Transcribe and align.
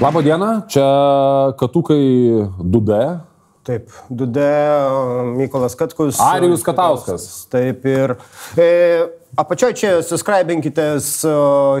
Labą 0.00 0.22
dieną, 0.22 0.62
čia 0.68 0.86
Katukai 1.58 2.30
2D. 2.60 3.18
Taip, 3.62 3.90
Dude, 4.10 4.50
Mykolas 5.36 5.76
Katkus. 5.76 6.20
Arijus 6.20 6.62
Katauskas. 6.62 7.48
Taip 7.50 7.82
ir 7.84 8.14
e, 8.56 8.68
apačioje 9.36 9.74
čia 9.76 9.90
subscribinkitės, 10.06 11.08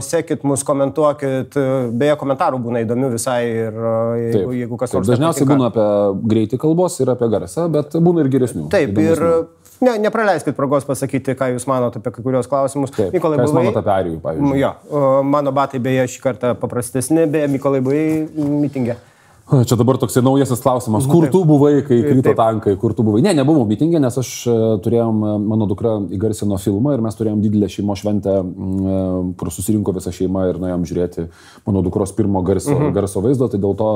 sekit 0.04 0.42
mus, 0.44 0.66
komentuokit. 0.66 1.54
Beje, 1.94 2.16
komentarų 2.20 2.58
būna 2.66 2.82
įdomių 2.84 3.12
visai 3.14 3.38
ir 3.46 3.78
e, 3.78 3.94
jeigu, 4.18 4.34
Taip. 4.34 4.52
jeigu 4.58 4.80
kas 4.82 4.98
nors. 4.98 5.08
dažniausiai 5.14 5.48
būna 5.48 5.70
apie 5.70 5.86
greitį 6.34 6.60
kalbos 6.66 6.98
ir 7.00 7.14
apie 7.14 7.30
garsą, 7.32 7.70
bet 7.72 7.94
būna 8.02 8.26
ir 8.26 8.32
geresnių. 8.34 8.66
Taip, 8.74 8.98
ir 8.98 9.14
įdomesnių. 9.14 9.30
Ne, 9.80 9.98
nepraleiskit 9.98 10.56
progos 10.56 10.84
pasakyti, 10.88 11.34
ką 11.38 11.50
jūs 11.54 11.66
manote 11.70 12.00
apie 12.00 12.10
kai 12.16 12.22
kurios 12.24 12.48
klausimus. 12.50 12.90
Taip, 12.94 13.12
jūs 13.44 13.52
buvai- 13.52 13.64
manote 13.68 13.82
apie 13.82 13.94
Arijų, 13.94 14.20
pavyzdžiui? 14.24 14.58
Jo, 14.62 14.72
mano 15.22 15.52
batai 15.52 15.80
beje 15.80 16.06
šį 16.14 16.20
kartą 16.24 16.54
paprastesni, 16.58 17.26
beje, 17.30 17.48
Mykolai 17.48 17.80
buvai 17.84 18.28
mitingė. 18.36 18.96
Čia 19.48 19.78
dabar 19.80 19.96
toksai 19.96 20.20
naujasis 20.20 20.60
klausimas. 20.60 21.06
Kur 21.08 21.24
tu 21.32 21.40
buvai, 21.48 21.80
kai 21.80 22.02
krito 22.04 22.34
tankai, 22.36 22.74
kur 22.76 22.92
tu 22.92 23.00
buvai? 23.06 23.22
Ne, 23.24 23.32
nebuvau 23.32 23.64
mitingė, 23.64 23.96
nes 24.02 24.18
aš 24.20 24.32
e, 24.44 24.56
turėjom, 24.84 25.22
e, 25.24 25.30
mano 25.40 25.64
dukra 25.70 25.94
įgarsino 26.12 26.58
filmą 26.60 26.92
ir 26.92 27.04
mes 27.06 27.16
turėjom 27.16 27.40
didelę 27.40 27.70
šeimo 27.72 27.96
šventę, 27.96 28.34
e, 28.44 28.98
kur 29.40 29.50
susirinko 29.54 29.94
visa 29.96 30.12
šeima 30.12 30.42
ir 30.50 30.58
nuėjom 30.60 30.84
žiūrėti 30.90 31.24
mano 31.64 31.80
dukros 31.86 32.12
pirmo 32.12 32.42
garso, 32.44 32.74
Mhm. 32.76 32.92
garso 32.92 33.22
vaizdo, 33.24 33.48
tai 33.48 33.60
dėl 33.62 33.72
to 33.78 33.88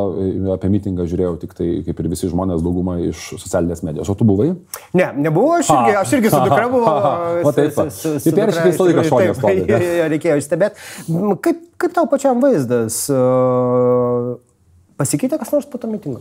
apie 0.54 0.70
mitingą 0.72 1.04
žiūrėjau 1.10 1.34
tik 1.42 1.52
tai, 1.58 1.68
kaip 1.84 2.00
ir 2.00 2.08
visi 2.08 2.30
žmonės, 2.32 2.64
dauguma 2.64 2.96
iš 3.04 3.34
socialinės 3.36 3.84
medijos. 3.84 4.08
O 4.08 4.16
tu 4.16 4.24
buvai? 4.24 4.54
Ne, 4.96 5.10
nebuvau, 5.18 5.58
aš 5.58 5.68
irgi, 5.68 5.98
aš 6.00 6.14
irgi 6.16 6.30
su 6.32 6.40
dukra 6.46 6.70
buvau. 6.72 6.96
O 7.48 7.52
taip. 7.52 7.74
Tai 7.76 8.32
perški 8.38 8.70
visą 8.70 8.88
laiką 8.88 9.52
ne? 9.52 9.82
Reikėjo 10.14 10.40
stebėti. 10.40 10.80
Kaip, 11.44 11.60
kaip 11.76 11.92
tau 11.92 12.08
pačiam 12.08 12.40
vaizdas? 12.40 13.04
e, 13.12 14.51
Pasikeitė 15.00 15.38
kas 15.40 15.52
nors 15.54 15.68
po 15.68 15.80
to 15.80 15.88
mitingo? 15.90 16.20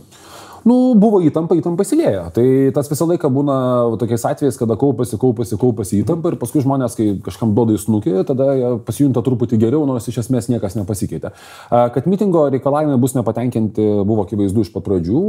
Nu, 0.62 0.94
buvo 0.94 1.18
įtampa, 1.26 1.56
įtampa 1.58 1.82
įsilėjo. 1.82 2.28
Tai 2.36 2.44
tas 2.76 2.86
visą 2.90 3.06
laiką 3.10 3.26
būna 3.34 3.54
tokiais 3.98 4.22
atvejais, 4.28 4.58
kada 4.60 4.76
kaupasi, 4.78 5.18
kaupasi, 5.18 5.58
kaupasi 5.58 5.98
įtampa 6.04 6.30
ir 6.30 6.36
paskui 6.38 6.62
žmonės, 6.62 6.94
kai 6.98 7.06
kažkam 7.24 7.54
duoda 7.56 7.74
įsnukį, 7.74 8.12
tada 8.28 8.76
pasijunta 8.86 9.24
truputį 9.26 9.58
geriau, 9.64 9.82
nors 9.90 10.06
iš 10.06 10.20
esmės 10.22 10.46
niekas 10.52 10.78
nepasikeitė. 10.78 11.32
Kad 11.96 12.06
mitingo 12.10 12.44
reikalavimai 12.54 13.00
bus 13.02 13.16
nepatenkinti, 13.18 13.88
buvo 14.06 14.28
akivaizdu 14.28 14.62
iš 14.62 14.70
pat 14.76 14.86
pradžių. 14.86 15.24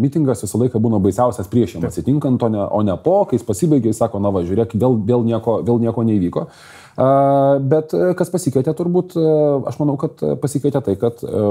Mitingas 0.00 0.46
visą 0.46 0.62
laiką 0.64 0.80
būna 0.80 1.02
baisiausias 1.04 1.52
prieš 1.52 1.76
jam 1.76 1.84
atsitinkant, 1.90 2.40
o 2.40 2.52
ne, 2.52 2.64
o 2.64 2.80
ne 2.86 2.96
po, 3.04 3.18
kai 3.28 3.36
jis 3.36 3.44
pasibaigia, 3.44 3.92
jis 3.92 4.00
sako, 4.00 4.24
na 4.24 4.32
va, 4.32 4.40
žiūrėk, 4.46 4.72
vėl, 4.80 4.96
vėl, 5.04 5.28
nieko, 5.28 5.60
vėl 5.68 5.84
nieko 5.84 6.08
neįvyko. 6.08 6.48
Bet 6.96 7.92
e, 7.92 8.12
kas 8.16 8.30
pasikeitė 8.32 8.72
turbūt, 8.76 9.14
e, 9.20 9.32
aš 9.68 9.76
manau, 9.82 9.98
kad 10.00 10.22
pasikeitė 10.40 10.80
tai, 10.86 10.94
kad 11.00 11.20
e, 11.20 11.42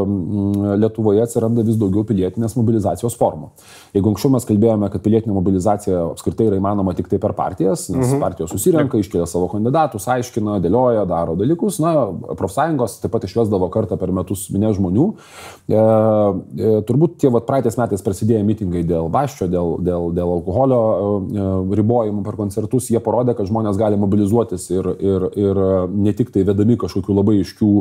Lietuvoje 0.81 1.21
atsiranda 1.21 1.61
vis 1.65 1.77
daugiau 1.77 2.01
pilietinės 2.07 2.55
mobilizacijos 2.57 3.13
formų. 3.19 3.51
Jeigu 3.93 4.09
anksčiau 4.09 4.33
mes 4.33 4.47
kalbėjome, 4.49 4.89
kad 4.93 5.03
pilietinė 5.05 5.35
mobilizacija 5.37 6.01
apskritai 6.07 6.49
yra 6.49 6.57
įmanoma 6.57 6.95
tik 6.97 7.11
tai 7.11 7.19
per 7.21 7.35
partijas, 7.37 7.87
nes 7.93 8.07
mhm. 8.07 8.23
partijos 8.23 8.55
susirenka, 8.55 8.97
iškelia 8.97 9.27
savo 9.29 9.49
kandidatus, 9.51 10.07
aiškina, 10.15 10.57
dėlioja, 10.63 11.05
daro 11.09 11.37
dalykus, 11.37 11.77
na, 11.83 11.93
profsąjungos 12.39 12.97
taip 13.03 13.13
pat 13.13 13.29
išvesdavo 13.29 13.69
kartą 13.73 13.99
per 14.01 14.13
metus 14.15 14.47
minė 14.53 14.73
žmonių. 14.77 15.07
E, 15.13 15.77
e, 15.77 16.73
turbūt 16.89 17.19
tie 17.21 17.29
vat, 17.33 17.45
praeitais 17.45 17.77
metais 17.77 18.01
prasidėjo 18.05 18.41
mitingai 18.49 18.81
dėl 18.87 19.11
vaščio, 19.13 19.49
dėl, 19.51 19.77
dėl, 19.85 20.09
dėl 20.17 20.33
alkoholio 20.39 20.81
e, 20.89 21.47
ribojimų 21.77 22.25
per 22.25 22.41
koncertus, 22.41 22.89
jie 22.89 23.03
parodė, 23.03 23.37
kad 23.37 23.49
žmonės 23.51 23.77
gali 23.77 24.01
mobilizuotis 24.01 24.71
ir, 24.73 24.91
ir, 24.97 25.29
ir 25.39 25.61
ne 25.91 26.13
tik 26.17 26.31
tai 26.33 26.45
vedami 26.47 26.77
kažkokių 26.81 27.15
labai 27.19 27.37
aiškių, 27.41 27.71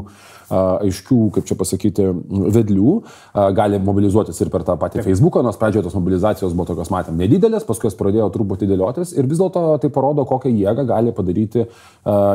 aiškių 0.54 1.20
kaip 1.34 1.48
čia 1.48 1.56
pasakyti, 1.59 2.09
vedlių, 2.54 2.94
gali 3.56 3.81
mobilizuotis 3.82 4.41
ir 4.44 4.50
per 4.53 4.66
tą 4.66 4.76
patį 4.81 5.04
Facebooką, 5.06 5.42
nors 5.47 5.59
pradžioje 5.60 5.87
tos 5.88 5.97
mobilizacijos 5.97 6.53
buvo 6.53 6.69
tokios, 6.72 6.92
matėm, 6.92 7.16
nedidelės, 7.20 7.66
paskui 7.69 7.88
jos 7.88 7.98
pradėjo 7.98 8.28
truputį 8.34 8.69
dėliotis 8.70 9.15
ir 9.16 9.28
vis 9.31 9.41
dėlto 9.41 9.65
tai 9.82 9.91
parodo, 9.94 10.26
kokią 10.28 10.53
jėgą 10.53 10.87
gali 10.91 11.15
padaryti 11.16 11.66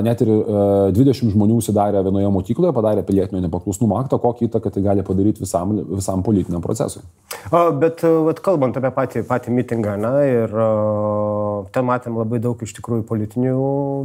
net 0.06 0.24
ir 0.26 0.34
a, 0.34 0.90
20 0.96 1.34
žmonių 1.34 1.60
užsidarę 1.60 2.04
vienoje 2.06 2.30
mokykloje, 2.34 2.74
padarė 2.76 3.04
pilietinio 3.08 3.42
nepaklusnumo 3.46 4.00
aktą, 4.00 4.20
kokį 4.22 4.50
įtaką 4.50 4.72
tai 4.74 4.84
gali 4.86 5.06
padaryti 5.06 5.44
visam, 5.44 5.76
visam 5.90 6.24
politiniam 6.26 6.64
procesui. 6.64 7.04
O, 7.52 7.70
bet, 7.80 8.04
e, 8.04 8.12
vat, 8.28 8.42
kalbant 8.46 8.78
apie 8.80 8.92
patį, 8.96 9.24
patį 9.30 9.54
mitingą, 9.56 9.96
na, 10.02 10.14
ir 10.28 10.54
o, 10.54 11.66
ten 11.74 11.88
matėm 11.88 12.20
labai 12.20 12.42
daug 12.44 12.60
iš 12.66 12.74
tikrųjų 12.80 13.06
politinių 13.10 13.56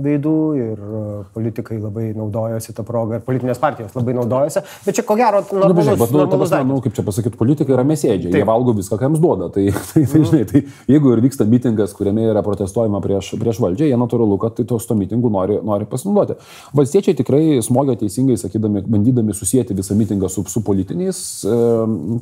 veidų 0.04 0.38
ir 0.60 0.84
o, 0.84 1.03
politikai 1.34 1.78
labai 1.80 2.10
naudojosi 2.16 2.74
tą 2.76 2.84
progą 2.86 3.18
ir 3.18 3.24
politinės 3.26 3.60
partijos 3.62 3.94
labai 3.96 4.16
naudojosi, 4.16 4.64
bet 4.86 4.98
čia 4.98 5.04
ko 5.06 5.16
gero 5.18 5.42
bet 5.42 5.52
normalus, 5.54 5.88
žiūrėk, 5.88 6.00
bet, 6.02 6.14
nu, 6.14 6.22
normalus 6.22 6.54
prasme, 6.54 6.68
nu, 6.68 6.80
kaip 6.84 6.96
čia 6.96 7.04
pasakyti, 7.06 7.38
politikai 7.40 7.74
yra 7.76 7.84
mesėdžiai, 7.88 8.32
jie 8.34 8.46
valgo 8.48 8.74
viską, 8.76 8.98
ką 8.98 9.08
jiems 9.08 9.22
duoda. 9.22 9.48
Tai, 9.54 9.64
tai, 9.90 10.04
tai, 10.10 10.22
žinai, 10.24 10.42
tai 10.50 10.62
jeigu 10.90 11.14
ir 11.14 11.22
vyksta 11.24 11.46
mitingas, 11.48 11.94
kuriame 11.96 12.26
yra 12.30 12.42
protestuojama 12.46 13.00
prieš, 13.04 13.34
prieš 13.40 13.60
valdžią, 13.64 13.88
jie 13.90 13.98
natūralu, 14.00 14.38
kad 14.42 14.56
tai 14.58 14.66
tos 14.68 14.86
to 14.88 14.96
mitingų 14.98 15.32
nori, 15.34 15.58
nori 15.64 15.88
pasinaudoti. 15.90 16.38
Valstiečiai 16.76 17.16
tikrai 17.18 17.42
smogia 17.64 17.96
teisingai, 18.00 18.36
sakydami, 18.40 18.84
bandydami 18.90 19.36
susijęti 19.36 19.76
visą 19.76 19.96
mitingą 19.98 20.30
su, 20.32 20.44
su 20.50 20.62
politiniais 20.66 21.18
e, 21.46 21.58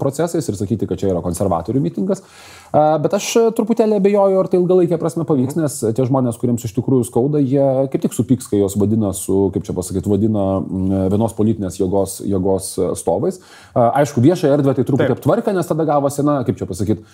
procesais 0.00 0.48
ir 0.48 0.58
sakyti, 0.58 0.88
kad 0.90 1.00
čia 1.00 1.12
yra 1.12 1.22
konservatorių 1.24 1.82
mitingas. 1.84 2.22
E, 2.22 2.82
bet 3.02 3.16
aš 3.18 3.30
truputėlį 3.58 3.98
abejoju, 4.00 4.40
ar 4.40 4.50
tai 4.50 4.60
ilgalaikė 4.60 4.98
prasme 5.00 5.26
pavyks, 5.28 5.58
nes 5.58 5.78
tie 5.82 6.08
žmonės, 6.08 6.38
kuriems 6.40 6.66
iš 6.68 6.74
tikrųjų 6.78 7.08
skauda, 7.08 7.42
jie 7.42 7.88
kaip 7.92 8.06
tik 8.06 8.16
supyks, 8.16 8.48
kai 8.50 8.62
jos 8.72 8.80
vadina 8.80 9.12
su, 9.12 9.50
kaip 9.54 9.66
čia 9.66 9.76
pasakyti, 9.76 10.10
vadina 10.10 10.46
mm, 10.60 11.08
vienos 11.12 11.36
politinės 11.36 11.78
jėgos, 11.80 12.20
jėgos 12.24 12.72
stovais. 13.00 13.40
E, 13.74 13.84
Aišku, 14.02 14.22
viešą 14.24 14.52
erdvę 14.56 14.76
tai 14.78 14.86
truputį 14.88 15.16
aptvarkė, 15.16 15.54
nes 15.56 15.68
tada 15.68 15.86
gavosi, 15.88 16.24
na, 16.26 16.40
kaip 16.46 16.58
čia 16.58 16.68
pasakyti, 16.68 17.04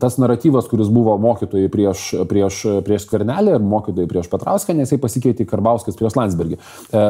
tas 0.00 0.16
naratyvas, 0.20 0.66
kuris 0.70 0.88
buvo 0.92 1.16
mokytojai 1.20 1.68
prieš, 1.72 2.06
prieš, 2.30 2.60
prieš 2.86 3.06
Kvernelį 3.10 3.56
ir 3.58 3.64
mokytojai 3.64 4.08
prieš 4.10 4.28
Petrauską, 4.32 4.74
nes 4.76 4.88
jisai 4.88 5.00
pasikeitė 5.02 5.46
Karbauskas 5.48 5.98
prieš 5.98 6.16
Landsbergį. 6.18 6.58
E, 6.58 7.04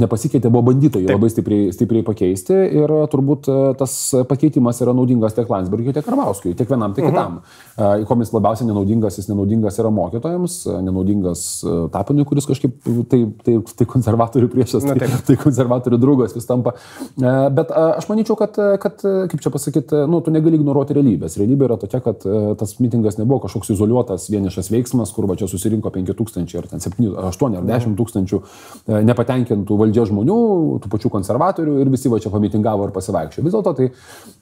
Nepasikeitė, 0.00 0.50
buvo 0.50 0.70
bandyta 0.70 1.00
jį 1.00 1.08
Taip. 1.08 1.16
labai 1.16 1.30
stipriai, 1.32 1.70
stipriai 1.74 2.04
pakeisti 2.06 2.56
ir 2.80 2.92
turbūt 3.12 3.50
e, 3.50 3.58
tas 3.80 3.96
pakeitimas 4.28 4.80
yra 4.84 4.94
naudingas 4.96 5.36
tiek 5.36 5.50
Landsbergiui, 5.50 5.94
tiek 5.96 6.06
Karbauskui, 6.06 6.54
tiek 6.58 6.70
vienam, 6.70 6.94
tiek 6.96 7.08
kitam. 7.08 7.40
E, 7.76 7.90
Kuom 8.08 8.24
jis 8.24 8.32
labiausiai 8.34 8.68
nenaudingas, 8.68 9.18
jis 9.20 9.30
nenaudingas 9.30 9.78
yra 9.82 9.92
mokytojams, 9.94 10.60
e, 10.66 10.78
nenaudingas 10.86 11.44
e, 11.64 11.76
Tapinui, 11.94 12.26
kuris 12.28 12.48
kažkaip 12.50 12.90
tai, 13.10 13.20
tai, 13.44 13.56
tai 13.76 13.86
konservatorių 13.90 14.48
priešas, 14.52 14.86
tai, 14.86 15.08
tai 15.26 15.36
konservatorių 15.40 15.98
draugas 16.00 16.34
vis 16.36 16.48
tampa. 16.48 16.74
E, 17.18 17.32
Bet 17.56 17.72
e, 17.72 17.84
aš 17.98 18.08
manyčiau, 18.10 18.36
kad, 18.38 18.56
e, 18.60 18.78
kad 18.82 19.02
kaip 19.02 19.42
čia 19.42 19.52
pasakyti, 19.52 20.04
nu, 20.10 20.20
tu 20.24 20.32
negali 20.34 20.58
ignoruoti 20.60 20.96
realybės. 20.96 21.36
Realybė 21.40 21.68
yra 21.68 21.78
tokia, 21.80 22.02
kad 22.04 22.24
tas 22.60 22.76
mitingas 22.82 23.18
nebuvo 23.18 23.40
kažkoks 23.44 23.72
izoliuotas 23.74 24.28
vienišas 24.32 24.70
veiksmas, 24.72 25.12
kur 25.16 25.28
va 25.30 25.36
čia 25.40 25.48
susirinko 25.50 25.92
5000 25.94 26.58
ar 26.60 26.68
ten 26.70 26.82
7, 26.84 27.10
8 27.30 27.58
ar 27.60 27.66
10 27.68 27.96
tūkstančių 27.98 28.40
e, 28.40 29.00
nepatenkintų 29.10 29.80
valdžia 29.80 30.06
žmonių, 30.10 30.38
tų 30.84 30.92
pačių 30.92 31.12
konservatorių 31.16 31.78
ir 31.82 31.92
visi 31.92 32.12
va 32.12 32.20
čia 32.22 32.32
pamitingavo 32.34 32.88
ir 32.88 32.94
pasivaikščiojo. 32.96 33.46
Vis 33.46 33.56
dėlto 33.56 33.74
tai, 33.78 33.90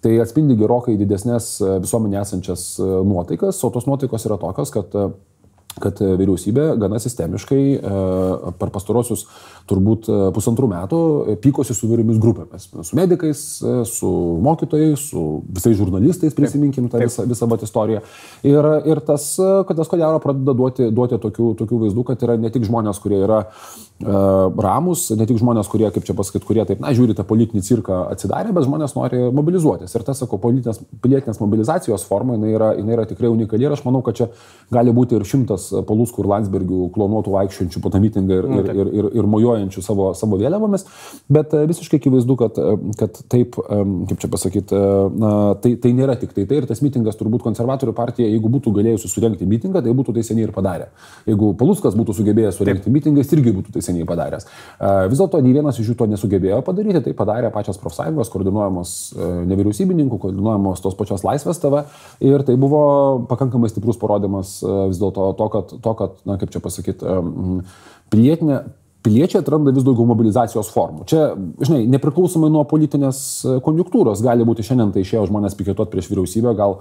tai 0.04 0.18
atspindi 0.24 0.58
gerokai 0.58 0.98
didesnės 1.00 1.56
visuomenė 1.84 2.22
esančias 2.22 2.68
nuotaikas, 2.78 3.62
o 3.64 3.72
tos 3.74 3.88
nuotaikos 3.88 4.28
yra 4.28 4.38
tokios, 4.40 4.72
kad 4.74 4.94
kad 5.76 6.00
e, 6.02 6.10
vyriausybė 6.18 6.72
gana 6.80 6.98
sistemiškai 7.02 7.62
e, 7.76 7.80
per 8.58 8.72
pastarosius 8.74 9.24
turbūt 9.68 10.08
e, 10.10 10.18
pusantrų 10.34 10.70
metų 10.72 11.00
pykosi 11.44 11.76
su 11.76 11.86
įvairiomis 11.88 12.20
grupėmis. 12.22 12.68
Su 12.86 12.98
medikais, 12.98 13.42
su 13.88 14.12
mokytojais, 14.44 15.09
su 15.10 15.24
visais 15.44 15.76
žurnalistais, 15.78 16.36
prisiminkim 16.36 16.88
tą 16.92 17.03
visą, 17.03 17.26
visą 17.28 17.48
bat 17.50 17.65
istoriją. 17.66 18.03
Ir, 18.47 18.70
ir 18.88 19.03
tas, 19.06 19.30
kad 19.38 19.78
tas 19.78 19.91
ko 19.91 19.98
gero 20.00 20.20
pradeda 20.22 20.54
duoti, 20.56 20.88
duoti 20.94 21.20
tokių, 21.22 21.53
tokių 21.59 21.82
vaizdų, 21.84 22.06
kad 22.10 22.24
yra 22.26 22.38
ne 22.41 22.50
tik 22.54 22.66
žmonės, 22.68 23.00
kurie 23.03 23.21
yra 23.26 23.42
e, 23.44 24.16
ramus, 24.64 25.09
ne 25.18 25.28
tik 25.28 25.41
žmonės, 25.42 25.71
kurie, 25.71 25.88
kaip 25.94 26.06
čia 26.09 26.16
pasakyti, 26.18 26.47
kurie 26.48 26.64
taip, 26.68 26.82
na, 26.84 26.94
žiūri 26.97 27.16
tą 27.18 27.26
politinį 27.28 27.64
cirką 27.66 28.00
atsidarę, 28.14 28.54
bet 28.56 28.66
žmonės 28.66 28.97
nori 28.98 29.22
mobilizuotis. 29.34 29.94
Ir 29.94 30.06
tas, 30.06 30.22
sako, 30.22 30.41
politinės, 30.42 30.80
pilietinės 31.04 31.42
mobilizacijos 31.42 32.06
forma, 32.09 32.38
jinai 32.38 32.54
yra, 32.56 32.72
jinai 32.78 32.97
yra 32.97 33.06
tikrai 33.10 33.30
unikali 33.32 33.68
ir 33.68 33.76
aš 33.76 33.84
manau, 33.86 34.03
kad 34.06 34.18
čia 34.18 34.30
gali 34.74 34.94
būti 34.94 35.18
ir 35.18 35.26
šimtas 35.28 35.67
Paluskų 35.88 36.24
ir 36.24 36.30
Landsbergių 36.32 36.88
klonuotų 36.94 37.34
vaikščiančių 37.34 37.82
po 37.84 37.92
tą 37.92 38.00
mitingą 38.03 38.41
ir, 38.41 38.48
ir, 38.59 38.70
ir, 38.72 38.92
ir, 39.00 39.09
ir 39.20 39.28
mojuojančių 39.30 39.82
savo, 39.84 40.10
savo 40.18 40.38
vėliavomis, 40.41 40.86
bet 41.32 41.54
e, 41.54 41.65
visiškai 41.68 42.00
akivaizdu, 42.00 42.36
kad, 42.41 42.59
e, 42.59 42.94
kad 42.98 43.20
taip, 43.32 43.59
e, 43.59 43.80
kaip 44.10 44.22
čia 44.22 44.30
pasakyti, 44.32 44.82
na, 45.18 45.32
tai, 45.62 45.74
tai 45.82 45.92
nėra 45.97 46.16
tik 46.20 46.34
tai 46.36 46.47
tai 46.48 46.60
ir 46.62 46.68
tas 46.70 46.82
mitingas 46.84 47.18
turbūt 47.20 47.44
konservatorių 47.47 47.94
partija, 47.97 48.28
jeigu 48.28 48.50
būtų 48.56 48.72
galėjusi 48.78 49.10
surenkti 49.10 49.48
mitingą, 49.48 49.82
tai 49.84 49.94
būtų 49.97 50.16
tai 50.18 50.24
seniai 50.26 50.48
ir 50.48 50.54
padarę. 50.56 50.91
Jeigu 51.28 51.53
Paluskas 51.59 51.97
būtų 51.98 52.16
sugebėjęs 52.21 52.59
surenkti 52.60 52.92
mitingą, 52.92 53.22
jis 53.22 53.34
irgi 53.36 53.54
būtų 53.56 53.74
tai 53.76 53.84
seniai 53.84 54.06
padaręs. 54.09 54.47
Vis 55.10 55.21
dėlto 55.21 55.41
nei 55.44 55.54
vienas 55.56 55.78
iš 55.80 55.92
jų 55.92 55.97
to 55.98 56.09
nesugebėjo 56.10 56.60
padaryti, 56.66 57.03
tai 57.06 57.14
padarė 57.16 57.50
pačios 57.54 57.80
profsąjungos, 57.82 58.30
koordinuojamos 58.32 58.94
nevyriausybininkų, 59.50 60.21
koordinuojamos 60.22 60.82
tos 60.84 60.97
pačios 60.98 61.24
laisvės 61.26 61.60
TV 61.62 61.84
ir 62.24 62.44
tai 62.47 62.56
buvo 62.60 62.82
pakankamai 63.30 63.71
stiprus 63.72 63.98
parodymas 64.00 64.59
vis 64.62 65.00
dėlto 65.00 65.32
to, 65.38 65.47
kad, 65.53 65.72
to, 65.84 65.95
kad 65.98 66.21
na, 66.28 66.36
kaip 66.41 66.53
čia 66.54 66.62
pasakyti, 66.65 67.16
pilietinė 68.12 68.60
piliečiai 69.06 69.42
atranda 69.42 69.72
vis 69.74 69.86
daugiau 69.86 70.06
mobilizacijos 70.09 70.71
formų. 70.74 71.06
Čia, 71.10 71.28
žinai, 71.65 71.84
nepriklausomai 71.95 72.50
nuo 72.53 72.65
politinės 72.68 73.21
e, 73.45 73.59
konjunktūros, 73.65 74.22
gali 74.24 74.47
būti 74.48 74.66
šiandien 74.66 74.95
tai 74.95 75.04
išėjo 75.04 75.28
žmonės 75.30 75.56
piketuoti 75.59 75.95
prieš 75.95 76.10
vyriausybę, 76.12 76.54
gal 76.59 76.78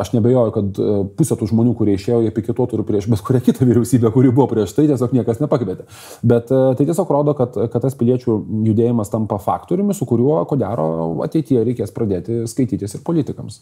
Aš 0.00 0.10
nebejoju, 0.10 0.50
kad 0.50 0.78
e, 0.82 0.94
pusė 1.14 1.36
tų 1.38 1.46
žmonių, 1.52 1.76
kurie 1.78 1.92
išėjo, 1.94 2.16
jie 2.24 2.30
piketuotų 2.34 2.80
ir 2.80 2.82
prieš 2.86 3.06
bet 3.12 3.20
kurią 3.22 3.40
kitą 3.46 3.66
vyriausybę, 3.68 4.10
kuri 4.10 4.32
buvo 4.34 4.48
prieš 4.50 4.72
tai, 4.74 4.88
tiesiog 4.90 5.12
niekas 5.14 5.38
nepakvietė. 5.38 5.84
Bet 6.26 6.50
e, 6.50 6.58
tai 6.74 6.86
tiesiog 6.88 7.12
rodo, 7.14 7.36
kad, 7.38 7.54
kad 7.70 7.84
tas 7.84 7.94
piliečių 8.00 8.34
judėjimas 8.66 9.12
tampa 9.12 9.38
faktoriumi, 9.38 9.94
su 9.94 10.08
kuriuo, 10.10 10.40
ko 10.50 10.58
gero, 10.58 10.86
ateityje 11.28 11.62
reikės 11.68 11.94
pradėti 11.94 12.40
skaitytis 12.50 12.98
ir 12.98 13.04
politikams. 13.06 13.60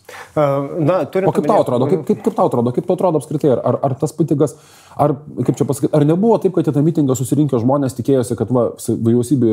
Na, 0.80 1.02
o 1.04 1.34
kaip 1.36 1.44
tau 1.44 1.60
atrodo, 1.66 1.90
kaip, 1.92 2.06
kaip, 2.08 2.24
kaip 2.24 2.38
tau 2.38 2.48
atrodo, 2.48 2.72
kaip 2.72 2.88
tau 2.88 2.96
atrodo 2.96 3.20
apskritai, 3.20 3.52
ar, 3.58 3.80
ar 3.84 3.98
tas 4.00 4.16
mitingas, 4.16 4.56
ar, 4.96 5.18
kaip 5.44 5.60
čia 5.60 5.68
pasakyti, 5.68 5.92
ar 6.00 6.08
nebuvo 6.08 6.40
taip, 6.40 6.56
kad 6.56 6.72
į 6.72 6.76
tą 6.78 6.86
mitingą 6.86 7.18
susirinkę 7.18 7.60
žmonės 7.60 7.69
tikėjosi, 7.96 8.36
kad 8.38 8.50
va, 8.54 8.64
vyriausybė, 8.88 9.52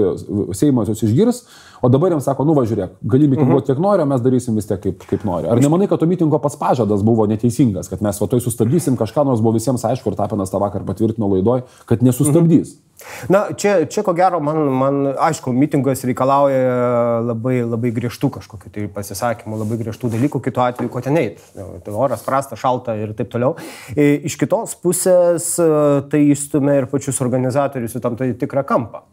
Seimas 0.58 0.90
jūs 0.92 1.04
išgirs, 1.08 1.44
o 1.84 1.92
dabar 1.94 2.16
jiems 2.16 2.26
sako, 2.26 2.46
nu 2.48 2.56
važiuok, 2.58 2.98
gali 3.04 3.30
mitinguoti 3.30 3.68
mhm. 3.68 3.68
kiek 3.70 3.84
nori, 3.84 4.08
mes 4.10 4.24
darysim 4.26 4.58
vis 4.58 4.70
tiek 4.70 4.82
kaip, 4.82 5.06
kaip 5.10 5.28
nori. 5.28 5.50
Ar 5.52 5.62
nemanai, 5.62 5.90
kad 5.92 6.02
to 6.02 6.10
mitingo 6.10 6.40
pats 6.42 6.58
pažadas 6.60 7.06
buvo 7.06 7.28
neteisingas, 7.30 7.92
kad 7.92 8.02
mes 8.06 8.22
va 8.22 8.30
toj 8.32 8.42
sustabdysim 8.48 8.98
kažką, 8.98 9.28
nors 9.28 9.44
buvo 9.44 9.58
visiems 9.60 9.86
aišku, 9.86 10.12
ir 10.12 10.20
Tapinas 10.20 10.54
tą 10.54 10.62
vakar 10.64 10.88
patvirtino 10.88 11.30
laidoj, 11.36 11.68
kad 11.86 12.06
nesustabdys. 12.06 12.78
Mhm. 12.78 12.87
Na, 13.30 13.44
čia, 13.54 13.86
čia 13.86 14.02
ko 14.06 14.14
gero, 14.18 14.40
man, 14.44 14.58
man 14.74 14.96
aišku, 15.22 15.52
mitingas 15.54 16.02
reikalauja 16.08 17.22
labai, 17.26 17.60
labai 17.62 17.92
griežtų 17.94 18.32
kažkokių 18.40 18.72
tai 18.74 18.86
pasisakymų, 18.94 19.60
labai 19.62 19.78
griežtų 19.84 20.10
dalykų, 20.16 20.42
kitu 20.48 20.64
atveju, 20.64 20.92
ko 20.94 21.04
ten 21.06 21.20
eit. 21.22 21.44
Tai 21.54 21.94
oras 21.94 22.26
prasta, 22.26 22.58
šalta 22.60 22.98
ir 22.98 23.14
taip 23.18 23.30
toliau. 23.34 23.54
E, 23.94 24.16
iš 24.28 24.40
kitos 24.42 24.74
pusės 24.82 25.54
e, 25.62 25.70
tai 26.10 26.24
įstumia 26.34 26.80
ir 26.82 26.90
pačius 26.92 27.22
organizatorius 27.26 27.98
į 28.00 28.04
tam 28.04 28.18
tai 28.20 28.32
tikrą 28.40 28.66
kampą. 28.68 29.06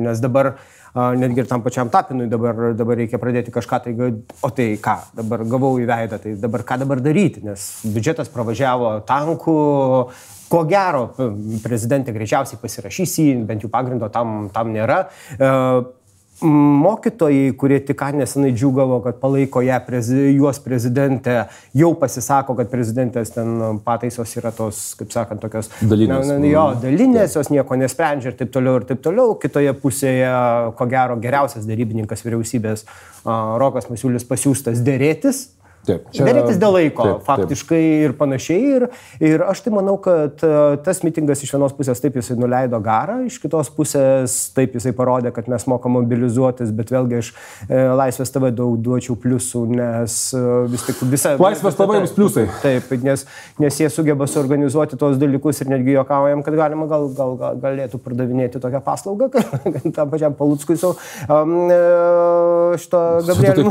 Nes 0.00 0.20
dabar 0.22 0.54
netgi 0.96 1.42
ir 1.42 1.50
tam 1.50 1.62
pačiam 1.64 1.90
tapinui 1.92 2.28
dabar, 2.30 2.72
dabar 2.76 3.00
reikia 3.00 3.20
pradėti 3.20 3.52
kažką, 3.54 3.80
tai, 3.84 3.94
o 4.42 4.50
tai 4.54 4.68
ką, 4.82 4.96
dabar 5.18 5.44
gavau 5.44 5.74
į 5.80 5.88
veidą, 5.88 6.20
tai 6.22 6.34
dabar 6.40 6.64
ką 6.66 6.80
dabar 6.84 7.02
daryti, 7.04 7.44
nes 7.44 7.66
biudžetas 7.84 8.32
pravažiavo 8.32 8.96
tankų, 9.08 9.58
ko 10.46 10.64
gero 10.70 11.04
prezidentė 11.64 12.14
greičiausiai 12.16 12.60
pasirašys 12.62 13.16
jį, 13.20 13.30
bent 13.48 13.66
jau 13.66 13.70
pagrindo 13.72 14.08
tam, 14.14 14.48
tam 14.54 14.72
nėra. 14.74 15.04
Mokytojai, 16.44 17.54
kurie 17.56 17.78
tik 17.80 18.02
nesenai 18.12 18.50
džiugavo, 18.52 18.98
kad 19.04 19.16
palaiko 19.22 19.62
ją, 19.64 19.78
prezi, 19.86 20.18
juos 20.36 20.58
prezidentę, 20.60 21.46
jau 21.72 21.94
pasisako, 21.96 22.58
kad 22.58 22.68
prezidentės 22.68 23.32
ten 23.32 23.80
pataisos 23.86 24.36
yra 24.36 24.52
tos, 24.52 24.82
kaip 25.00 25.14
sakant, 25.14 25.40
tokios 25.40 25.70
dalinės. 25.80 26.28
Na, 26.28 26.36
jo, 26.44 26.66
dalinės, 26.82 27.38
jos 27.38 27.48
nieko 27.54 27.80
nesprendžia 27.80 28.34
ir 28.34 28.36
taip 28.36 28.52
toliau 28.52 28.82
ir 28.82 28.88
taip 28.90 29.00
toliau. 29.04 29.38
Kitoje 29.40 29.72
pusėje, 29.80 30.28
ko 30.76 30.88
gero, 30.92 31.16
geriausias 31.22 31.64
darybininkas 31.68 32.24
vyriausybės 32.26 32.84
Rokas 33.26 33.88
Masiulis 33.90 34.26
pasiūstas 34.28 34.84
dėrėtis 34.86 35.46
Taip, 35.86 36.08
čia... 36.10 36.24
Darytis 36.26 36.58
dėl 36.58 36.74
laiko, 36.74 37.04
taip, 37.06 37.24
faktiškai 37.26 37.78
taip. 37.78 38.04
ir 38.08 38.14
panašiai. 38.18 38.70
Ir, 38.76 38.86
ir 39.22 39.44
aš 39.46 39.62
tai 39.62 39.72
manau, 39.74 39.94
kad 40.02 40.42
e, 40.42 40.52
tas 40.86 41.02
mitingas 41.06 41.44
iš 41.46 41.52
vienos 41.54 41.74
pusės 41.76 42.02
taip 42.02 42.16
jisai 42.18 42.36
nuleido 42.40 42.80
garą, 42.82 43.20
iš 43.28 43.38
kitos 43.42 43.70
pusės 43.74 44.34
taip 44.56 44.74
jisai 44.76 44.92
parodė, 44.96 45.30
kad 45.36 45.46
mes 45.52 45.66
mokam 45.70 45.94
mobilizuotis, 45.96 46.72
bet 46.76 46.90
vėlgi 46.94 47.20
aš 47.20 47.30
e, 47.68 47.82
Laisvės 48.00 48.34
TV 48.34 48.50
daug 48.56 48.74
duočiau 48.82 49.14
pliusų, 49.22 49.62
nes 49.76 50.18
e, 50.34 50.42
vis 50.72 50.86
tik 50.88 51.04
visa... 51.12 51.36
Laisvės 51.40 51.78
TV 51.78 52.00
jums 52.00 52.16
pliusai. 52.16 52.46
Taip, 52.64 52.90
nes, 53.06 53.26
nes 53.62 53.80
jie 53.82 53.90
sugeba 53.92 54.26
suorganizuoti 54.30 54.98
tos 54.98 55.20
dalykus 55.22 55.62
ir 55.62 55.70
netgi 55.70 55.94
juokaujam, 55.94 56.42
kad 56.46 56.58
galima 56.58 56.88
gal, 56.90 57.08
gal, 57.14 57.36
gal 57.38 57.62
galėtų 57.62 58.02
pardavinėti 58.02 58.62
tokią 58.62 58.82
paslaugą, 58.86 59.30
kad 59.76 59.88
tam 59.94 60.10
pačiam 60.10 60.34
Palutskui 60.36 60.78
su 60.80 60.92
um, 61.30 61.56
šito 62.80 63.02
Gabrieliu. 63.28 63.70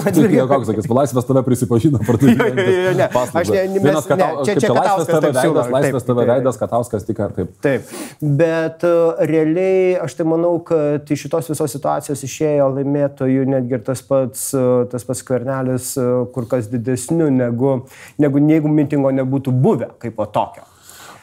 Koks 0.50 0.71
sakys, 0.71 0.89
Laisvės 0.95 1.27
TV 1.27 1.44
prisipažino 1.45 2.05
ne, 3.00 3.07
aš 3.07 3.52
ne, 3.54 3.63
mes, 3.80 4.07
kata, 4.07 4.18
ne, 4.18 4.46
čia, 4.48 4.56
čia 4.60 4.72
Katauskas 4.72 5.10
tavo 5.12 5.31
veidas, 5.31 5.72
laisvės 5.74 6.07
tavo 6.07 6.25
veidas, 6.30 6.60
Katauskas 6.62 7.07
tik 7.07 7.22
ar 7.25 7.34
taip. 7.38 7.56
Taip, 7.66 7.96
bet 8.42 8.86
uh, 8.88 9.24
realiai 9.31 9.96
aš 10.04 10.18
tai 10.19 10.28
manau, 10.30 10.54
kad 10.66 11.16
iš 11.16 11.25
šitos 11.25 11.52
visos 11.54 11.75
situacijos 11.78 12.24
išėjo 12.28 12.69
laimėtojų 12.78 13.48
netgi 13.56 13.80
ir 13.80 13.84
tas 13.88 14.04
pats, 14.06 14.48
uh, 14.57 14.86
tas 14.92 15.07
pats 15.07 15.25
kvernelis 15.25 15.94
uh, 16.02 16.24
kur 16.36 16.48
kas 16.52 16.69
didesniu 16.72 17.31
negu, 17.34 17.80
negu 18.22 18.46
jeigu 18.46 18.72
mitingo 18.72 19.13
nebūtų 19.16 19.56
buvę 19.66 19.92
kaip 20.02 20.18
po 20.19 20.30
tokio. 20.30 20.68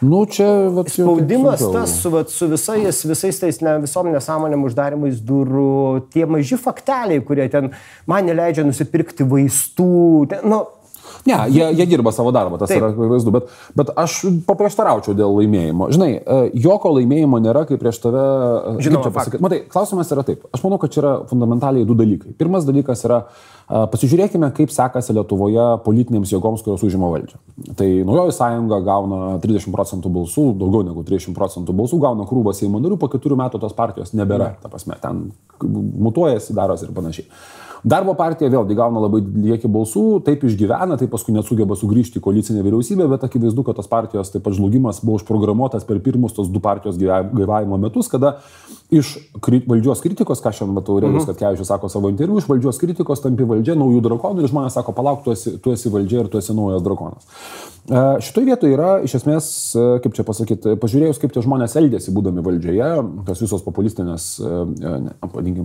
Nu, 0.03 0.25
čia, 0.27 0.49
vat, 0.75 0.91
Spaudimas 0.91 1.63
tas 1.63 1.95
su, 2.03 2.11
vat, 2.11 2.31
su 2.33 2.49
visais, 2.51 3.05
visais 3.07 3.39
tais 3.39 3.61
ne, 3.63 3.77
visom 3.85 4.11
nesąmonėm 4.11 4.67
uždarimais 4.67 5.21
durų, 5.23 6.09
tie 6.11 6.27
maži 6.27 6.59
fakteliai, 6.59 7.23
kurie 7.23 7.47
ten 7.53 7.71
man 8.11 8.27
neleidžia 8.27 8.67
nusipirkti 8.67 9.27
vaistų. 9.31 9.93
Ten, 10.33 10.49
nu, 10.51 10.65
Ne, 11.27 11.37
jie, 11.55 11.67
jie 11.79 11.87
dirba 11.87 12.11
savo 12.13 12.33
darbą, 12.35 12.59
tas 12.59 12.71
Taip. 12.73 12.83
yra 12.83 13.09
vaizdu, 13.13 13.31
bet, 13.35 13.51
bet 13.79 13.93
aš 13.99 14.17
paprieštaraučiau 14.47 15.15
dėl 15.15 15.37
laimėjimo. 15.39 15.87
Žinai, 15.95 16.11
e, 16.19 16.39
jokio 16.65 16.91
laimėjimo 16.97 17.39
nėra, 17.45 17.63
kai 17.69 17.79
prieš 17.79 18.01
tave... 18.03 18.25
E, 18.73 18.83
Žinoma, 18.83 19.07
čia 19.07 19.15
pasakyti. 19.15 19.43
Matai, 19.45 19.61
klausimas 19.71 20.11
yra 20.15 20.25
taip. 20.27 20.43
Aš 20.51 20.65
manau, 20.67 20.81
kad 20.83 20.95
čia 20.95 21.03
yra 21.05 21.15
fundamentaliai 21.31 21.87
du 21.87 21.95
dalykai. 21.99 22.35
Pirmas 22.39 22.67
dalykas 22.67 23.07
yra, 23.07 23.21
e, 23.69 23.85
pasižiūrėkime, 23.95 24.51
kaip 24.57 24.75
sekasi 24.75 25.15
Lietuvoje 25.15 25.69
politinėms 25.87 26.35
jėgoms, 26.35 26.67
kurios 26.67 26.83
užima 26.89 27.13
valdžią. 27.15 27.39
Tai 27.79 27.91
naujoji 28.09 28.37
sąjunga 28.41 28.83
gauna 28.91 29.23
30 29.47 29.71
procentų 29.79 30.11
balsų, 30.19 30.49
daugiau 30.59 30.83
negu 30.91 31.07
30 31.07 31.39
procentų 31.39 31.79
balsų, 31.79 32.03
gauna 32.03 32.27
krūvą 32.27 32.57
Seimo 32.59 32.83
narių, 32.83 32.99
po 32.99 33.13
keturių 33.13 33.39
metų 33.45 33.63
tos 33.63 33.79
partijos 33.79 34.11
nebėra. 34.19 34.57
Ta 34.63 34.73
prasme, 34.73 34.99
ten 35.03 35.29
mutuojasi, 35.63 36.57
darosi 36.59 36.89
ir 36.89 36.97
panašiai. 36.97 37.31
Darbo 37.83 38.15
partija 38.15 38.47
vėlgi 38.47 38.77
gauna 38.79 39.01
labai 39.03 39.19
lieki 39.27 39.67
balsų, 39.73 40.21
taip 40.27 40.45
išgyvena, 40.47 40.95
taip 41.01 41.11
paskui 41.11 41.35
nesugeba 41.35 41.75
sugrįžti 41.79 42.21
į 42.21 42.23
koalicinę 42.23 42.63
vyriausybę, 42.63 43.09
bet 43.11 43.27
akivaizdu, 43.27 43.65
kad 43.67 43.79
tos 43.79 43.91
partijos 43.91 44.31
taip 44.31 44.45
pat 44.47 44.55
žlugimas 44.55 45.01
buvo 45.03 45.19
užprogramuotas 45.19 45.87
per 45.89 45.99
pirmus 46.05 46.37
tos 46.37 46.51
du 46.53 46.63
partijos 46.63 47.01
gyvavimo 47.01 47.81
metus, 47.83 48.11
kada 48.13 48.37
iš 48.93 49.17
kri 49.43 49.63
valdžios 49.67 50.03
kritikos, 50.05 50.43
ką 50.45 50.53
šiandien 50.53 50.77
matau, 50.77 50.99
Rėlis, 51.03 51.27
kad 51.27 51.39
Kevičius 51.41 51.71
sako 51.73 51.89
savo 51.91 52.11
interviu, 52.13 52.39
iš 52.39 52.47
valdžios 52.51 52.79
kritikos 52.79 53.25
tampi 53.25 53.47
valdžia 53.49 53.75
naujų 53.81 54.03
drakonų 54.05 54.45
ir 54.45 54.53
žmonės 54.53 54.77
sako, 54.77 54.95
palauk, 54.95 55.23
tu 55.25 55.33
esi, 55.33 55.57
tu 55.65 55.73
esi 55.73 55.91
valdžia 55.93 56.23
ir 56.23 56.31
tu 56.31 56.39
esi 56.39 56.55
naujas 56.55 56.85
drakonas. 56.85 57.25
E, 57.89 58.03
Šitoje 58.23 58.51
vietoje 58.51 58.77
yra, 58.77 58.91
iš 59.03 59.17
esmės, 59.19 59.47
e, 59.75 59.87
kaip 60.05 60.19
čia 60.19 60.27
pasakyti, 60.29 60.77
pažiūrėjus, 60.83 61.19
kaip 61.23 61.33
tie 61.35 61.43
žmonės 61.43 61.79
elgėsi 61.81 62.13
būdami 62.15 62.45
valdžioje, 62.45 62.91
tos 63.27 63.43
visos 63.43 63.65
populistinės, 63.65 64.29
e, 64.39 64.61
ne, 65.09 65.17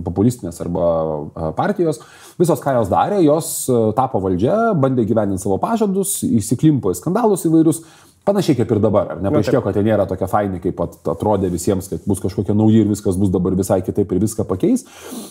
populistinės 0.08 0.64
arba 0.64 1.52
partijos, 1.58 2.00
visos, 2.40 2.60
ką 2.62 2.76
jos 2.78 2.90
darė, 2.92 3.22
jos 3.26 3.52
tapo 3.98 4.20
valdžia, 4.24 4.74
bandė 4.78 5.06
gyveninti 5.08 5.42
savo 5.42 5.60
pažadus, 5.62 6.20
įsiklimpo 6.26 6.92
į 6.94 7.00
skandalus 7.00 7.46
įvairius, 7.48 7.82
Panašiai 8.28 8.58
kaip 8.58 8.72
ir 8.74 8.80
dabar, 8.82 9.14
ar 9.14 9.20
nepaaiškėjo, 9.24 9.60
kad 9.64 9.76
jie 9.78 9.82
nėra 9.86 10.04
tokia 10.08 10.26
faini, 10.28 10.58
kaip 10.60 10.82
atrodė 10.84 11.48
visiems, 11.48 11.86
kad 11.88 12.02
bus 12.08 12.20
kažkokie 12.20 12.52
nauji 12.56 12.82
ir 12.82 12.90
viskas 12.90 13.16
bus 13.16 13.30
dabar 13.32 13.54
visai 13.56 13.78
kitaip 13.86 14.10
ir 14.12 14.20
viską 14.20 14.44
pakeis. 14.50 14.84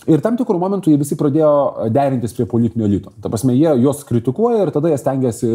Ir 0.10 0.24
tam 0.26 0.40
tikrų 0.40 0.58
momentų 0.64 0.96
jie 0.96 0.98
visi 1.04 1.18
pradėjo 1.20 1.52
derintis 1.94 2.34
prie 2.34 2.48
politinio 2.50 2.88
elito. 2.90 3.14
Ta 3.22 3.30
prasme, 3.30 3.54
jie 3.54 3.76
juos 3.84 4.02
kritikuoja 4.08 4.66
ir 4.66 4.74
tada 4.74 4.90
jie 4.90 4.98
stengiasi 4.98 5.52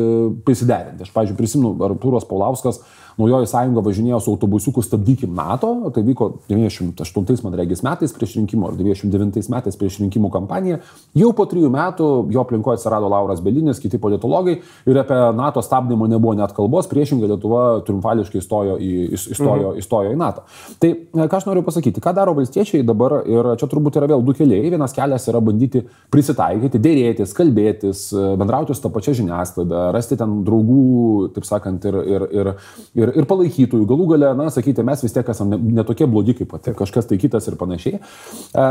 prisiderinti. 0.47 1.09
Aš, 1.09 1.11
pavyzdžiui, 1.17 1.39
prisimenu, 1.41 1.75
Artūros 1.89 2.29
Paulauskas 2.31 2.79
naujoji 3.23 3.51
sąjunga 3.51 3.83
važinėjo 3.87 4.21
su 4.23 4.35
autobusiuku 4.35 4.83
stabdykim 4.85 5.35
NATO, 5.37 5.73
tai 5.95 6.05
vyko 6.07 6.29
98 6.51 7.45
man 7.47 7.57
regis 7.59 7.83
metais 7.87 8.15
prieš 8.17 8.37
rinkimų 8.41 8.69
ar 8.69 8.79
99 8.79 9.51
metais 9.53 9.79
prieš 9.79 10.01
rinkimų 10.03 10.31
kampaniją. 10.35 10.81
Jau 11.19 11.33
po 11.37 11.47
trijų 11.49 11.71
metų 11.73 12.09
jo 12.35 12.43
aplinkoje 12.43 12.81
atsirado 12.81 13.11
Lauras 13.13 13.43
Belinis, 13.45 13.81
kiti 13.83 14.01
politologai 14.03 14.59
ir 14.89 15.01
apie 15.03 15.19
NATO 15.39 15.63
stabdymą 15.65 16.09
nebuvo 16.11 16.35
net 16.39 16.55
kalbos, 16.57 16.91
priešingai 16.91 17.31
Lietuva 17.31 17.63
triumfališkai 17.87 18.41
įstojo 18.43 18.79
į, 18.83 18.93
įstojo, 19.17 19.73
mhm. 19.73 19.81
įstojo 19.83 20.13
į 20.13 20.19
NATO. 20.21 20.47
Tai 20.83 20.93
ką 21.23 21.39
aš 21.39 21.49
noriu 21.49 21.65
pasakyti, 21.67 22.03
ką 22.03 22.15
daro 22.17 22.35
valstiečiai 22.39 22.85
dabar 22.87 23.21
ir 23.29 23.53
čia 23.61 23.69
turbūt 23.71 23.99
yra 24.01 24.11
vėl 24.13 24.25
du 24.27 24.35
keliai. 24.37 24.71
Vienas 24.73 24.95
kelias 24.97 25.29
yra 25.31 25.41
bandyti 25.45 25.85
prisitaikyti, 26.13 26.81
dėrėtis, 26.83 27.35
kalbėtis, 27.37 28.05
bendrauti 28.41 28.77
su 28.77 28.85
tą 28.85 28.93
pačią 28.95 29.17
žiniasklaidą, 29.23 29.85
rasti 29.95 30.19
ten 30.21 30.41
draugų, 30.47 31.33
taip 31.37 31.47
sakant, 31.49 31.85
ir, 31.89 31.99
ir, 32.15 32.27
ir, 32.33 32.53
ir, 32.99 33.12
ir 33.17 33.27
palaikytojų. 33.29 33.87
Galų 33.89 34.07
gale, 34.15 34.31
na, 34.39 34.49
sakyti, 34.53 34.85
mes 34.87 35.03
vis 35.05 35.15
tiek 35.15 35.29
esame 35.33 35.59
netokie 35.59 36.07
ne 36.07 36.11
blogi 36.13 36.35
kaip 36.39 36.55
tai 36.63 36.75
kažkas 36.77 37.09
tai 37.09 37.19
kitas 37.21 37.47
ir 37.49 37.57
panašiai. 37.61 38.01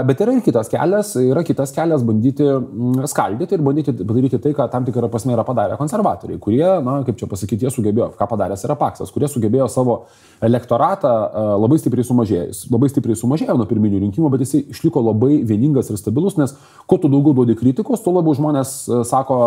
Bet 0.08 0.22
yra 0.24 0.36
ir 0.36 0.44
kitas 0.46 0.70
kelias, 0.72 1.14
yra 1.20 1.44
kitas 1.48 1.74
kelias 1.76 2.04
bandyti 2.08 2.46
mm, 2.46 3.08
skaldyti 3.12 3.58
ir 3.58 3.64
bandyti 3.66 3.96
padaryti 4.00 4.40
tai, 4.42 4.54
ką 4.58 4.68
tam 4.72 4.86
tikrą 4.88 5.10
prasme 5.12 5.36
yra 5.36 5.46
padarę 5.48 5.78
konservatoriai, 5.80 6.40
kurie, 6.42 6.66
na, 6.86 7.00
kaip 7.08 7.20
čia 7.20 7.30
pasakyti, 7.32 7.68
jie 7.68 7.74
sugebėjo, 7.74 8.12
ką 8.20 8.28
padaręs 8.32 8.66
yra 8.68 8.78
Paksas, 8.80 9.12
kurie 9.14 9.30
sugebėjo 9.32 9.70
savo 9.72 9.98
elektoratą 10.44 11.14
labai 11.62 11.80
stipriai 11.82 12.08
sumažėjus. 12.08 12.66
Labai 12.72 12.92
stipriai 12.92 13.20
sumažėjo 13.20 13.56
nuo 13.60 13.68
pirminių 13.70 14.02
rinkimų, 14.06 14.32
bet 14.34 14.46
jisai 14.46 14.64
išliko 14.74 15.04
labai 15.12 15.42
vieningas 15.48 15.92
ir 15.92 16.00
stabilus, 16.02 16.38
nes 16.42 16.56
kuo 16.90 17.00
tu 17.02 17.12
daugiau 17.12 17.36
duodi 17.38 17.58
kritikos, 17.60 18.04
tuo 18.04 18.16
labiau 18.18 18.36
žmonės 18.38 18.76
sako 19.10 19.40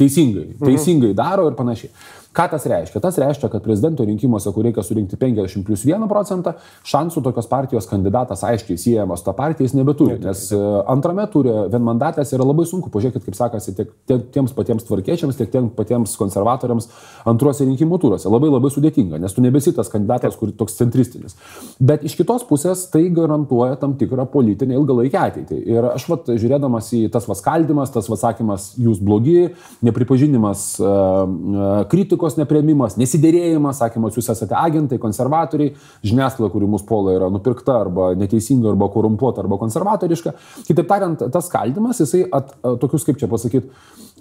teisingai, 0.00 0.50
teisingai 0.64 1.14
daro 1.16 1.48
ir 1.50 1.58
panašiai. 1.58 1.92
Ką 2.34 2.48
tas 2.50 2.64
reiškia? 2.66 2.98
Tas 2.98 3.18
reiškia, 3.20 3.48
kad 3.52 3.62
prezidento 3.62 4.04
rinkimuose, 4.04 4.50
kur 4.54 4.66
reikia 4.66 4.82
surinkti 4.82 5.14
50 5.20 5.62
plus 5.66 5.84
1 5.86 6.08
procentą, 6.10 6.56
šansų 6.90 7.22
tokios 7.22 7.46
partijos 7.46 7.86
kandidatas 7.86 8.42
aiškiai 8.42 8.80
siejamas 8.80 9.22
tą 9.22 9.34
partiją 9.38 9.68
jis 9.68 9.76
nebeturi, 9.78 10.16
nes 10.22 10.48
e, 10.50 10.58
antrame 10.90 11.26
turė 11.30 11.68
vienmandatės 11.70 12.34
yra 12.34 12.46
labai 12.48 12.66
sunku, 12.66 12.90
pažiūrėkit, 12.90 13.22
kaip 13.28 13.38
sakasi, 13.38 13.74
tiek, 13.78 13.92
tiek 14.10 14.24
tiems 14.34 14.54
patiems 14.56 14.86
tvarkiečiams, 14.88 15.38
tiek 15.38 15.52
tiems 15.52 15.70
patiems 15.78 16.16
konservatoriams 16.18 16.90
antruose 17.30 17.68
rinkimų 17.68 18.00
turuose. 18.02 18.26
Labai 18.32 18.50
labai 18.50 18.72
sudėtinga, 18.74 19.22
nes 19.22 19.36
tu 19.36 19.44
nebesi 19.44 19.70
tas 19.76 19.92
kandidatas, 19.92 20.34
kur 20.40 20.50
toks 20.58 20.74
centristinis. 20.80 21.38
Bet 21.78 22.02
iš 22.02 22.18
kitos 22.18 22.42
pusės 22.48 22.88
tai 22.90 23.04
garantuoja 23.14 23.78
tam 23.78 23.94
tikrą 24.00 24.26
politinę 24.34 24.74
ilgalaikę 24.80 25.22
ateitį. 25.22 25.60
Ir 25.70 25.90
aš 25.92 26.08
vat, 26.10 26.34
žiūrėdamas 26.34 26.90
į 26.98 27.04
tas 27.14 27.30
vaskaldimas, 27.30 27.94
tas 27.94 28.10
vasakymas, 28.10 28.72
jūs 28.80 28.98
blogi, 29.04 29.52
nepripažinimas 29.86 30.66
uh, 30.82 31.86
kritikos, 31.90 32.23
kritikos 32.24 32.38
neprieimimas, 32.38 32.96
nesidėrėjimas, 32.98 33.80
sakymas, 33.80 34.16
jūs 34.16 34.30
esate 34.32 34.54
agentai, 34.56 34.98
konservatoriai, 34.98 35.74
žiniasklaida, 36.04 36.52
kuri 36.52 36.68
mūsų 36.70 36.86
puola 36.88 37.14
yra 37.14 37.30
nupirkta 37.30 37.80
arba 37.84 38.14
neteisinga, 38.16 38.70
arba 38.72 38.88
korumpuota, 38.92 39.42
arba 39.42 39.58
konservatoriška. 39.58 40.34
Kitaip 40.68 40.88
tariant, 40.88 41.26
tas 41.32 41.48
skaldimas, 41.48 42.00
jisai 42.00 42.24
at, 42.32 42.54
tokius, 42.80 43.04
kaip 43.04 43.20
čia 43.20 43.28
pasakyti, 43.28 43.68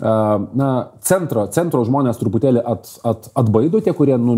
na, 0.01 0.69
centro, 1.05 1.45
centro 1.53 1.83
žmonės 1.85 2.17
truputėlį 2.17 2.63
at, 2.65 2.89
at, 3.05 3.27
atbaido 3.37 3.77
tie, 3.83 3.93
kurie, 3.93 4.15
nu, 4.17 4.33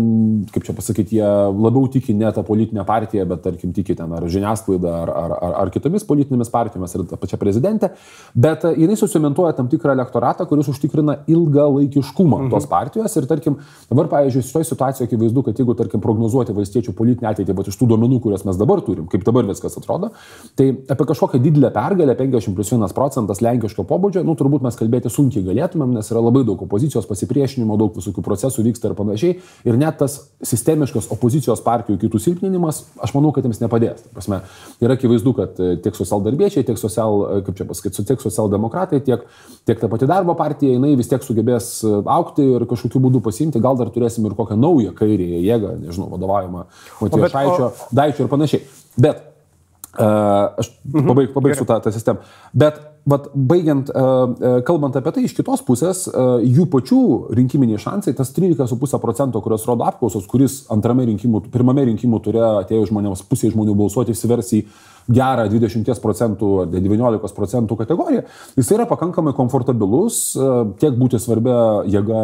kaip 0.52 0.66
čia 0.66 0.74
pasakyti, 0.76 1.16
jie 1.16 1.30
labiau 1.56 1.88
tiki 1.88 2.12
ne 2.14 2.28
tą 2.34 2.44
politinę 2.44 2.84
partiją, 2.86 3.24
bet 3.30 3.42
tarkim 3.46 3.72
tiki 3.76 3.96
ten 3.96 4.12
ar 4.12 4.26
žiniasklaidą, 4.28 4.92
ar, 5.06 5.12
ar, 5.16 5.36
ar, 5.38 5.56
ar 5.62 5.72
kitomis 5.72 6.04
politinėmis 6.06 6.52
partijomis, 6.52 6.96
ar 6.98 7.06
tą 7.08 7.20
pačią 7.22 7.40
prezidentę, 7.40 7.94
bet 8.36 8.68
jinai 8.76 8.98
susimentuoja 9.00 9.56
tam 9.56 9.70
tikrą 9.72 9.96
elektoratą, 9.96 10.44
kuris 10.50 10.68
užtikrina 10.74 11.22
ilgalaikiškumą 11.24 12.44
mhm. 12.44 12.52
tos 12.52 12.68
partijos 12.68 13.16
ir 13.16 13.28
tarkim, 13.30 13.55
dabar, 13.90 14.10
pavyzdžiui, 14.12 14.44
šitoje 14.46 14.70
situacijoje 14.70 15.10
akivaizdu, 15.10 15.44
kad 15.46 15.60
jeigu, 15.62 15.76
tarkim, 15.78 16.02
prognozuoti 16.04 16.54
valstiečių 16.56 16.94
politinę 16.96 17.30
ateitį, 17.32 17.56
bet 17.56 17.70
iš 17.72 17.78
tų 17.80 17.90
duomenų, 17.92 18.20
kuriuos 18.24 18.46
mes 18.48 18.60
dabar 18.60 18.82
turim, 18.86 19.08
kaip 19.12 19.24
dabar 19.26 19.46
viskas 19.48 19.76
atrodo, 19.80 20.12
tai 20.58 20.70
apie 20.92 21.08
kažkokią 21.12 21.40
didelę 21.42 21.72
pergalę, 21.74 22.16
50 22.18 22.56
plus 22.56 22.72
1 22.72 22.94
procentas 22.96 23.42
lenkiško 23.44 23.86
pobūdžio, 23.88 24.24
nu, 24.26 24.36
turbūt 24.38 24.64
mes 24.66 24.78
kalbėti 24.78 25.12
sunkiai 25.12 25.44
galėtumėm, 25.46 25.94
nes 25.96 26.10
yra 26.12 26.22
labai 26.24 26.44
daug 26.46 26.62
opozicijos 26.66 27.08
pasipriešinimo, 27.08 27.76
daug 27.80 27.96
visokių 27.96 28.24
procesų 28.24 28.64
vyksta 28.66 28.90
ir 28.90 28.96
panašiai. 28.98 29.36
Ir 29.66 29.78
net 29.80 29.98
tas 30.00 30.18
sistemiškas 30.44 31.10
opozicijos 31.14 31.62
partijų 31.64 31.98
kitų 32.04 32.20
silpninimas, 32.22 32.82
aš 33.02 33.14
manau, 33.16 33.32
kad 33.34 33.46
jiems 33.46 33.60
nepadės. 33.62 34.04
Ta 34.04 34.12
prasme, 34.16 34.40
yra 34.82 34.96
akivaizdu, 34.96 35.32
kad 35.36 35.60
e, 35.60 35.76
tiek 35.82 35.96
socialdarbiečiai, 35.96 36.64
tiek, 36.66 36.78
social, 36.80 37.22
e, 37.38 37.44
kaip 37.46 37.58
čia 37.58 37.66
pasakyti, 37.68 38.04
tiek 38.10 38.22
socialdemokratai, 38.22 39.00
tiek, 39.06 39.24
tiek 39.68 39.80
ta 39.80 39.90
pati 39.92 40.08
darbo 40.10 40.36
partija, 40.38 40.74
jinai 40.76 40.94
vis 40.98 41.10
tiek 41.10 41.24
sugebės 41.24 41.70
e, 41.84 41.92
aukti 42.16 42.46
ir 42.56 42.66
kažkokiu 42.68 43.02
būdu 43.06 43.22
pasiimti, 43.24 43.45
gal 43.54 43.78
dar 43.78 43.92
turėsim 43.94 44.26
ir 44.26 44.34
kokią 44.38 44.56
naują 44.58 44.94
kairėje 44.96 45.40
jėgą, 45.44 45.76
nežinau, 45.84 46.10
vadovavimą 46.14 46.66
Matijošaičio, 47.00 47.70
o... 47.70 47.88
Daičio 47.96 48.26
ir 48.26 48.32
panašiai. 48.32 48.62
Bet 48.96 49.22
uh, 49.22 50.58
aš 50.62 50.70
mhm. 50.84 51.08
pabaig, 51.10 51.32
pabaigsiu 51.34 51.68
tą, 51.68 51.80
tą 51.84 51.94
sistemą. 51.94 52.24
Bet 52.56 52.80
vat, 53.06 53.28
baigiant, 53.34 53.90
uh, 53.94 54.60
kalbant 54.66 54.96
apie 54.98 55.14
tai, 55.14 55.24
iš 55.28 55.36
kitos 55.36 55.62
pusės, 55.66 56.04
uh, 56.10 56.42
jų 56.42 56.66
pačių 56.72 57.00
rinkiminiai 57.38 57.80
šansai, 57.82 58.16
tas 58.18 58.32
13,5 58.36 59.00
procento, 59.02 59.42
kurios 59.44 59.66
rodo 59.68 59.86
apklausos, 59.86 60.26
kuris 60.30 60.64
antrame 60.74 61.06
rinkimų, 61.12 61.46
pirmame 61.54 61.86
rinkimų 61.92 62.20
turėjo 62.24 62.52
atėjo 62.64 62.90
žmonėms 62.90 63.24
pusė 63.30 63.52
žmonių 63.54 63.78
balsuoti, 63.78 64.16
įsiversi 64.16 64.60
į 64.60 64.66
gerą 65.06 65.46
20 65.50 66.00
procentų 66.02 66.48
ar 66.64 66.70
19 66.72 67.34
procentų 67.36 67.76
kategoriją, 67.78 68.24
jis 68.58 68.70
yra 68.74 68.86
pakankamai 68.90 69.34
komfortabilus, 69.36 70.18
e, 70.34 70.48
tiek 70.82 70.96
būti 70.98 71.20
svarbia 71.22 71.58
jėga, 71.86 72.22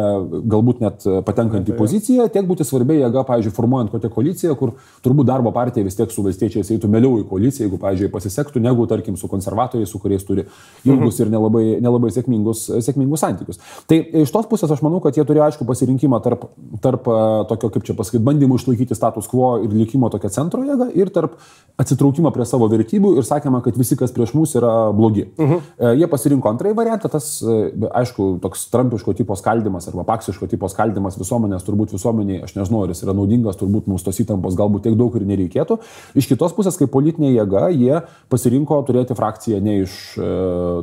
galbūt 0.51 0.83
net 0.83 1.07
patenkant 1.27 1.69
į 1.69 1.77
poziciją, 1.79 2.27
tiek 2.33 2.47
būti 2.49 2.67
svarbia 2.67 3.05
jėga, 3.05 3.23
pavyzdžiui, 3.29 3.55
formuojant 3.55 3.93
kokią 3.93 4.11
koaliciją, 4.11 4.57
kur 4.59 4.75
turbūt 5.05 5.29
darbo 5.31 5.53
partija 5.55 5.87
vis 5.87 5.95
tiek 5.99 6.11
su 6.11 6.25
valstiečiais 6.25 6.73
eitų 6.75 6.91
mėliau 6.91 7.21
į 7.21 7.27
koaliciją, 7.29 7.69
jeigu, 7.69 7.79
pavyzdžiui, 7.79 8.11
pasisektų, 8.11 8.63
negu, 8.63 8.87
tarkim, 8.91 9.17
su 9.19 9.31
konservatoriais, 9.31 9.89
su 9.89 10.01
kuriais 10.03 10.27
turi 10.27 10.47
ilgus 10.85 11.19
ir 11.23 11.31
nelabai, 11.33 11.63
nelabai 11.83 12.11
sėkmingus, 12.13 12.65
sėkmingus 12.85 13.23
santykius. 13.23 13.61
Tai 13.89 13.99
iš 14.23 14.33
tos 14.33 14.47
pusės 14.51 14.71
aš 14.73 14.83
manau, 14.85 15.01
kad 15.03 15.17
jie 15.17 15.25
turėjo 15.27 15.47
aišku 15.47 15.67
pasirinkimą 15.69 16.19
tarp, 16.25 16.47
tarp 16.83 17.07
e, 17.07 17.19
tokio, 17.51 17.71
kaip 17.73 17.87
čia 17.87 17.97
pasakyti, 17.97 18.23
bandymų 18.25 18.59
išlaikyti 18.59 18.97
status 18.97 19.29
quo 19.31 19.55
ir 19.63 19.73
likimo 19.75 20.09
tokią 20.13 20.31
centro 20.33 20.63
jėgą 20.65 20.89
ir 20.97 21.11
tarp 21.13 21.37
atsitraukimo 21.81 22.31
prie 22.35 22.45
savo 22.45 22.67
vertybių 22.71 23.15
ir 23.17 23.27
sakėme, 23.27 23.63
kad 23.65 23.77
visi, 23.79 23.97
kas 23.99 24.13
prieš 24.15 24.35
mus 24.37 24.55
yra 24.59 24.91
blogi. 24.95 25.25
Mhm. 25.37 25.53
-huh. 25.53 25.97
Jie 25.97 26.07
pasirinko 26.07 26.49
antrąjį 26.49 26.75
variantą, 26.77 27.09
tas, 27.09 27.41
e, 27.41 27.71
aišku, 27.93 28.37
toks 28.43 28.67
trampiško 28.73 29.13
tipo 29.13 29.35
skaldimas 29.35 29.87
arba 29.87 30.03
paksiško 30.03 30.47
tipo 30.47 30.69
skaldimas 30.69 31.17
visuomenės, 31.19 31.65
turbūt 31.65 31.93
visuomeniai, 31.95 32.43
aš 32.43 32.55
nežinau, 32.57 32.83
ar 32.83 32.93
jis 32.93 33.03
yra 33.05 33.15
naudingas, 33.17 33.57
turbūt 33.59 33.89
mūsų 33.89 34.09
tos 34.09 34.19
įtampos 34.23 34.57
galbūt 34.59 34.87
tiek 34.87 34.97
daug 34.99 35.15
ir 35.15 35.25
nereikėtų. 35.29 35.79
Iš 36.15 36.29
kitos 36.31 36.53
pusės, 36.53 36.77
kaip 36.79 36.91
politinė 36.93 37.33
jėga, 37.33 37.67
jie 37.73 38.01
pasirinko 38.29 38.79
turėti 38.87 39.17
frakciją 39.17 39.61
ne 39.63 39.79
iš, 39.83 40.17
e, 40.17 40.31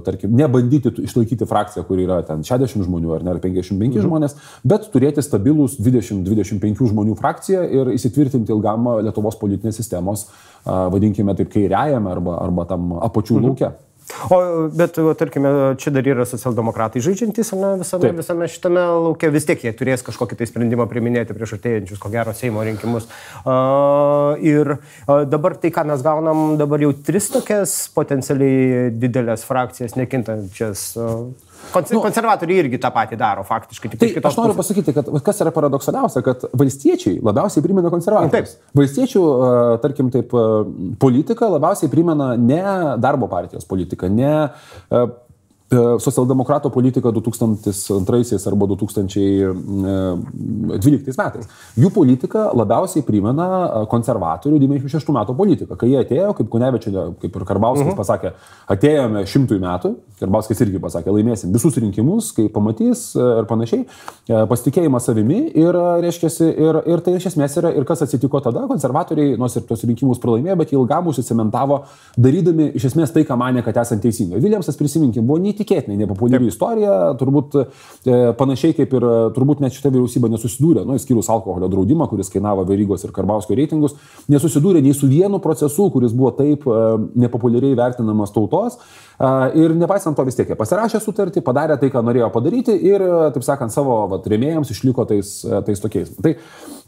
tarkim, 0.05 0.35
nebandyti 0.37 0.93
išlaikyti 1.05 1.49
frakciją, 1.49 1.85
kur 1.89 2.01
yra 2.03 2.21
ten 2.27 2.45
60 2.47 2.87
žmonių 2.87 3.15
ar 3.17 3.27
ne, 3.27 3.35
ar 3.35 3.43
55 3.43 3.73
uh 3.73 3.97
-huh. 3.97 4.07
žmonės, 4.07 4.37
bet 4.65 4.89
turėti 4.95 5.23
stabilus 5.23 5.79
20-25 5.81 6.87
žmonių 6.93 7.17
frakciją 7.19 7.65
ir 7.71 7.93
įsitvirtinti 7.97 8.53
ilgam 8.53 8.89
Lietuvos 9.05 9.37
politinės 9.37 9.77
sistemos 9.77 10.27
vadinkime 10.65 11.35
taip, 11.35 11.53
kairiajame 11.53 12.11
arba, 12.11 12.37
arba 12.45 12.65
tam 12.65 12.93
apačių 12.93 13.35
mhm. 13.35 13.47
laukia. 13.47 13.73
O, 14.31 14.69
bet, 14.75 14.99
o, 14.99 15.15
tarkime, 15.15 15.51
čia 15.81 15.93
dar 15.95 16.07
yra 16.07 16.27
socialdemokratai 16.29 17.03
žaidžiantys 17.05 17.53
ne, 17.57 17.73
visame, 17.81 18.09
Taip. 18.09 18.21
visame 18.21 18.49
šitame 18.51 18.83
laukia, 19.07 19.31
vis 19.35 19.47
tiek 19.49 19.63
jie 19.65 19.73
turės 19.77 20.05
kažkokį 20.07 20.41
tai 20.41 20.49
sprendimą 20.51 20.87
priminėti 20.91 21.37
prieš 21.37 21.57
artėjančius, 21.59 22.01
ko 22.03 22.13
gero, 22.13 22.35
Seimo 22.37 22.65
rinkimus. 22.67 23.09
Uh, 23.43 24.37
ir 24.45 24.77
uh, 24.77 25.23
dabar 25.29 25.57
tai, 25.61 25.73
ką 25.75 25.87
mes 25.93 26.05
gaunam, 26.05 26.57
dabar 26.61 26.83
jau 26.85 26.93
tris 27.07 27.31
tokias 27.33 27.77
potencialiai 27.95 28.91
didelės 28.97 29.47
frakcijas 29.49 29.97
nekintančias. 30.01 30.91
Uh, 30.99 31.50
Konser 31.71 31.97
nu, 31.97 32.03
konservatoriai 32.03 32.65
irgi 32.65 32.81
tą 32.83 32.91
patį 32.95 33.19
daro, 33.21 33.45
faktiškai. 33.47 33.93
Tai 33.95 34.09
aš 34.11 34.39
noriu 34.41 34.57
pusės. 34.57 34.73
pasakyti, 34.73 34.95
kad 34.97 35.11
kas 35.27 35.43
yra 35.45 35.53
paradoksaliausia, 35.55 36.23
kad 36.27 36.47
valstiečiai 36.57 37.21
labiausiai 37.23 37.65
primena 37.65 37.93
konservatorius. 37.93 38.57
Taip. 38.57 38.77
Valstiečių, 38.81 39.25
tarkim, 39.85 40.11
taip, 40.15 40.35
politika 41.03 41.51
labiausiai 41.53 41.93
primena 41.93 42.33
ne 42.41 42.63
darbo 43.03 43.31
partijos 43.31 43.69
politiką, 43.71 44.11
ne 44.11 44.35
socialdemokrato 45.99 46.71
politika 46.71 47.11
2002 47.11 48.47
arba 48.47 48.67
2012 48.67 49.15
e, 51.09 51.15
metais. 51.19 51.47
Jų 51.79 51.91
politika 51.95 52.49
labiausiai 52.57 53.05
primena 53.07 53.47
e, 53.49 53.85
konservatorių 53.91 54.59
96 54.59 55.13
metų 55.15 55.37
politiką. 55.39 55.79
Kai 55.79 55.93
jie 55.93 56.01
atėjo, 56.03 56.33
kaip 56.39 56.51
Kunevičia, 56.51 56.91
kaip 57.23 57.37
ir 57.39 57.47
Karbauskis 57.47 57.87
mhm. 57.87 57.99
pasakė, 57.99 58.33
atėjome 58.75 59.23
šimtui 59.31 59.61
metų, 59.63 59.95
Karbauskis 60.21 60.61
irgi 60.67 60.83
pasakė, 60.83 61.15
laimėsim 61.15 61.55
visus 61.55 61.79
rinkimus, 61.81 62.33
kai 62.37 62.49
pamatys 62.53 63.07
ir 63.17 63.47
panašiai, 63.49 63.87
pasitikėjimas 64.51 65.07
savimi 65.09 65.39
ir, 65.57 65.79
reiškia, 66.03 66.33
ir, 66.51 66.81
ir 66.93 67.05
tai 67.07 67.15
iš 67.17 67.31
esmės 67.33 67.57
yra 67.63 67.71
ir 67.73 67.87
kas 67.89 68.03
atsitiko 68.05 68.43
tada, 68.45 68.67
konservatoriai, 68.69 69.39
nors 69.41 69.57
ir 69.57 69.65
tos 69.69 69.87
rinkimus 69.87 70.21
pralaimėjo, 70.21 70.59
bet 70.61 70.75
ilgam 70.77 71.09
užsicementavo, 71.13 71.85
darydami 72.21 72.69
iš 72.77 72.91
esmės 72.91 73.15
tai, 73.15 73.25
ką 73.29 73.39
mane, 73.41 73.65
kad 73.65 73.81
esant 73.81 74.03
teisinga. 74.05 74.41
Viljamsas, 74.43 74.77
prisiminkim, 74.81 75.25
buvo 75.29 75.41
neįtikėtinas 75.41 75.60
neįtikėtinai 75.61 75.99
nepopuliari 76.01 76.47
Taip. 76.47 76.55
istorija, 76.55 76.95
turbūt 77.21 77.57
e, 77.61 78.33
panašiai 78.39 78.75
kaip 78.79 78.95
ir 78.97 79.07
turbūt 79.37 79.61
net 79.61 79.75
šita 79.77 79.93
vyriausybė 79.93 80.31
nesusidūrė, 80.33 80.85
nu, 80.87 80.97
išskyrus 80.97 81.31
alkoholio 81.33 81.69
draudimą, 81.71 82.09
kuris 82.11 82.33
kainavo 82.33 82.65
Verygos 82.69 83.05
ir 83.05 83.13
Karbauskio 83.13 83.57
reitingus, 83.59 83.97
nesusidūrė 84.31 84.83
nei 84.83 84.95
su 84.97 85.09
vienu 85.11 85.41
procesu, 85.43 85.91
kuris 85.93 86.17
buvo 86.17 86.33
taip 86.39 86.67
e, 86.67 86.81
nepopuliariai 87.21 87.79
vertinamas 87.79 88.33
tautos. 88.35 88.81
Ir 89.21 89.75
nepaisant 89.77 90.17
to 90.17 90.25
vis 90.25 90.39
tiek 90.39 90.49
jie 90.49 90.57
pasirašė 90.57 90.97
sutartį, 91.05 91.43
padarė 91.45 91.75
tai, 91.81 91.91
ką 91.93 92.01
norėjo 92.07 92.31
padaryti 92.33 92.73
ir, 92.89 93.03
taip 93.35 93.45
sakant, 93.45 93.73
savo 93.75 93.99
vat, 94.09 94.25
rėmėjams 94.33 94.73
išliko 94.73 95.05
tais, 95.11 95.35
tais 95.67 95.83
tokiais. 95.83 96.15
Tai, 96.25 96.33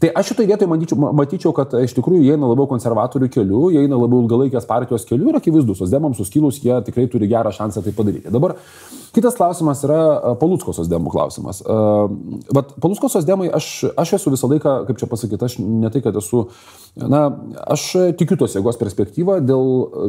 tai 0.01 0.09
aš 0.17 0.31
šitoje 0.31 0.49
vietoje 0.49 0.71
matyčiau, 0.71 1.11
matyčiau, 1.13 1.53
kad 1.53 1.75
iš 1.77 1.93
tikrųjų 1.99 2.25
jie 2.25 2.33
eina 2.33 2.49
labiau 2.49 2.65
konservatorių 2.71 3.29
keliu, 3.37 3.67
jie 3.75 3.85
eina 3.85 4.01
labiau 4.01 4.23
ilgalaikės 4.23 4.65
partijos 4.65 5.05
keliu 5.05 5.29
ir 5.29 5.37
akivaizdus, 5.37 5.83
sosdemams 5.83 6.17
suskilus 6.17 6.57
jie 6.63 6.73
tikrai 6.89 7.05
turi 7.11 7.29
gerą 7.29 7.53
šansą 7.53 7.85
tai 7.85 7.93
padaryti. 7.93 8.33
Dabar 8.33 8.57
kitas 9.13 9.37
klausimas 9.37 9.85
yra 9.85 10.33
Palutskos 10.41 10.81
sosdemų 10.81 11.13
klausimas. 11.13 11.61
Vat 11.61 12.73
Palutskos 12.81 13.13
sosdemai, 13.13 13.51
aš, 13.53 13.91
aš 13.93 14.17
esu 14.17 14.33
visą 14.33 14.49
laiką, 14.49 14.79
kaip 14.89 14.97
čia 14.97 15.11
pasakyti, 15.11 15.45
aš 15.45 15.61
ne 15.61 15.93
tai, 15.93 16.01
kad 16.01 16.17
esu 16.17 16.47
Na, 16.93 17.23
aš 17.73 17.87
tikiu 18.19 18.35
tos 18.37 18.53
jėgos 18.53 18.77
perspektyvą, 18.77 19.39
dėl, 19.41 19.63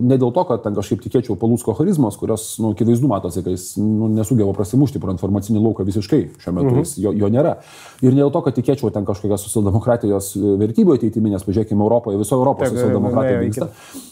ne 0.05 0.19
dėl 0.21 0.35
to, 0.37 0.43
kad 0.51 0.61
ten 0.67 0.75
kažkaip 0.77 1.01
tikėčiau 1.01 1.37
Palūsko 1.41 1.73
charizmos, 1.79 2.14
kurios, 2.21 2.47
nu, 2.63 2.73
akivaizdu 2.75 3.09
matosi, 3.11 3.43
kad 3.45 3.53
jis 3.55 3.75
nu, 3.81 4.09
nesugeba 4.13 4.53
prasimušti 4.57 5.01
pro 5.03 5.15
informacinį 5.15 5.63
lauką 5.63 5.87
visiškai 5.87 6.21
šiuo 6.43 6.55
metu, 6.57 6.73
mhm. 6.73 6.83
jis, 6.83 6.97
jo, 7.05 7.13
jo 7.17 7.31
nėra. 7.33 7.57
Ir 8.05 8.15
ne 8.15 8.23
dėl 8.23 8.33
to, 8.35 8.43
kad 8.47 8.57
tikėčiau 8.59 8.93
ten 8.95 9.07
kažkokią 9.09 9.39
socialdemokratijos 9.41 10.33
vertybių 10.61 10.99
ateitimi, 10.99 11.33
nes 11.33 11.47
pažiūrėkime 11.47 11.85
Europoje, 11.85 12.21
viso 12.21 12.39
Europos 12.39 12.73
socialdemokratija 12.73 13.41
vyksta. 13.43 13.71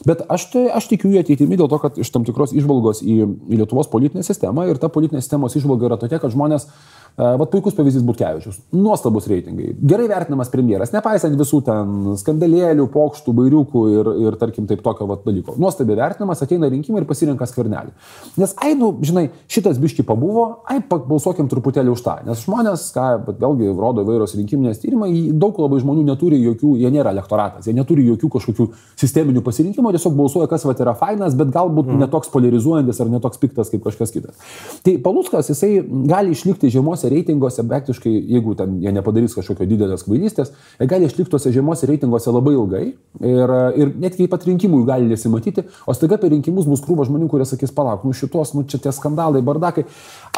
Bet 0.08 0.24
aš, 0.32 0.48
tai, 0.54 0.64
aš 0.80 0.88
tikiu 0.92 1.12
jų 1.12 1.22
ateitimi 1.22 1.60
dėl 1.60 1.70
to, 1.72 1.80
kad 1.82 2.00
iš 2.02 2.12
tam 2.14 2.26
tikros 2.28 2.54
išvalgos 2.56 3.04
į, 3.04 3.18
į 3.52 3.62
Lietuvos 3.62 3.90
politinę 3.92 4.24
sistemą 4.26 4.66
ir 4.70 4.80
ta 4.82 4.90
politinės 4.92 5.26
sistemos 5.26 5.56
išvalga 5.58 5.90
yra 5.90 6.00
tokia, 6.00 6.22
kad 6.22 6.34
žmonės 6.34 6.68
Vat 7.16 7.50
puikus 7.52 7.74
pavyzdys 7.76 8.04
Butkevičius. 8.08 8.56
Nuostabus 8.72 9.26
reitingai. 9.28 9.74
Gerai 9.84 10.06
vertinamas 10.08 10.48
premjeras, 10.52 10.94
nepaisant 10.94 11.36
visų 11.36 11.58
ten 11.66 12.14
skandalėlių, 12.16 12.86
pokštų, 12.92 13.34
bairiukų 13.36 13.82
ir, 13.92 14.08
ir 14.24 14.38
tarkim, 14.40 14.64
taip 14.70 14.80
tokio 14.84 15.04
vat, 15.10 15.20
dalyko. 15.26 15.58
Nuostabiai 15.60 15.98
vertinamas, 16.00 16.40
ateina 16.44 16.70
rinkimai 16.72 17.02
ir 17.02 17.08
pasirenka 17.08 17.44
skvernelį. 17.50 17.92
Nes, 18.40 18.54
ai, 18.64 18.72
nu, 18.80 18.94
žinai, 19.04 19.26
šitas 19.52 19.80
biški 19.82 20.06
pabuvo, 20.08 20.46
ai, 20.64 20.78
balsuokim 20.88 21.50
truputėlį 21.52 21.92
už 21.92 22.04
tą. 22.06 22.16
Nes 22.24 22.46
žmonės, 22.46 22.86
ką 22.96 23.10
vėlgi 23.28 23.68
rodo 23.76 24.06
įvairios 24.06 24.32
rinkiminės 24.38 24.80
tyrimai, 24.80 25.10
daug 25.36 25.60
labai 25.60 25.82
žmonių 25.84 26.06
neturi 26.08 26.40
jokių, 26.40 26.78
jie 26.80 26.94
nėra 26.96 27.12
elektoratas, 27.12 27.68
jie 27.68 27.76
neturi 27.76 28.06
jokių 28.08 28.32
kažkokių 28.38 28.68
sisteminių 29.04 29.44
pasirinkimų, 29.44 29.92
tiesiog 29.98 30.16
balsuoja, 30.16 30.48
kas 30.48 30.64
vat 30.64 30.80
yra 30.80 30.96
fainas, 30.96 31.36
bet 31.36 31.52
galbūt 31.52 31.92
mm. 31.92 32.02
netoks 32.06 32.32
polarizuojantis 32.32 33.04
ar 33.04 33.12
netoks 33.12 33.40
piktas 33.42 33.72
kaip 33.72 33.84
kažkas 33.84 34.14
kitas. 34.14 34.40
Tai 34.86 34.96
Paluskas, 35.04 35.50
jisai 35.52 35.82
gali 36.08 36.32
išlikti 36.32 36.70
žiemos 36.72 37.01
žemuose 37.02 37.10
reitinguose, 37.10 37.62
praktiškai, 37.68 38.10
jeigu 38.10 38.54
ten 38.54 38.80
jie 38.82 38.92
nepadarys 38.92 39.34
kažkokio 39.34 39.66
didelės 39.66 40.04
kvailystės, 40.04 40.52
jie 40.78 40.86
gali 40.86 41.06
išlikti 41.06 41.30
tuose 41.30 41.52
žemuose 41.52 41.86
reitinguose 41.86 42.30
labai 42.30 42.54
ilgai 42.54 42.94
ir, 43.20 43.52
ir 43.76 43.92
net 43.98 44.14
iki 44.14 44.28
pat 44.28 44.44
rinkimų 44.46 44.82
jų 44.82 44.86
gali 44.86 45.08
nesimatyti, 45.08 45.64
o 45.86 45.94
staiga 45.94 46.18
per 46.18 46.30
rinkimus 46.30 46.66
bus 46.66 46.82
krūva 46.82 47.06
žmonių, 47.06 47.28
kurie 47.28 47.46
sakys, 47.46 47.72
palauk, 47.72 48.04
nu 48.04 48.12
šitos, 48.12 48.54
nu 48.54 48.64
čia 48.64 48.78
tie 48.78 48.92
skandalai, 48.92 49.42
bardakai, 49.42 49.84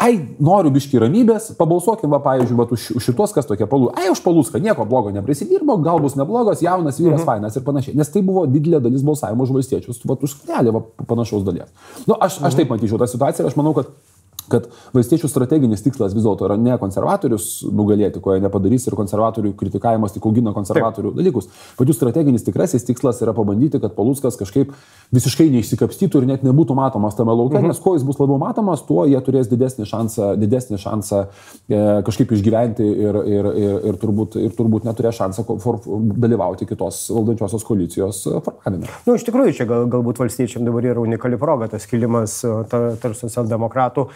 ai, 0.01 0.19
noriu 0.41 0.73
biški 0.75 1.01
ramybės, 1.03 1.53
pabalsuokim, 1.59 2.11
va, 2.13 2.21
pavyzdžiui, 2.25 2.59
va, 2.59 2.69
už, 2.71 2.89
šitos, 3.05 3.35
kas 3.37 3.49
tokia 3.49 3.69
palų, 3.71 3.93
ai, 3.99 4.09
už 4.13 4.23
paluską, 4.25 4.63
nieko 4.63 4.87
blogo 4.89 5.13
neprisidirbo, 5.15 5.79
gal 5.85 6.01
bus 6.03 6.17
neblogas, 6.19 6.63
jaunas 6.65 7.01
vyras, 7.01 7.21
mhm. 7.21 7.29
fainas 7.29 7.59
ir 7.59 7.67
panašiai, 7.67 7.97
nes 7.99 8.11
tai 8.13 8.25
buvo 8.25 8.47
didelė 8.51 8.83
dalis 8.85 9.05
balsavimo 9.07 9.47
už 9.47 9.55
valstiečius, 9.59 10.03
va, 10.09 10.19
už 10.21 10.39
skrelį, 10.39 10.75
va, 10.75 10.85
panašaus 11.09 11.47
dalies. 11.47 11.71
Na, 12.05 12.15
nu, 12.15 12.19
aš, 12.19 12.41
aš 12.41 12.51
mhm. 12.51 12.59
taip 12.61 12.75
matyčiau 12.75 13.01
tą 13.01 13.11
situaciją 13.11 13.47
ir 13.47 13.53
aš 13.53 13.61
manau, 13.61 13.75
kad 13.77 13.93
kad 14.53 14.69
valstiečių 14.95 15.29
strateginis 15.31 15.85
tikslas 15.85 16.15
vis 16.17 16.25
dėlto 16.25 16.49
yra 16.49 16.57
ne 16.61 16.77
konservatorius 16.81 17.65
nugalėti, 17.71 18.21
ko 18.25 18.35
jie 18.35 18.45
nepadarys 18.45 18.89
ir 18.89 18.97
konservatorių 18.99 19.55
kritikavimas 19.59 20.15
tik 20.15 20.27
augina 20.29 20.55
konservatorių 20.57 21.13
Taip. 21.13 21.21
dalykus. 21.21 21.49
Bet 21.79 21.91
jų 21.91 21.97
strateginis 21.97 22.47
tikrasis 22.47 22.87
tikslas 22.87 23.23
yra 23.25 23.35
pabandyti, 23.37 23.81
kad 23.83 23.97
Paluskas 23.97 24.39
kažkaip 24.41 24.73
visiškai 25.15 25.49
neišsikapstytų 25.55 26.23
ir 26.23 26.29
net 26.33 26.45
nebūtų 26.47 26.77
matomas 26.79 27.17
tame 27.19 27.35
lauke, 27.35 27.59
mhm. 27.59 27.71
nes 27.73 27.81
kuo 27.83 27.95
jis 27.97 28.07
bus 28.07 28.21
labiau 28.21 28.39
matomas, 28.43 28.85
tuo 28.87 29.07
jie 29.09 29.21
turės 29.25 29.51
didesnį 29.51 29.89
šansą, 29.89 30.33
didesnį 30.41 30.81
šansą 30.83 31.23
e, 31.25 31.83
kažkaip 32.07 32.35
išgyventi 32.37 32.85
ir, 32.85 33.21
ir, 33.37 33.51
ir, 33.55 33.79
ir, 33.91 34.01
turbūt, 34.01 34.39
ir 34.43 34.55
turbūt 34.57 34.89
neturės 34.89 35.19
šansą 35.21 35.47
for, 35.63 35.81
dalyvauti 36.25 36.69
kitos 36.69 37.07
valdančiosios 37.15 37.67
koalicijos 37.67 38.23
formavime. 38.45 38.85
Na, 38.85 39.01
nu, 39.07 39.17
iš 39.19 39.27
tikrųjų, 39.29 39.55
čia 39.59 39.67
gal, 39.69 39.87
galbūt 39.91 40.21
valstiečiam 40.23 40.67
dabar 40.67 40.87
yra 40.91 41.03
unikali 41.03 41.39
proga 41.41 41.69
tas 41.73 41.87
kilimas 41.91 42.41
tarp 42.71 43.17
socialdemokratų 43.19 44.07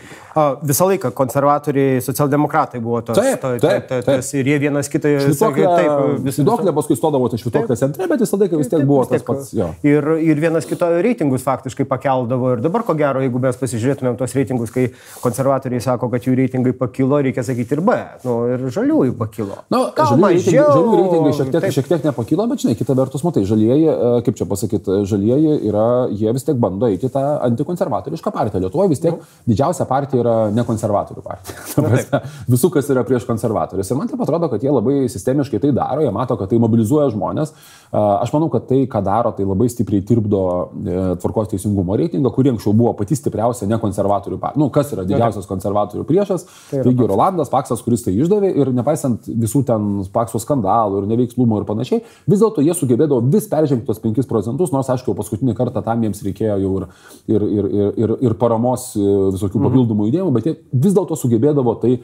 visą 0.63 0.89
laiką 0.89 1.11
konservatoriai, 1.17 2.03
socialdemokratai 2.05 2.81
buvo 2.83 3.01
tos. 3.03 3.19
Taip, 3.19 3.41
to, 3.43 3.55
taip, 3.63 3.87
taip, 3.91 4.05
tas, 4.07 4.31
ir 4.37 4.49
jie 4.53 4.59
vienas 4.63 4.91
kitą... 4.93 5.15
Taip, 5.39 6.29
Švitoklė 6.39 6.73
paskui 6.77 6.97
stodavo 6.99 7.29
tai 7.33 7.41
švitoklė 7.41 7.77
centre, 7.79 8.07
bet 8.11 8.23
visą 8.23 8.39
laiką 8.41 8.61
vis 8.61 8.71
tiek 8.71 8.85
buvo 8.89 9.05
tas 9.09 9.25
pats. 9.27 9.53
Ir, 9.87 10.09
ir 10.25 10.43
vienas 10.43 10.67
kito 10.69 10.89
reitingus 11.03 11.45
faktiškai 11.47 11.87
pakeldavo. 11.89 12.55
Ir 12.57 12.63
dabar, 12.65 12.85
ko 12.87 12.95
gero, 12.99 13.23
jeigu 13.25 13.43
mes 13.43 13.59
pasižiūrėtumėm 13.61 14.19
tos 14.21 14.35
reitingus, 14.37 14.73
kai 14.75 14.89
konservatoriai 15.23 15.83
sako, 15.85 16.11
kad 16.13 16.27
jų 16.27 16.37
reitingai 16.39 16.75
pakilo, 16.79 17.21
reikia 17.25 17.45
sakyti 17.47 17.79
ir 17.79 17.83
B. 17.85 17.97
Nu, 18.27 18.37
ir 18.55 18.67
žaliųjų 18.75 19.17
pakilo. 19.19 19.61
Na, 19.73 19.81
nu, 19.81 19.83
žaliųjų 19.97 20.33
reitingai, 20.37 20.67
žaliųjų 20.69 21.01
reitingai 21.03 21.35
šiek, 21.41 21.53
tiek, 21.55 21.69
šiek 21.79 21.91
tiek 21.93 22.09
nepakilo, 22.11 22.49
bet 22.51 22.65
žinai, 22.65 22.77
kita 22.79 22.97
vertus, 22.99 23.25
matai, 23.27 23.45
žalieji, 23.49 23.89
e, 23.93 24.13
kaip 24.27 24.39
čia 24.39 24.49
pasakyti, 24.49 25.01
žalieji 25.09 25.59
yra, 25.71 25.89
jie 26.15 26.35
vis 26.37 26.47
tiek 26.47 26.59
bando 26.61 26.89
eiti 26.91 27.11
tą 27.13 27.25
antikonservatorišką 27.49 28.33
partiją. 28.35 28.63
Lietuvoje 28.65 28.93
vis 28.95 29.03
tiek 29.05 29.17
nu. 29.17 29.29
didžiausia 29.49 29.87
partija 29.89 30.08
partija 30.09 30.23
yra 30.23 30.37
ne 30.55 30.65
konservatorių 30.65 31.23
partija. 31.23 32.21
Visų, 32.53 32.71
kas 32.73 32.89
yra 32.93 33.05
prieš 33.07 33.27
konservatorius. 33.29 33.91
Ir 33.91 33.99
man 33.99 34.09
taip 34.09 34.21
atrodo, 34.25 34.49
kad 34.49 34.63
jie 34.63 34.73
labai 34.73 35.09
sistemiškai 35.13 35.61
tai 35.61 35.73
daro, 35.77 36.03
jie 36.03 36.13
mato, 36.15 36.37
kad 36.41 36.49
tai 36.49 36.59
mobilizuoja 36.59 37.11
žmonės. 37.13 37.53
Aš 37.93 38.33
manau, 38.35 38.49
kad 38.53 38.67
tai, 38.69 38.83
ką 38.91 39.03
daro, 39.05 39.33
tai 39.37 39.47
labai 39.49 39.69
stipriai 39.73 40.03
tirpdo 40.05 40.43
e, 40.69 40.97
tvarkos 41.23 41.49
teisingumo 41.53 41.97
reitingą, 41.97 42.33
kuri 42.35 42.53
anksčiau 42.53 42.75
buvo 42.77 42.93
pati 42.99 43.17
stipriausia 43.17 43.69
ne 43.69 43.79
konservatorių 43.81 44.39
partija. 44.41 44.61
Nu, 44.61 44.69
kas 44.73 44.93
yra 44.93 45.05
didžiausias 45.09 45.49
konservatorių 45.49 46.05
priešas? 46.09 46.45
Tai 46.71 46.83
Taigi 46.85 47.09
Rolandas 47.09 47.53
Paksas, 47.53 47.81
kuris 47.85 48.05
tai 48.05 48.15
išdavė 48.17 48.51
ir 48.61 48.73
nepaisant 48.77 49.29
visų 49.29 49.65
ten 49.69 49.89
Pakso 50.13 50.41
skandalų 50.43 51.03
ir 51.03 51.09
neveikslumo 51.11 51.61
ir 51.61 51.67
panašiai, 51.69 52.03
vis 52.29 52.43
dėlto 52.43 52.65
jie 52.65 52.77
sugebėdavo 52.77 53.23
vis 53.33 53.49
peržengti 53.51 53.89
tos 53.89 54.03
5 54.05 54.29
procentus, 54.29 54.73
nors 54.75 54.91
aišku, 54.93 55.17
paskutinį 55.17 55.57
kartą 55.57 55.83
tam 55.87 56.05
jiems 56.05 56.21
reikėjo 56.27 56.59
jau 56.61 56.75
ir, 56.79 56.87
ir, 57.29 57.47
ir, 57.49 57.69
ir, 57.97 58.15
ir, 58.29 58.37
paramos 58.41 58.91
e, 58.97 59.05
visokių 59.35 59.61
mhm. 59.61 59.67
Papildomų 59.99 60.09
judėjimų, 60.09 60.33
bet 60.37 60.47
jie 60.47 60.55
vis 60.73 60.95
dėlto 60.95 61.17
sugebėdavo 61.19 61.75
tai 61.83 61.99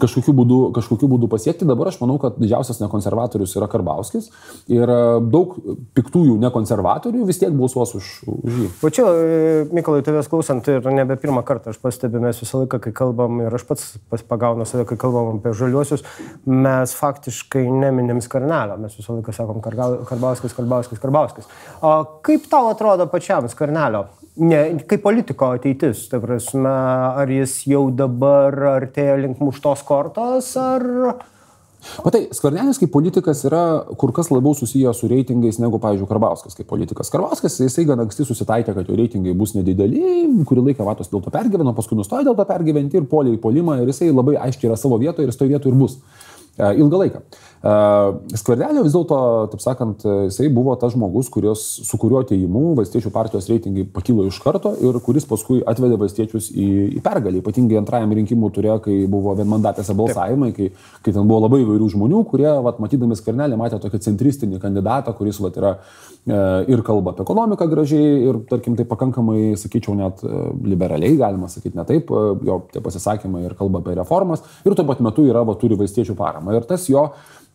kažkokiu 0.00 0.34
būdu, 0.36 0.58
kažkokiu 0.76 1.08
būdu 1.10 1.28
pasiekti. 1.30 1.68
Dabar 1.68 1.90
aš 1.90 2.00
manau, 2.02 2.16
kad 2.22 2.38
didžiausias 2.40 2.80
nekonservatorius 2.82 3.54
yra 3.58 3.68
Karbauskis 3.70 4.30
ir 4.70 4.90
e, 4.90 5.00
daug 5.32 5.56
piktųjų 5.96 6.36
nekonservatorių 6.42 7.26
vis 7.28 7.40
tiek 7.42 7.54
balsuos 7.56 7.94
už, 7.98 8.10
už 8.26 8.60
jį. 8.64 8.70
Čia, 8.90 9.06
e, 9.06 9.50
Mykolai, 9.76 10.04
tavęs 10.06 10.30
klausant 10.32 10.70
ir 10.72 10.86
nebe 10.94 11.16
pirmą 11.20 11.44
kartą 11.46 11.74
aš 11.74 11.80
pastebiu, 11.82 12.22
mes 12.24 12.40
visą 12.42 12.62
laiką, 12.64 12.80
kai 12.86 12.94
kalbam, 13.02 13.42
ir 13.44 13.58
aš 13.58 13.66
pats 13.68 14.24
pagaunu 14.30 14.66
save, 14.68 14.86
kai 14.90 14.98
kalbam 15.00 15.38
apie 15.38 15.54
žaliuosius, 15.56 16.04
mes 16.48 16.94
faktiškai 16.98 17.66
neminim 17.70 18.22
skarnelio, 18.24 18.78
mes 18.80 18.96
visą 18.98 19.18
laiką 19.18 19.34
sakom 19.36 19.60
Karbauskis, 19.64 20.56
Karbauskis, 20.56 21.02
Karbauskis. 21.02 21.50
O 21.84 21.96
kaip 22.26 22.48
tau 22.50 22.72
atrodo 22.72 23.08
pačiam 23.10 23.48
skarnelio 23.50 24.08
ne, 24.40 24.60
kaip 24.88 25.02
politiko 25.04 25.50
ateitis, 25.56 26.04
ta 26.10 26.20
prasme, 26.22 26.70
ar 27.20 27.30
jis 27.30 27.56
jau 27.68 27.86
dabar 27.94 28.54
artėja 28.76 29.18
link 29.20 29.40
muštos 29.42 29.82
kortos, 29.90 30.54
ar... 30.60 30.86
Matai, 32.04 32.26
Skvernelis 32.36 32.76
kaip 32.76 32.90
politikas 32.92 33.40
yra 33.48 33.62
kur 33.98 34.10
kas 34.12 34.28
labiau 34.28 34.52
susijęs 34.56 34.98
su 35.00 35.08
reitingais 35.08 35.56
negu, 35.62 35.78
pavyzdžiui, 35.80 36.08
Karbauskas 36.10 36.58
kaip 36.58 36.68
politikas. 36.68 37.08
Karbauskas, 37.12 37.56
jisai 37.64 37.86
gan 37.88 38.02
anksti 38.04 38.26
susitaikė, 38.28 38.74
kad 38.76 38.90
jo 38.90 38.98
reitingai 38.98 39.32
bus 39.36 39.54
nedideli, 39.56 40.02
kurį 40.48 40.66
laiką 40.68 40.84
Vatos 40.84 41.08
dėl 41.08 41.24
to 41.24 41.32
pergyveno, 41.32 41.72
paskui 41.76 41.96
nustojo 41.96 42.26
dėl 42.28 42.36
to 42.36 42.46
pergyventi 42.50 43.00
ir 43.00 43.08
polė 43.08 43.32
į 43.32 43.40
polimą 43.40 43.78
ir 43.80 43.88
jisai 43.94 44.10
labai 44.12 44.36
aiškiai 44.42 44.68
yra 44.68 44.76
savo 44.80 45.00
vietoje 45.00 45.30
ir 45.30 45.32
toje 45.32 45.54
vietoje 45.54 45.72
ir 45.72 45.80
bus 45.80 45.96
ilgą 46.60 47.04
laiką. 47.04 47.22
Skvernelio 48.40 48.82
vis 48.86 48.94
dėlto, 48.94 49.16
taip 49.52 49.60
sakant, 49.60 50.04
jisai 50.30 50.48
buvo 50.52 50.72
tas 50.80 50.94
žmogus, 50.94 51.28
kurios, 51.32 51.60
su 51.84 51.98
kuriuo 52.00 52.22
ateimu 52.24 52.70
valstiečių 52.78 53.12
partijos 53.12 53.50
reitingai 53.50 53.84
pakilo 53.92 54.24
iš 54.28 54.38
karto 54.40 54.72
ir 54.80 54.96
kuris 55.04 55.26
paskui 55.28 55.60
atvedė 55.68 55.98
valstiečius 56.00 56.48
į, 56.54 56.68
į 56.96 57.02
pergalį. 57.04 57.42
Ypatingai 57.42 57.76
antrajam 57.80 58.14
rinkimų 58.16 58.50
turėjo, 58.56 58.78
kai 58.86 58.96
buvo 59.10 59.34
vienmandatėse 59.36 59.96
balsavimai, 59.98 60.50
kai, 60.56 60.70
kai 61.04 61.12
ten 61.12 61.28
buvo 61.28 61.42
labai 61.44 61.60
įvairių 61.66 61.90
žmonių, 61.94 62.22
kurie, 62.30 62.48
vat, 62.64 62.80
matydami 62.82 63.18
skvernelį, 63.18 63.58
matė 63.60 63.80
tokį 63.82 64.00
centristinį 64.06 64.60
kandidatą, 64.62 65.12
kuris 65.18 65.40
vat, 65.44 65.58
yra 65.60 65.74
e, 65.76 66.40
ir 66.72 66.84
kalba 66.86 67.14
apie 67.14 67.24
ekonomiką 67.26 67.68
gražiai 67.70 68.16
ir, 68.30 68.40
tarkim, 68.50 68.76
tai 68.78 68.88
pakankamai, 68.88 69.52
sakyčiau, 69.60 69.98
net 69.98 70.24
e, 70.24 70.42
liberaliai, 70.72 71.18
galima 71.20 71.50
sakyti, 71.52 71.76
ne 71.78 71.86
taip, 71.88 72.08
e, 72.08 72.34
jo 72.48 72.60
tie 72.72 72.82
pasisakymai 72.84 73.44
ir 73.44 73.56
kalba 73.58 73.84
apie 73.84 73.96
reformas 74.00 74.44
ir 74.64 74.76
tuo 74.76 74.86
pat 74.88 75.04
metu 75.04 75.26
yra, 75.28 75.44
va, 75.46 75.56
turi 75.60 75.78
valstiečių 75.80 76.16
paramą. 76.18 76.49
Ir 76.56 76.66
tas 76.68 76.88
jo 76.90 77.08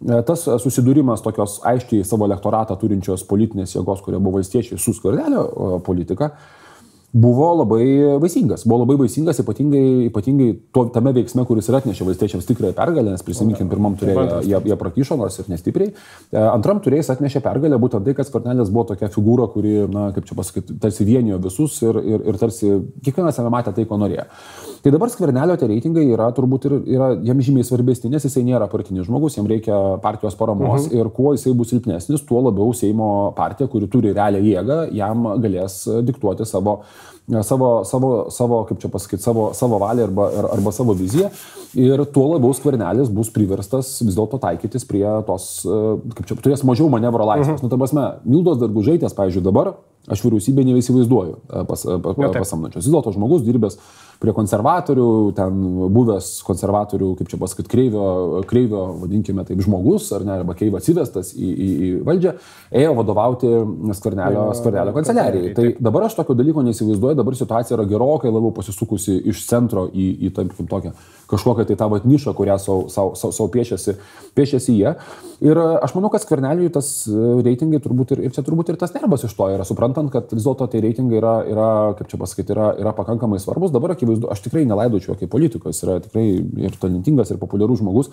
E, 0.03 0.17
tas 0.27 0.43
susidūrimas 0.61 1.23
tokios 1.23 1.59
aiškiai 1.65 2.03
savo 2.07 2.27
elektoratą 2.27 2.75
turinčios 2.79 3.23
politinės 3.29 3.77
jėgos, 3.77 4.03
kurie 4.03 4.19
buvo 4.19 4.41
valstiečiai 4.41 4.79
su 4.81 4.93
skvernelio 4.93 5.45
e, 5.45 5.69
politika, 5.85 6.33
buvo 7.15 7.47
labai 7.61 7.85
vaisingas. 8.19 8.65
Buvo 8.67 8.81
labai 8.81 8.97
vaisingas 8.99 9.39
ypatingai, 9.39 10.09
ypatingai 10.09 10.49
to, 10.75 10.83
tame 10.91 11.13
veiksme, 11.15 11.45
kuris 11.47 11.69
ir 11.69 11.77
atnešė 11.79 12.07
valstiečiams 12.09 12.47
tikrąją 12.49 12.75
pergalę, 12.75 13.13
nes 13.13 13.23
prisiminkim, 13.23 13.69
pirmam 13.71 13.95
turėjo, 13.99 14.41
jie, 14.43 14.59
jie 14.67 14.77
prakyšo, 14.81 15.15
nors 15.21 15.39
ir 15.39 15.47
nestipriai. 15.53 15.93
E, 15.95 16.41
antram 16.43 16.81
turėjęs 16.83 17.13
atnešė 17.15 17.39
pergalę 17.45 17.79
būtent 17.79 18.03
tai, 18.03 18.17
kad 18.17 18.27
Skvernelis 18.27 18.73
buvo 18.73 18.89
tokia 18.91 19.07
figūra, 19.13 19.47
kuri, 19.53 19.77
na, 19.91 20.09
kaip 20.15 20.27
čia 20.27 20.35
pasakyti, 20.35 20.75
tarsi 20.83 21.07
vienijo 21.07 21.39
visus 21.45 21.77
ir, 21.87 22.01
ir, 22.03 22.25
ir 22.33 22.41
tarsi 22.41 22.73
kiekvienas 23.05 23.39
jame 23.39 23.53
matė 23.53 23.71
tai, 23.79 23.87
ko 23.87 24.01
norėjo. 24.01 24.27
Tai 24.83 24.93
dabar 24.93 25.09
skvernelio 25.09 25.55
tie 25.57 25.71
reitingai 25.71 26.03
yra 26.11 26.27
turbūt 26.35 26.67
ir 26.67 26.77
yra 26.97 27.09
jam 27.25 27.39
žymiai 27.41 27.65
svarbesni, 27.65 28.11
nes 28.11 28.27
jisai 28.27 28.43
nėra 28.45 28.67
partinis 28.69 29.07
žmogus, 29.07 29.39
jam 29.39 29.47
reikia 29.49 29.79
partijos 30.03 30.35
paramos 30.37 30.83
uh 30.83 30.91
-huh. 30.91 30.99
ir 30.99 31.09
kuo 31.15 31.31
jisai 31.33 31.55
bus 31.57 31.71
silpnesnis, 31.71 32.27
tuo 32.27 32.43
labiau 32.43 32.73
Seimo 32.75 33.33
partija, 33.37 33.67
kuri 33.67 33.87
turi 33.87 34.13
realią 34.13 34.43
jėgą, 34.43 34.77
jam 34.93 35.23
galės 35.41 35.79
diktuoti 36.05 36.45
savo 36.45 36.81
savo, 37.43 37.69
savo, 37.87 38.11
savo 38.29 38.61
kaip 38.69 38.79
čia 38.83 38.91
pasakyti, 38.93 39.23
savo, 39.23 39.49
savo 39.57 39.79
valią 39.81 40.09
arba, 40.09 40.29
arba 40.53 40.73
savo 40.75 40.93
viziją. 40.97 41.31
Ir 41.75 42.05
tuo 42.13 42.27
labiau 42.33 42.53
skvernelis 42.55 43.09
bus 43.11 43.31
priverstas 43.35 43.97
vis 44.01 44.15
dėlto 44.15 44.39
taikytis 44.43 44.85
prie 44.87 45.05
tos, 45.27 45.49
kaip 46.15 46.29
čia, 46.29 46.37
turės 46.39 46.63
mažiau 46.67 46.89
manevro 46.89 47.25
laisvės. 47.27 47.59
-huh. 47.59 47.63
Nu, 47.63 47.69
ta 47.69 47.77
prasme, 47.77 48.05
Mildos 48.25 48.61
dargužaitės, 48.61 49.17
pavyzdžiui, 49.17 49.43
dabar 49.43 49.73
aš 50.11 50.23
vyriausybė 50.25 50.65
neįsivaizduoju 50.67 51.37
pas, 51.69 51.85
pas, 51.85 52.19
pasamdančios. 52.37 52.85
Vis 52.85 52.93
dėlto 52.93 53.15
žmogus 53.15 53.45
dirbęs 53.45 53.79
prie 54.21 54.33
konservatorių, 54.35 55.07
ten 55.35 55.57
buvęs 55.93 56.29
konservatorių, 56.47 57.11
kaip 57.19 57.31
čia 57.31 57.39
pasakyti, 57.41 57.71
kreivio, 57.71 58.05
kreivio, 58.47 58.85
vadinkime 59.01 59.43
taip, 59.47 59.59
žmogus, 59.65 60.07
ar 60.15 60.23
ne, 60.27 60.37
arba 60.39 60.55
kreivio 60.57 60.79
atsivestas 60.79 61.33
į, 61.35 61.49
į, 61.49 61.67
į 61.67 61.89
valdžią, 62.07 62.35
ėjo 62.81 62.93
vadovauti 62.99 63.51
skvernelio, 63.99 64.47
skvernelio 64.57 64.95
kanceliarijai. 64.95 65.51
Tai 65.57 65.67
dabar 65.89 66.07
aš 66.07 66.17
tokio 66.21 66.37
dalyko 66.37 66.63
neįsivaizduoju, 66.65 67.19
dabar 67.19 67.37
situacija 67.37 67.77
yra 67.77 67.87
gerokai 67.89 68.31
labiau 68.31 68.53
pasisukusi 68.55 69.19
iš 69.33 69.43
centro 69.49 69.87
į, 69.91 70.07
į 70.29 70.33
tarkim, 70.37 70.71
tokią 70.71 70.95
kažkokią 71.29 71.65
tai 71.65 71.77
tą 71.79 71.89
vat 71.89 72.05
nišą, 72.05 72.33
kurią 72.37 72.57
savo, 72.61 72.85
savo, 72.93 73.15
savo, 73.17 73.33
savo 73.33 73.49
piešiasi, 73.53 73.95
piešiasi 74.37 74.75
jie. 74.77 74.91
Ir 75.45 75.59
aš 75.59 75.95
manau, 75.97 76.11
kad 76.13 76.23
skverneliui 76.23 76.69
tas 76.73 76.91
reitingai 77.09 77.81
turbūt 77.83 78.13
ir, 78.15 78.21
ir 78.27 78.35
čia 78.35 78.45
turbūt 78.45 78.71
ir 78.71 78.79
tas 78.81 78.93
nervas 78.95 79.25
iš 79.25 79.33
to 79.37 79.49
yra, 79.51 79.65
suprantant, 79.95 80.11
kad 80.13 80.33
vis 80.35 80.45
dėlto 80.45 80.67
tie 80.71 80.81
reitingai 80.83 81.19
yra, 81.19 81.33
yra, 81.47 81.67
kaip 81.97 82.09
čia 82.11 82.19
pasakyti, 82.19 82.53
yra, 82.55 82.71
yra 82.79 82.93
pakankamai 82.95 83.39
svarbus. 83.39 83.71
Dabar 83.73 83.95
akivaizdu, 83.95 84.29
aš 84.31 84.43
tikrai 84.45 84.65
nelaidočiau 84.67 85.15
kaip 85.19 85.31
politikas, 85.31 85.81
yra 85.83 85.99
tikrai 86.03 86.25
ir 86.65 86.75
talentingas, 86.81 87.31
ir 87.31 87.39
populiarus 87.41 87.81
žmogus, 87.81 88.11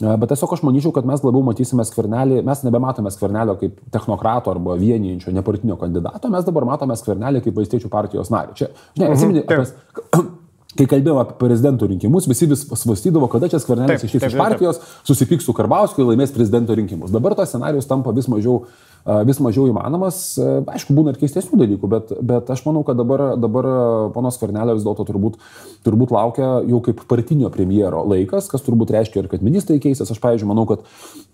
bet 0.00 0.28
tiesiog 0.30 0.54
aš 0.56 0.64
manyčiau, 0.66 0.94
kad 0.94 1.08
mes 1.08 1.24
labiau 1.24 1.42
matysime 1.46 1.86
skvernelį, 1.86 2.42
mes 2.46 2.62
nebematome 2.66 3.12
skvernelio 3.14 3.58
kaip 3.60 3.80
technokrato 3.94 4.54
arba 4.54 4.78
vienijančio 4.80 5.34
nepartinio 5.34 5.78
kandidato, 5.80 6.30
mes 6.32 6.46
dabar 6.46 6.68
matome 6.74 6.96
skvernelį 6.98 7.44
kaip 7.44 7.60
valstiečių 7.60 7.92
partijos 7.92 8.32
narį. 8.34 8.56
Čia, 8.60 8.72
žinai, 8.94 9.10
mhm, 9.10 9.18
atsimeni, 9.18 9.44
apie, 9.44 10.24
Kai 10.74 10.88
kalbėjome 10.90 11.20
apie 11.22 11.36
prezidento 11.38 11.86
rinkimus, 11.86 12.24
visi 12.26 12.48
vis 12.50 12.64
svastydavo, 12.66 13.28
kada 13.30 13.46
čia 13.46 13.60
skvernelis 13.62 14.08
išeis 14.08 14.24
iš 14.26 14.34
partijos, 14.34 14.80
susipyks 15.06 15.46
su 15.46 15.54
Karbauskiu 15.54 16.02
ir 16.02 16.08
laimės 16.08 16.32
prezidento 16.34 16.74
rinkimus. 16.74 17.12
Dabar 17.14 17.36
tas 17.38 17.52
scenarius 17.52 17.86
tampa 17.86 18.10
vis 18.16 18.26
mažiau 18.26 18.56
uh, 18.56 18.72
vis 19.04 19.40
mažiau 19.44 19.66
įmanomas. 19.68 20.20
Aišku, 20.40 20.94
būna 20.96 21.12
ir 21.12 21.20
keistesnių 21.20 21.58
dalykų, 21.60 21.90
bet, 21.92 22.12
bet 22.24 22.50
aš 22.50 22.64
manau, 22.64 22.84
kad 22.86 22.98
dabar, 22.98 23.34
dabar 23.40 23.68
ponos 24.14 24.38
Kvernelio 24.40 24.76
vis 24.78 24.86
dėlto 24.86 25.04
turbūt, 25.08 25.36
turbūt 25.84 26.14
laukia 26.14 26.48
jau 26.64 26.80
kaip 26.84 27.02
partinio 27.10 27.50
premjero 27.52 28.04
laikas, 28.08 28.48
kas 28.52 28.64
turbūt 28.64 28.94
reiškia 28.94 29.22
ir 29.22 29.30
kad 29.32 29.44
ministrai 29.44 29.80
keisės. 29.82 30.10
Aš, 30.14 30.20
pavyzdžiui, 30.24 30.48
manau, 30.48 30.64
kad, 30.70 30.86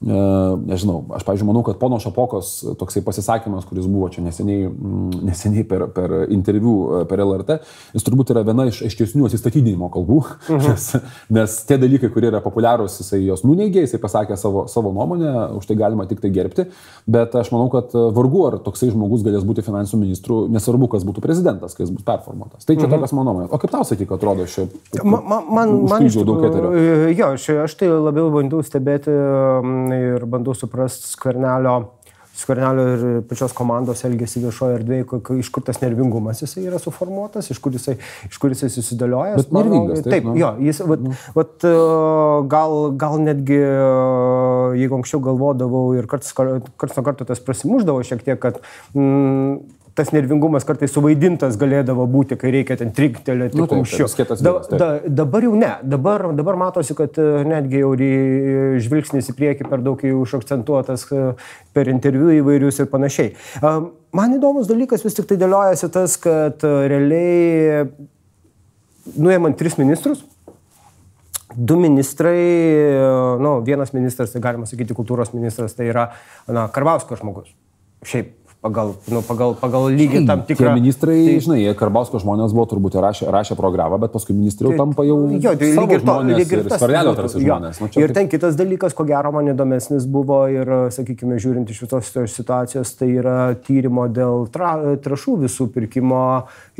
nežinau, 0.02 1.04
aš, 1.14 1.26
pavyzdžiui, 1.28 1.48
manau, 1.52 1.62
kad 1.66 1.78
pono 1.80 2.00
Šapokos 2.02 2.52
toksai 2.80 3.04
pasisakymas, 3.06 3.68
kuris 3.68 3.86
buvo 3.90 4.08
čia 4.12 4.24
neseniai, 4.24 4.66
mm, 4.70 5.22
neseniai 5.28 5.66
per, 5.68 5.86
per 5.94 6.16
interviu 6.32 7.04
per 7.10 7.22
LRT, 7.22 7.60
jis 7.94 8.06
turbūt 8.06 8.32
yra 8.34 8.42
viena 8.46 8.66
iš 8.70 8.82
aiškesnių 8.88 9.28
atsistatydinimo 9.28 9.90
kalbų, 9.94 10.20
mhm. 10.48 10.66
nes, 10.66 10.88
nes 11.38 11.56
tie 11.68 11.78
dalykai, 11.80 12.10
kurie 12.14 12.30
yra 12.32 12.42
populiarūs, 12.44 13.00
jisai 13.02 13.22
jos 13.24 13.44
nuneigė, 13.46 13.84
jisai 13.84 14.00
pasakė 14.02 14.38
savo, 14.40 14.66
savo 14.72 14.92
nuomonę, 14.96 15.32
už 15.60 15.68
tai 15.68 15.78
galima 15.78 16.06
tik 16.10 16.22
tai 16.22 16.32
gerbti, 16.34 16.66
bet 17.10 17.36
aš 17.38 17.52
manau, 17.54 17.59
manau, 17.60 17.70
kad 17.72 17.92
e, 17.94 18.06
vargu 18.16 18.42
ar 18.48 18.58
toksai 18.64 18.90
žmogus 18.94 19.24
galės 19.26 19.44
būti 19.46 19.64
finansų 19.66 20.00
ministru, 20.00 20.40
nesvarbu, 20.52 20.88
kas 20.94 21.04
būtų 21.08 21.22
prezidentas, 21.24 21.76
kai 21.76 21.84
jis 21.84 21.92
bus 21.94 22.06
performuotas. 22.06 22.64
Tai 22.64 22.76
čia 22.78 22.86
mhm. 22.86 22.96
tokias 22.96 23.14
mano 23.16 23.34
nuomonė. 23.34 23.52
O 23.52 23.60
kaip 23.60 23.74
tau 23.74 23.84
sakyk, 23.86 24.16
atrodo 24.16 24.48
šio? 24.50 24.66
Man, 25.04 25.46
man, 25.52 25.76
man 25.90 26.08
iš 26.08 26.18
daug 26.24 26.42
eterio. 26.48 26.72
Jo, 27.12 27.32
aš, 27.36 27.48
aš 27.68 27.78
tai 27.80 27.92
labiau 27.92 28.32
bandau 28.34 28.64
stebėti 28.64 29.14
ir 30.00 30.28
bandau 30.30 30.56
suprasti 30.56 31.12
skvernelio 31.12 31.76
skvernelio 32.36 32.84
ir 32.94 33.02
pačios 33.28 33.52
komandos 33.56 34.04
elgesi 34.06 34.42
viešoje 34.44 34.78
erdvėje, 34.78 35.06
iš 35.42 35.50
kur 35.52 35.64
tas 35.66 35.80
nervingumas 35.82 36.40
jisai 36.42 36.64
yra 36.68 36.80
suformuotas, 36.82 37.50
iš 37.52 37.60
kur 37.62 37.74
jisai, 37.76 37.96
iš 38.30 38.38
kur 38.40 38.54
jisai 38.54 38.70
susidėlioja. 38.72 39.36
Bet 39.40 39.52
nervingas. 39.56 40.04
Taip, 40.04 40.12
taip 40.14 40.28
nu. 40.30 40.36
jo, 40.40 40.52
jis, 40.68 40.82
vat, 40.88 41.04
nu. 41.04 41.16
vat, 41.36 41.56
e, 41.66 41.74
gal, 42.54 42.76
gal 43.00 43.18
netgi, 43.24 43.58
e, 43.58 43.82
jeigu 44.80 45.00
anksčiau 45.00 45.22
galvodavau 45.26 45.84
ir 45.98 46.08
karts, 46.10 46.32
karts 46.36 46.96
nuo 46.96 47.06
karto 47.06 47.28
tas 47.28 47.42
prasimuždavo 47.44 48.06
šiek 48.06 48.24
tiek, 48.26 48.40
kad 48.40 48.62
mm, 48.94 49.79
tas 49.94 50.12
nervingumas 50.14 50.64
kartais 50.66 50.92
suvaidintas 50.94 51.56
galėdavo 51.60 52.06
būti, 52.10 52.36
kai 52.40 52.52
reikia 52.54 52.76
ten 52.80 52.92
triktelėti 52.94 53.58
nu, 53.58 53.66
kumščiu. 53.70 54.06
Da, 54.40 54.52
da, 54.70 54.90
dabar 55.22 55.46
jau 55.46 55.54
ne. 55.58 55.72
Dabar, 55.82 56.28
dabar 56.36 56.58
matosi, 56.60 56.96
kad 56.98 57.18
e, 57.20 57.28
netgi 57.48 57.82
jau 57.82 57.92
žvilgsnis 58.86 59.30
į 59.32 59.36
priekį 59.38 59.68
per 59.70 59.84
daug 59.84 60.02
jau 60.06 60.22
užakcentuotas 60.22 61.06
e, 61.10 61.24
per 61.76 61.90
interviu 61.92 62.30
įvairius 62.38 62.82
ir 62.84 62.90
panašiai. 62.92 63.34
Man 64.16 64.34
įdomus 64.38 64.70
dalykas 64.70 65.04
vis 65.06 65.16
tik 65.18 65.28
tai 65.30 65.38
dėliojasi 65.40 65.90
tas, 65.94 66.16
kad 66.20 66.66
e, 66.66 66.74
realiai 66.90 67.88
nuėmant 69.16 69.58
tris 69.58 69.78
ministrus, 69.80 70.26
Du 71.50 71.74
ministrai, 71.74 72.38
nu, 73.42 73.56
vienas 73.66 73.90
ministras, 73.90 74.30
tai 74.30 74.38
galima 74.38 74.68
sakyti, 74.70 74.94
kultūros 74.94 75.32
ministras, 75.34 75.74
tai 75.74 75.88
yra 75.90 76.04
na, 76.46 76.68
Karbausko 76.70 77.18
žmogus. 77.18 77.50
Šiaip 78.06 78.36
pagal, 78.60 78.92
nu, 79.08 79.22
pagal, 79.24 79.54
pagal 79.56 79.88
lygį 79.96 80.20
tam 80.28 80.42
tikrą. 80.44 80.68
Tie 80.68 80.76
ministrai, 80.76 81.16
tai, 81.24 81.36
žinai, 81.40 81.60
Karbausko 81.76 82.20
žmonės 82.20 82.52
buvo 82.52 82.66
turbūt 82.68 82.98
rašę, 83.00 83.28
rašę 83.32 83.56
programą, 83.56 83.96
bet 84.02 84.12
paskui 84.12 84.36
ministrai 84.36 84.68
jau 84.68 84.74
tai, 84.74 84.80
tampa 84.82 85.06
jau... 85.08 85.16
Jo, 85.40 85.54
tai 85.56 85.70
lyg 85.78 85.94
ir 85.96 86.04
to, 86.04 86.16
lyg 86.28 86.52
ir 86.56 86.64
tas. 86.68 86.82
Svarelio 86.82 87.14
tarsi 87.16 87.40
žmonės. 87.40 87.80
Nu, 87.80 87.88
ir 88.04 88.12
ten 88.16 88.28
kitas 88.32 88.58
dalykas, 88.60 88.96
ko 88.96 89.06
gero 89.08 89.32
man 89.32 89.48
įdomesnis 89.54 90.04
buvo 90.12 90.42
ir, 90.52 90.72
sakykime, 90.92 91.38
žiūrint 91.40 91.72
iš 91.72 91.80
visos 91.86 92.12
situacijos, 92.34 92.92
tai 93.00 93.08
yra 93.14 93.38
tyrimo 93.64 94.04
dėl 94.12 94.44
tra, 94.52 94.74
trašų 95.00 95.38
visų 95.46 95.70
pirkimo 95.72 96.20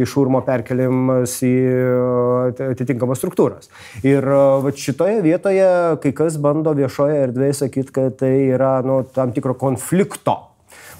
iš 0.00 0.18
urmo 0.20 0.44
perkeliamas 0.44 1.38
į 1.48 1.54
atitinkamas 2.74 3.22
struktūras. 3.24 3.72
Ir 4.04 4.28
va, 4.28 4.74
šitoje 4.76 5.24
vietoje 5.24 5.72
kai 6.04 6.12
kas 6.16 6.36
bando 6.42 6.76
viešoje 6.76 7.24
erdvėje 7.24 7.58
sakyti, 7.64 7.96
kad 7.96 8.20
tai 8.20 8.34
yra 8.52 8.76
nu, 8.84 9.00
tam 9.16 9.32
tikro 9.32 9.56
konflikto 9.56 10.36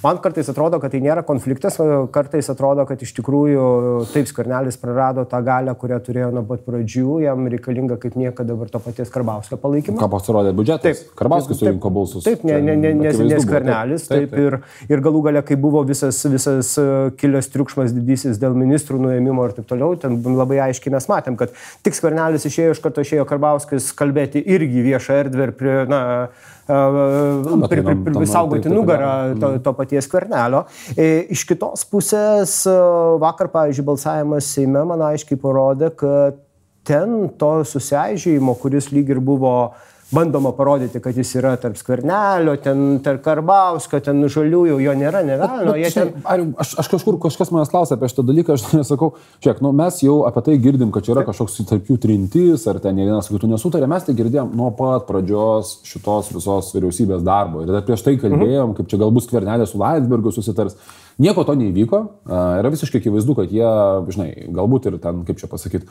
Man 0.01 0.17
kartais 0.25 0.49
atrodo, 0.49 0.79
kad 0.81 0.95
tai 0.95 1.03
nėra 1.05 1.21
konfliktas, 1.29 1.75
kartais 2.15 2.47
atrodo, 2.49 2.87
kad 2.89 3.03
iš 3.05 3.11
tikrųjų 3.19 3.65
taip 4.15 4.29
skvernelis 4.31 4.79
prarado 4.81 5.27
tą 5.29 5.41
galę, 5.45 5.75
kurią 5.77 5.99
turėjo 6.07 6.31
nuo 6.33 6.45
pat 6.49 6.63
pradžių, 6.65 7.19
jam 7.27 7.49
reikalinga 7.53 7.99
kaip 8.01 8.17
niekada 8.17 8.55
dabar 8.55 8.71
to 8.73 8.81
paties 8.81 9.13
Karbauskio 9.13 9.59
palaikymas. 9.61 10.01
Ką 10.01 10.09
pasirodė 10.13 10.55
biudžetas? 10.57 11.03
Taip, 11.03 11.13
Karbauskis 11.19 11.61
surinko 11.61 11.93
balsus. 11.93 12.25
Taip, 12.25 12.47
ne, 12.49 12.57
ne, 12.65 12.77
ne, 12.81 12.95
nes, 12.97 13.19
nes 13.21 13.45
skvernelis, 13.45 14.07
taip, 14.09 14.31
taip, 14.31 14.33
taip. 14.33 14.63
Ir, 14.89 14.95
ir 14.97 15.03
galų 15.05 15.21
gale, 15.27 15.43
kai 15.47 15.59
buvo 15.61 15.83
visas, 15.87 16.19
visas 16.33 16.73
e, 16.81 16.87
kilęs 17.21 17.51
triukšmas 17.53 17.93
didysis 17.97 18.41
dėl 18.41 18.57
ministrų 18.59 19.03
nuėmimo 19.05 19.45
ir 19.49 19.57
taip 19.59 19.69
toliau, 19.69 19.99
ten 20.01 20.17
labai 20.25 20.63
aiškiai 20.71 20.95
mes 20.97 21.11
matėm, 21.13 21.37
kad 21.41 21.53
tik 21.85 21.99
skvernelis 21.99 22.49
išėjo, 22.49 22.73
iš 22.73 22.83
karto 22.87 23.05
išėjo 23.05 23.29
Karbauskis 23.29 23.93
kalbėti 24.01 24.41
irgi 24.49 24.87
viešą 24.89 25.21
erdvę 25.27 25.51
ir 25.51 25.55
prie, 25.61 25.77
na, 25.91 26.01
pri, 27.69 27.83
pri, 27.83 27.97
pri, 28.15 28.27
saugoti 28.27 28.71
nugarą 28.71 29.13
to, 29.41 29.53
to 29.65 29.73
paties 29.75 29.90
kvernelio. 30.11 30.65
E, 30.95 31.27
iš 31.35 31.45
kitos 31.49 31.83
pusės, 31.91 32.61
vakar, 33.23 33.51
pavyzdžiui, 33.53 33.87
balsavimas 33.91 34.55
Seime 34.55 34.87
man 34.87 35.03
aiškiai 35.11 35.41
parodė, 35.41 35.91
kad 35.99 36.39
ten 36.87 37.29
to 37.39 37.53
susiaižėjimo, 37.69 38.55
kuris 38.63 38.89
lyg 38.95 39.11
ir 39.13 39.21
buvo 39.23 39.55
uh, 39.69 39.90
bandoma 40.15 40.53
parodyti, 40.57 41.01
kad 41.03 41.17
jis 41.17 41.31
yra 41.39 41.53
tarp 41.61 41.79
skvernelio, 41.79 42.57
ten 42.63 42.99
tarp 43.05 43.23
karbauskio, 43.25 44.01
ten 44.05 44.25
žaliųjų, 44.31 44.79
jo 44.83 44.95
nėra, 44.99 45.23
nėra. 45.27 45.49
Nu, 45.67 45.75
ten... 45.95 46.13
ar, 46.25 46.43
aš, 46.65 46.75
aš 46.83 46.91
kažkur, 46.95 47.19
kažkas 47.23 47.53
manęs 47.55 47.71
klausia 47.73 47.97
apie 47.97 48.11
šitą 48.11 48.25
dalyką, 48.27 48.57
aš 48.57 48.67
nesakau, 48.81 49.13
žiūrėk, 49.43 49.63
nu, 49.65 49.73
mes 49.81 50.01
jau 50.03 50.21
apie 50.29 50.45
tai 50.49 50.57
girdim, 50.63 50.91
kad 50.95 51.07
čia 51.07 51.15
yra 51.15 51.27
kažkoks 51.29 51.61
tarp 51.71 51.91
jų 51.91 51.99
trintis, 52.03 52.67
ar 52.71 52.81
ten 52.83 52.99
ne 52.99 53.07
vienas 53.07 53.31
kitų 53.31 53.53
nesutarė, 53.53 53.91
mes 53.91 54.09
tai 54.09 54.17
girdėjom 54.19 54.55
nuo 54.59 54.73
pat 54.79 55.07
pradžios 55.11 55.77
šitos 55.87 56.33
visos 56.35 56.73
vyriausybės 56.75 57.23
darbo. 57.27 57.63
Ir 57.65 57.71
dar 57.71 57.87
prieš 57.87 58.07
tai 58.07 58.17
kalbėjom, 58.19 58.73
mhm. 58.73 58.77
kaip 58.81 58.91
čia 58.91 59.01
galbūt 59.05 59.29
skvernelė 59.29 59.71
su 59.71 59.81
Laisbergu 59.81 60.35
susitars. 60.35 60.79
Nieko 61.21 61.45
to 61.45 61.55
neįvyko. 61.59 61.99
Yra 62.31 62.71
visiškai 62.73 63.03
akivaizdu, 63.03 63.35
kad 63.37 63.51
jie, 63.53 63.69
žinai, 64.15 64.31
galbūt 64.57 64.89
ir 64.89 64.97
ten, 65.03 65.21
kaip 65.29 65.41
čia 65.41 65.51
pasakyti, 65.51 65.89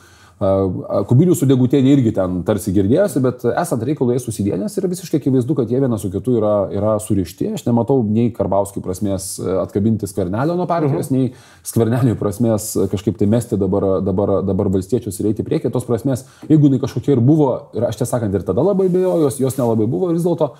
kubilių 1.10 1.36
su 1.38 1.46
degutėlė 1.46 1.92
irgi 1.94 2.12
ten 2.16 2.40
tarsi 2.48 2.72
girdėjosi, 2.74 3.22
bet 3.22 3.44
esant 3.50 3.84
reikalui 3.86 4.16
jie 4.16 4.22
susidėnės 4.24 4.74
yra 4.80 4.90
visiškai 4.90 5.20
akivaizdu, 5.20 5.54
kad 5.58 5.70
jie 5.70 5.82
vienas 5.82 6.02
su 6.02 6.10
kitu 6.10 6.34
yra, 6.40 6.54
yra 6.74 6.96
surišti. 7.02 7.52
Aš 7.58 7.66
nematau 7.68 8.00
nei 8.06 8.32
Karbauskių 8.34 8.82
prasmės 8.82 9.30
atkabinti 9.62 10.08
skvernelio 10.10 10.56
nuo 10.58 10.66
partijos, 10.70 11.12
mhm. 11.12 11.18
nei 11.18 11.68
skvernelio 11.68 12.16
prasmės 12.18 12.72
kažkaip 12.90 13.20
tai 13.20 13.30
mesti 13.30 13.60
dabar, 13.60 14.00
dabar, 14.02 14.40
dabar 14.46 14.72
valstiečius 14.74 15.20
ir 15.20 15.30
eiti 15.30 15.46
priekį. 15.46 15.70
Tos 15.70 15.86
prasmės, 15.86 16.26
jeigu 16.48 16.70
jinai 16.70 16.82
kažkokia 16.82 17.14
ir 17.14 17.22
buvo, 17.22 17.52
ir 17.76 17.86
aš 17.86 18.02
tiesą 18.02 18.16
sakant, 18.16 18.34
ir 18.34 18.46
tada 18.48 18.64
labai 18.66 18.88
bejojau, 18.90 19.30
jos, 19.38 19.60
nelabai 19.60 19.86
buvo, 19.86 20.10
vis 20.16 20.26
dėlto 20.26 20.54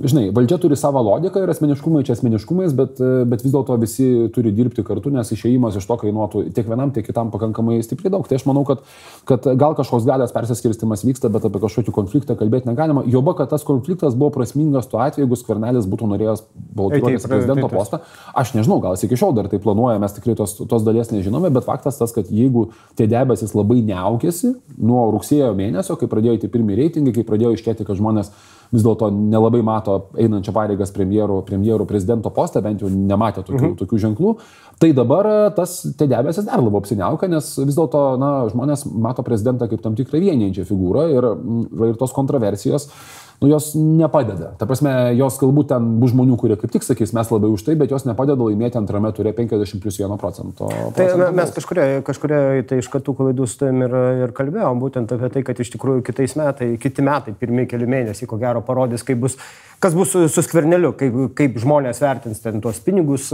žinai, 0.00 0.30
valdžia 0.34 0.56
turi 0.62 0.76
savo 0.78 1.02
logiką 1.04 1.42
ir 1.42 1.50
asmeniškumai 1.52 2.02
čia 2.06 2.14
asmeniškumais, 2.16 2.72
bet, 2.76 3.00
bet 3.28 3.44
vis 3.44 3.52
dėlto 3.52 3.76
visi 3.80 4.06
turi 4.32 4.52
dirbti 4.54 4.84
kartu, 4.86 5.12
nes 5.12 5.28
išėjimas 5.34 5.76
iš 5.78 5.86
to 5.88 5.98
kainuotų 6.00 6.44
tiek 6.56 6.68
vienam, 6.68 6.92
tiek 6.94 7.04
kitam 7.06 7.32
pakankamai 7.34 7.76
stipriai 7.84 8.12
daug. 8.14 8.24
Tai 8.28 8.38
aš 8.38 8.46
manau, 8.48 8.64
kad, 8.68 8.80
kad 9.28 9.46
gal 9.60 9.76
kažkoks 9.78 10.06
galės 10.08 10.32
persiskirstimas 10.32 11.04
vyksta, 11.04 11.28
bet 11.32 11.44
apie 11.48 11.60
kažkokį 11.62 11.94
konfliktą 11.94 12.36
kalbėti 12.40 12.70
negalima. 12.70 13.04
Joba, 13.12 13.34
kad 13.38 13.52
tas 13.52 13.66
konfliktas 13.68 14.16
buvo 14.16 14.32
prasmingas 14.38 14.88
tuo 14.88 15.02
atveju, 15.04 15.26
jeigu 15.26 15.38
skvernelis 15.40 15.88
būtų 15.92 16.08
norėjęs 16.14 16.44
balotiruotis 16.78 17.28
prezidento 17.28 17.68
postą. 17.72 18.00
Aš 18.32 18.54
nežinau, 18.56 18.80
gal 18.84 18.96
jis 18.96 19.04
iki 19.08 19.20
šiol 19.20 19.36
dar 19.36 19.50
tai 19.52 19.60
planuoja, 19.62 20.00
mes 20.02 20.16
tikrai 20.16 20.38
tos, 20.38 20.56
tos 20.56 20.86
dalies 20.86 21.12
nežinome, 21.12 21.52
bet 21.52 21.68
faktas 21.68 22.00
tas, 22.00 22.14
kad 22.16 22.32
jeigu 22.32 22.70
tie 22.98 23.06
debesis 23.10 23.52
labai 23.58 23.82
neaukėsi 23.84 24.54
nuo 24.80 25.04
rugsėjo 25.12 25.52
mėnesio, 25.58 25.98
kai 26.00 26.08
pradėjo 26.10 26.40
įti 26.40 26.52
pirmie 26.52 26.78
reitingai, 26.80 27.14
kai 27.18 27.28
pradėjo 27.28 27.54
iškėti, 27.58 27.86
kad 27.88 28.00
žmonės 28.00 28.32
vis 28.72 28.84
dėlto 28.84 29.10
nelabai 29.12 29.60
mato 29.64 29.98
einančią 30.16 30.54
pareigas 30.56 30.92
premjero, 30.94 31.42
premjero 31.46 31.86
prezidento 31.88 32.32
postą, 32.34 32.62
bent 32.64 32.82
jau 32.82 32.90
nematė 32.92 33.44
tokių, 33.44 33.64
mhm. 33.66 33.74
tokių 33.82 34.00
ženklų. 34.06 34.34
Tai 34.82 34.90
dabar 34.96 35.28
tas, 35.56 35.76
tie 35.98 36.08
debesis 36.10 36.48
dar 36.48 36.62
labiau 36.62 36.80
apsiniauka, 36.80 37.28
nes 37.30 37.52
vis 37.60 37.76
dėlto 37.76 38.04
žmonės 38.54 38.86
mato 38.90 39.24
prezidentą 39.26 39.68
kaip 39.70 39.84
tam 39.84 39.98
tikrą 39.98 40.22
vienijančią 40.24 40.64
figūrą 40.70 41.04
ir, 41.12 41.28
ir 41.90 42.00
tos 42.00 42.16
kontroversijos 42.16 42.88
nu, 43.42 43.50
jos 43.50 43.72
nepadeda. 43.76 44.52
Ta 44.58 44.68
prasme, 44.70 44.92
jos 45.18 45.38
galbūt 45.40 45.72
ten 45.72 45.88
bus 46.02 46.14
žmonių, 46.14 46.38
kurie 46.40 46.58
kaip 46.60 46.72
tik 46.74 46.86
sakys, 46.86 47.14
mes 47.16 47.32
labai 47.32 47.50
už 47.52 47.66
tai, 47.66 47.76
bet 47.80 47.92
jos 47.94 48.06
nepadeda 48.08 48.38
laimėti 48.38 48.80
antrame 48.80 49.12
turė 49.16 49.34
50 49.36 49.82
plus 49.82 49.98
1 50.00 50.20
procento. 50.20 50.70
Tai 50.96 51.08
mes 51.34 51.54
kažkurioje 51.56 52.04
kažkurio, 52.06 52.40
tai 52.68 52.80
iš 52.82 52.90
katų 52.92 53.16
klaidų 53.18 53.48
su 53.50 53.60
tavim 53.62 53.84
ir, 53.86 53.98
ir 54.26 54.36
kalbėjom 54.36 54.80
būtent 54.82 55.12
apie 55.16 55.32
tai, 55.34 55.44
kad 55.46 55.60
iš 55.62 55.74
tikrųjų 55.74 56.06
kitais 56.08 56.36
metai, 56.40 56.72
kiti 56.82 57.04
metai, 57.04 57.36
pirmie 57.38 57.66
keli 57.70 57.88
mėnesiai, 57.90 58.30
ko 58.30 58.40
gero 58.40 58.64
parodys, 58.66 59.04
kaip 59.06 59.22
bus 59.26 59.38
kas 59.82 59.94
bus 59.94 60.12
su, 60.14 60.28
su 60.30 60.42
skverneliu, 60.46 60.92
kaip, 60.98 61.14
kaip 61.38 61.56
žmonės 61.62 61.98
vertins 62.02 62.38
ten 62.42 62.60
tuos 62.62 62.78
pinigus 62.84 63.28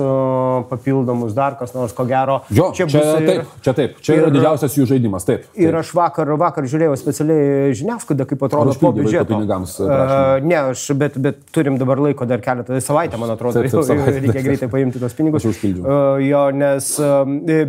papildomus, 0.70 1.34
dar 1.36 1.58
kas 1.60 1.74
nors, 1.76 1.92
ko 1.96 2.06
gero. 2.08 2.38
Jo, 2.54 2.70
čia, 2.76 2.86
čia, 2.88 3.02
ir, 3.04 3.26
taip, 3.28 3.50
čia 3.64 3.74
taip, 3.76 3.98
čia 4.04 4.16
ir, 4.16 4.22
yra 4.22 4.32
didžiausias 4.32 4.78
jų 4.78 4.86
žaidimas, 4.88 5.26
taip. 5.28 5.44
taip. 5.44 5.60
Ir 5.60 5.76
aš 5.76 5.92
vakar, 5.98 6.32
vakar 6.40 6.68
žiūrėjau 6.70 6.96
specialiai 7.00 7.74
žiniasklaidą, 7.76 8.28
kaip 8.30 8.46
atrodo 8.48 8.76
po 8.80 8.94
biudžeto. 8.96 9.28
Pinigams, 9.34 9.76
uh, 10.00 10.46
ne, 10.46 10.56
aš, 10.72 10.86
bet, 10.98 11.18
bet 11.20 11.42
turim 11.52 11.76
dabar 11.80 12.00
laiko 12.00 12.24
dar 12.28 12.40
keletą 12.44 12.80
savaitę, 12.84 13.20
man 13.20 13.34
atrodo, 13.34 13.60
taip, 13.60 13.74
taip, 13.74 13.84
savaitę, 13.90 14.22
reikia 14.24 14.44
greitai 14.46 14.70
paimti 14.72 15.02
tos 15.02 15.16
pinigus. 15.18 15.44
Aš 15.44 15.52
užpildžiau. 15.52 15.98
Jo, 16.24 16.42
nes, 16.56 16.90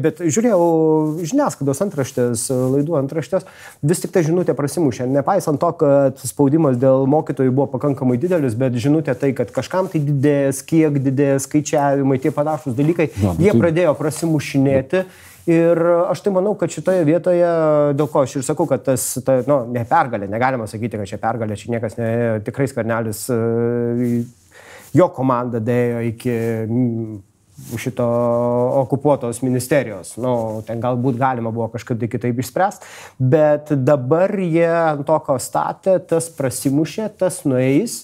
bet 0.06 0.24
žiūrėjau 0.24 0.64
žiniasklaidos 1.20 1.84
antraštės, 1.90 2.48
laidų 2.50 2.96
antraštės, 3.02 3.48
vis 3.84 4.04
tik 4.06 4.16
ta 4.16 4.24
žinutė 4.24 4.56
prasimušė, 4.56 5.10
nepaisant 5.12 5.60
to, 5.60 5.74
kad 5.84 6.24
spaudimas 6.24 6.80
dėl 6.80 7.10
mokytojų 7.12 7.52
buvo 7.52 7.68
pakankamai 7.76 8.16
didelis, 8.22 8.56
bet 8.56 8.70
bet 8.70 8.80
žinutė 8.82 9.16
tai, 9.18 9.34
kad 9.38 9.52
kažkam 9.54 9.90
tai 9.92 10.02
didės, 10.04 10.62
kiek 10.66 11.00
didės, 11.02 11.48
skaičiavimai, 11.48 12.20
tie 12.22 12.32
panašus 12.36 12.78
dalykai, 12.78 13.10
no, 13.24 13.36
jie 13.40 13.52
tai... 13.52 13.60
pradėjo 13.64 13.96
prasimušinėti. 14.00 15.04
Ir 15.50 15.80
aš 16.12 16.22
tai 16.22 16.34
manau, 16.36 16.52
kad 16.60 16.70
šitoje 16.70 17.06
vietoje, 17.08 17.48
dėl 17.98 18.10
ko 18.12 18.22
aš 18.26 18.36
ir 18.38 18.44
sakau, 18.46 18.68
kad 18.70 18.84
tas, 18.86 19.06
ta, 19.26 19.40
nu, 19.50 19.64
ne 19.74 19.82
pergalė, 19.88 20.28
negalima 20.30 20.68
sakyti, 20.70 21.00
kad 21.00 21.10
čia 21.10 21.18
pergalė, 21.22 21.58
čia 21.58 21.72
niekas 21.74 21.98
ne, 21.98 22.10
tikrai 22.46 22.68
skvernelis, 22.70 23.24
e, 23.34 24.20
jo 24.94 25.10
komanda 25.16 25.62
dėjo 25.64 26.04
iki 26.12 26.36
šito 27.80 28.06
okupuotos 28.84 29.42
ministerijos. 29.42 30.14
Nu, 30.22 30.62
ten 30.68 30.82
galbūt 30.84 31.18
galima 31.20 31.52
buvo 31.56 31.70
kažkaip 31.74 32.00
tai 32.00 32.12
kitaip 32.12 32.40
išspręsti, 32.44 32.94
bet 33.20 33.74
dabar 33.74 34.32
jie 34.40 34.70
ant 34.70 35.06
to, 35.08 35.18
ko 35.26 35.40
statė, 35.42 35.98
tas 36.00 36.30
prasimušė, 36.38 37.10
tas 37.20 37.42
nueis 37.50 38.04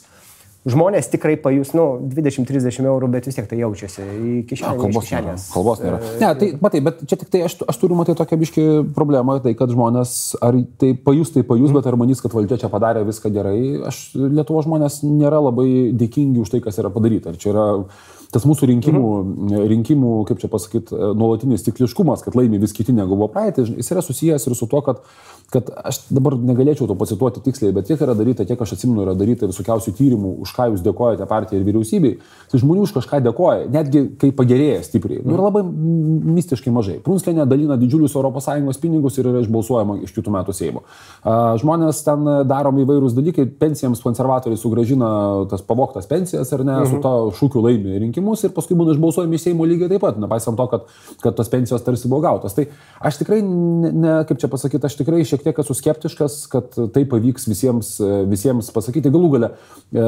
žmonės 0.66 1.10
tikrai 1.14 1.36
pajus, 1.42 1.74
nu, 1.78 1.86
20-30 2.10 2.88
eurų, 2.90 3.10
bet 3.14 3.28
vis 3.30 3.38
tiek 3.38 3.48
tai 3.50 3.60
jaučiasi 3.60 4.02
į 4.02 4.34
kišenę. 4.50 4.80
Kalbos 4.82 5.12
nėra. 5.14 5.36
Kalbos 5.54 5.84
nėra. 5.84 6.00
Ne, 6.22 6.32
tai, 6.40 6.50
matai, 6.64 6.82
bet 6.86 7.04
čia 7.06 7.20
tik 7.22 7.30
tai 7.34 7.44
aš, 7.46 7.60
aš 7.70 7.80
turiu 7.82 7.98
matyti 8.00 8.18
tokią 8.22 8.40
biškį 8.42 8.66
problemą, 8.98 9.38
tai 9.46 9.54
kad 9.58 9.74
žmonės, 9.74 10.16
ar 10.46 10.58
tai 10.82 10.96
pajus, 10.98 11.36
tai 11.36 11.46
pajus, 11.46 11.70
mm. 11.70 11.78
bet 11.78 11.92
ar 11.92 12.00
manys, 12.02 12.24
kad 12.24 12.34
valdžia 12.34 12.64
čia 12.66 12.72
padarė 12.74 13.06
viską 13.06 13.32
gerai, 13.36 13.60
aš 13.92 14.02
Lietuvo 14.16 14.66
žmonės 14.66 15.04
nėra 15.06 15.44
labai 15.46 15.70
dėkingi 15.94 16.42
už 16.42 16.56
tai, 16.56 16.64
kas 16.66 16.82
yra 16.82 16.90
padaryta. 16.94 17.36
Ir 17.36 17.42
čia 17.42 17.54
yra 17.54 17.68
tas 18.36 18.48
mūsų 18.48 18.70
rinkimų, 18.74 19.06
mhm. 19.24 19.62
rinkimų 19.72 20.16
kaip 20.30 20.44
čia 20.44 20.52
pasakyti, 20.52 21.00
nuolatinis 21.16 21.64
cikliškumas, 21.68 22.26
kad 22.26 22.36
laimi 22.36 22.60
vis 22.62 22.76
kiti 22.76 22.96
negu 22.96 23.16
buvo 23.16 23.32
praeitį, 23.32 23.70
jis 23.80 23.94
yra 23.96 24.04
susijęs 24.06 24.50
ir 24.50 24.58
su 24.60 24.68
to, 24.72 24.84
kad 24.86 25.02
kad 25.54 25.70
aš 25.86 26.00
dabar 26.10 26.36
negalėčiau 26.40 26.88
to 26.90 26.96
pacituoti 26.98 27.42
tiksliai, 27.46 27.74
bet 27.76 27.88
kiek 27.90 28.02
yra 28.02 28.16
daryta, 28.18 28.46
kiek 28.48 28.62
aš 28.62 28.76
atsimenu, 28.76 29.04
yra 29.06 29.14
daryta 29.18 29.48
visokiausių 29.50 29.94
tyrimų, 29.98 30.32
už 30.44 30.54
ką 30.56 30.68
jūs 30.72 30.84
dėkojate 30.86 31.28
partijai 31.30 31.62
ir 31.62 31.68
vyriausybei. 31.68 32.14
Tai 32.52 32.62
žmonių 32.62 32.86
už 32.88 32.94
kažką 32.96 33.22
dėkoja, 33.28 33.68
netgi 33.74 34.04
kai 34.22 34.32
pagerėja 34.36 34.82
stipriai. 34.88 35.22
Nu, 35.22 35.36
ir 35.38 35.44
labai 35.44 35.62
mistiškai 35.66 36.74
mažai. 36.74 36.98
Prunslėnė 37.06 37.46
dalina 37.50 37.78
didžiulius 37.80 38.16
ES 38.16 38.82
pinigus 38.82 39.20
ir 39.20 39.30
yra 39.30 39.44
išbalsuojama 39.46 40.00
iš 40.06 40.16
kitų 40.16 40.34
metų 40.34 40.56
Seimo. 40.58 40.84
Žmonės 41.62 42.02
ten 42.08 42.26
daromi 42.50 42.84
įvairūs 42.86 43.16
dalykai, 43.16 43.46
pensijams 43.62 44.02
konservatoriai 44.04 44.60
sugražina 44.60 45.10
tas 45.52 45.64
pavoktas 45.66 46.10
pensijas 46.10 46.52
ar 46.56 46.66
ne, 46.66 46.80
mhm. 46.82 46.90
su 46.90 47.02
to 47.04 47.14
šūkiu 47.38 47.64
laimi 47.68 48.02
rinkimus 48.02 48.25
ir 48.34 48.54
paskui 48.56 48.78
būna 48.78 48.96
išbalsuojami 48.96 49.40
Seimo 49.42 49.68
lygiai 49.68 49.92
taip 49.92 50.04
pat, 50.04 50.18
nepaisant 50.22 50.58
to, 50.58 50.66
kad, 50.72 50.88
kad 51.22 51.38
tos 51.38 51.52
pensijos 51.52 51.84
tarsi 51.86 52.10
buvo 52.12 52.24
gautos. 52.26 52.56
Tai 52.58 52.66
aš 53.06 53.20
tikrai, 53.22 53.42
ne, 53.46 53.92
ne, 53.92 54.14
kaip 54.30 54.42
čia 54.42 54.50
pasakyti, 54.52 54.90
aš 54.90 54.98
tikrai 55.00 55.22
šiek 55.28 55.44
tiek 55.46 55.62
esu 55.62 55.76
skeptiškas, 55.78 56.38
kad 56.52 56.78
tai 56.96 57.06
pavyks 57.10 57.48
visiems, 57.50 57.96
visiems 58.32 58.72
pasakyti. 58.76 59.12
Galų 59.14 59.32
gale 59.36 59.52
e, 59.52 60.06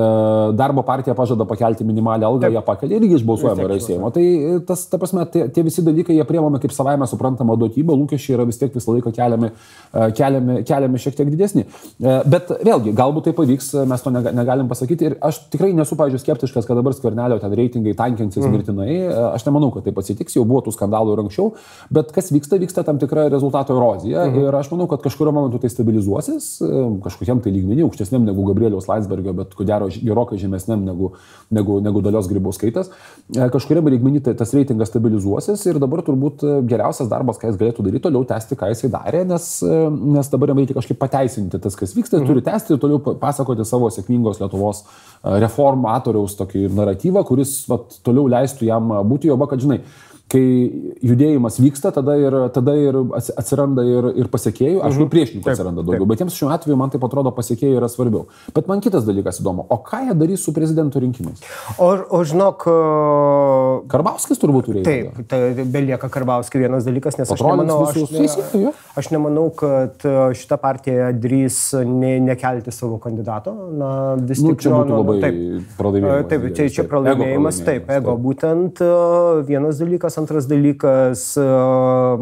darbo 0.58 0.84
partija 0.88 1.16
pažada 1.18 1.48
pakelti 1.50 1.86
minimalę 1.88 2.28
algą, 2.28 2.52
ją 2.54 2.64
pakelia 2.66 3.00
irgi 3.02 3.20
išbalsuojama 3.20 3.68
yra 3.68 3.80
įsėjimo. 3.80 4.12
Tai 4.16 4.26
tas, 4.70 4.86
ta 4.92 5.00
prasme, 5.02 5.26
tie, 5.34 5.48
tie 5.54 5.66
visi 5.68 5.86
dalykai 5.86 6.18
jie 6.18 6.28
priemami 6.28 6.62
kaip 6.64 6.76
savaime 6.76 7.08
suprantama 7.10 7.58
duotybė, 7.60 7.96
lūkesčiai 8.04 8.38
yra 8.38 8.48
vis 8.48 8.60
tiek 8.62 8.74
visą 8.76 8.96
laiką 8.96 9.14
keliami, 9.16 9.52
e, 9.52 10.08
keliami, 10.18 10.60
keliami 10.68 11.04
šiek 11.04 11.18
tiek 11.20 11.32
didesni. 11.34 11.68
E, 11.68 12.18
bet 12.30 12.52
vėlgi, 12.66 12.96
galbūt 12.98 13.30
tai 13.30 13.36
pavyks, 13.38 13.74
mes 13.90 14.06
to 14.06 14.14
negalim 14.14 14.70
pasakyti. 14.72 15.12
Ir 15.12 15.18
aš 15.24 15.44
tikrai 15.54 15.74
nesu, 15.78 15.98
pažiūrėjau, 16.00 16.24
skeptiškas, 16.24 16.68
kad 16.68 16.80
dabar 16.80 16.96
skvernelio 16.96 17.40
ten 17.42 17.56
reitingai 17.58 17.96
tankinsis 17.98 18.46
mm. 18.46 18.56
mirtinai. 18.56 18.98
Aš 19.34 19.46
nemanau, 19.48 19.70
kad 19.76 19.86
tai 19.86 19.94
pasitiks, 19.96 20.38
jau 20.40 20.46
buvo 20.48 20.64
tų 20.66 20.74
skandalų 20.76 21.16
ir 21.16 21.24
anksčiau, 21.26 21.52
bet 21.94 22.14
kas 22.16 22.32
vyksta, 22.34 22.60
vyksta 22.62 22.86
tam 22.88 23.02
tikra 23.02 23.28
rezultato 23.34 23.76
erozija. 23.78 24.28
Mm. 24.28 24.48
Ir 24.48 24.60
aš 24.62 24.72
manau, 24.74 24.90
kad 24.90 25.04
kažkur 25.04 25.18
kažkurio 25.18 25.32
momentu 25.32 25.60
tai 25.60 25.70
stabilizuosis, 25.70 26.62
e, 26.62 26.84
kažkokiam 27.04 27.42
tai 27.42 27.52
lygmenį, 27.52 27.84
aukštesniam 27.88 28.26
negu 28.26 28.46
Gabrieliaus 28.46 28.88
Landsbergio, 28.88 29.34
bet 29.34 29.54
ko 29.56 29.66
gero 29.66 29.88
gerokai 29.90 30.38
žemesniam 30.38 30.84
negu, 30.86 31.14
negu, 31.50 31.80
negu 31.82 32.02
dalios 32.02 32.28
grybauskaitas. 32.30 32.92
E, 33.36 33.50
kažkuriam 33.50 33.88
lygmenį 33.88 34.22
tai 34.24 34.36
tas 34.38 34.54
reitingas 34.54 34.92
stabilizuosis 34.92 35.66
ir 35.66 35.80
dabar 35.80 36.04
turbūt 36.06 36.44
e, 36.44 36.54
geriausias 36.70 37.10
darbas, 37.10 37.40
ką 37.42 37.52
jis 37.52 37.58
galėtų 37.58 37.88
daryti, 37.88 38.04
toliau 38.06 38.28
tęsti, 38.28 38.58
ką 38.60 38.70
jisai 38.72 38.92
darė, 38.94 39.24
nes, 39.28 39.50
nes 40.18 40.32
dabar 40.32 40.54
jam 40.54 40.62
reikia 40.62 40.78
kažkaip 40.78 41.00
pateisinti 41.02 41.60
tas, 41.60 41.76
kas 41.76 41.96
vyksta, 41.98 42.22
mhm. 42.22 42.30
turi 42.30 42.46
tęsti 42.46 42.76
ir 42.76 42.82
toliau 42.84 43.18
pasakoti 43.18 43.66
savo 43.66 43.90
sėkmingos 43.94 44.42
Lietuvos 44.42 44.86
reformatoriaus 45.24 46.38
tokį 46.38 46.68
naratyvą, 46.78 47.24
kuris 47.28 47.58
vat, 47.88 47.98
toliau 48.04 48.28
leistų 48.32 48.68
jam 48.68 48.92
būti 49.08 49.32
jo, 49.32 49.38
kad 49.48 49.64
žinai, 49.64 49.80
kai 50.32 50.44
judėjimas 51.08 51.60
vyksta, 51.62 51.94
tada 51.96 52.18
ir, 52.20 52.36
tada 52.56 52.74
ir 52.76 52.98
atsiranda 53.16 53.86
ir, 53.88 54.10
ir 54.24 54.30
pasiekėjų, 54.32 54.82
aš 54.84 54.98
mhm. 54.98 55.12
Priešininkų 55.14 55.52
atsiranda 55.54 55.84
daugiau, 55.86 56.04
taip. 56.04 56.12
bet 56.12 56.24
jiems 56.24 56.36
šiuo 56.36 56.50
atveju 56.52 56.78
man 56.80 56.92
tai 56.92 57.00
atrodo 57.08 57.32
pasiekėjai 57.36 57.78
yra 57.80 57.88
svarbiau. 57.92 58.26
Bet 58.56 58.68
man 58.68 58.82
kitas 58.84 59.06
dalykas 59.08 59.40
įdomu, 59.40 59.64
o 59.72 59.78
ką 59.88 60.02
jie 60.10 60.16
darys 60.20 60.44
su 60.44 60.52
prezidento 60.56 61.00
rinkimais? 61.00 61.40
O, 61.80 61.88
o 62.12 62.20
žinok. 62.28 62.66
Karbauskis 63.92 64.42
turbūt 64.42 64.68
turėjo. 64.68 64.84
Taip, 64.88 65.22
tai 65.32 65.66
belieka 65.78 66.10
Karbauskis 66.12 66.60
vienas 66.60 66.88
dalykas, 66.88 67.16
nes 67.22 67.32
aš 67.32 67.44
nemanau, 67.48 67.80
aš, 67.88 68.12
ne, 68.12 68.74
aš 69.00 69.10
nemanau, 69.14 69.48
kad 69.56 70.04
šita 70.38 70.60
partija 70.60 71.14
drys 71.16 71.62
ne, 71.88 72.18
nekelti 72.28 72.74
savo 72.76 73.00
kandidato. 73.04 73.56
Na, 73.78 73.92
vis 74.20 74.44
nu, 74.44 74.52
tik, 74.52 74.66
čia 74.66 74.76
būtų 74.76 75.00
labai 75.00 75.34
pralaimėjimas. 75.80 76.30
Taip, 76.34 76.48
čia, 76.58 76.68
čia 76.80 76.88
pralaimėjimas, 76.92 77.64
taip, 77.64 77.88
ego, 77.96 78.18
taip. 78.18 78.26
būtent 78.28 78.84
vienas 79.48 79.80
dalykas 79.80 80.17
antras 80.20 80.48
dalykas, 80.50 81.24
e, 81.40 81.46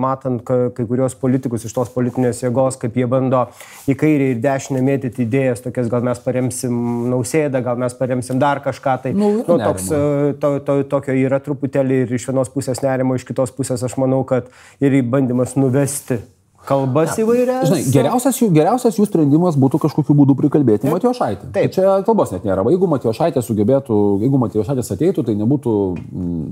matant 0.02 0.44
kai 0.46 0.86
kurios 0.86 1.16
politikus 1.20 1.66
iš 1.68 1.74
tos 1.76 1.92
politinės 1.94 2.44
jėgos, 2.44 2.78
kaip 2.82 2.98
jie 3.00 3.08
bando 3.10 3.46
į 3.90 3.98
kairę 4.02 4.30
ir 4.34 4.44
dešinę 4.44 4.84
mėtyti 4.86 5.26
idėjas, 5.26 5.64
tokias 5.66 5.90
gal 5.92 6.06
mes 6.06 6.22
paremsim 6.26 6.78
nausėdą, 7.14 7.64
gal 7.66 7.80
mes 7.82 7.98
paremsim 7.98 8.42
dar 8.42 8.62
kažką. 8.66 9.00
Tai 9.06 9.16
nu, 9.18 9.32
nu, 9.42 9.58
toks, 9.62 9.90
e, 9.90 10.36
to, 10.42 10.56
to, 10.68 10.80
tokio 10.92 11.18
yra 11.26 11.42
truputėlį 11.44 12.04
ir 12.06 12.16
iš 12.20 12.30
vienos 12.32 12.54
pusės 12.54 12.84
nerimo, 12.86 13.18
iš 13.18 13.28
kitos 13.28 13.54
pusės 13.56 13.84
aš 13.86 13.98
manau, 14.02 14.24
kad 14.28 14.52
ir 14.84 15.02
bandymas 15.10 15.56
nuvesti 15.60 16.22
kalbas 16.68 17.16
įvairias. 17.22 17.66
Žinai, 17.70 17.82
geriausias 17.94 18.40
jų, 18.42 18.50
geriausias 18.56 18.98
jų 19.00 19.08
sprendimas 19.10 19.58
būtų 19.60 19.80
kažkokiu 19.86 20.16
būdu 20.18 20.36
prikalbėti 20.40 20.90
Matijo 20.92 21.14
Šaitį. 21.16 21.50
Taip. 21.56 21.56
Tai 21.56 21.66
čia 21.76 21.96
kalbos 22.08 22.34
net 22.34 22.46
nėra. 22.48 22.66
Jeigu 22.74 22.90
Matijo 22.90 23.14
Šaitė 23.16 23.44
sugebėtų, 23.46 24.00
jeigu 24.24 24.40
Matijo 24.42 24.66
Šaitis 24.68 24.92
ateitų, 24.96 25.26
tai 25.28 25.36
nebūtų 25.40 25.76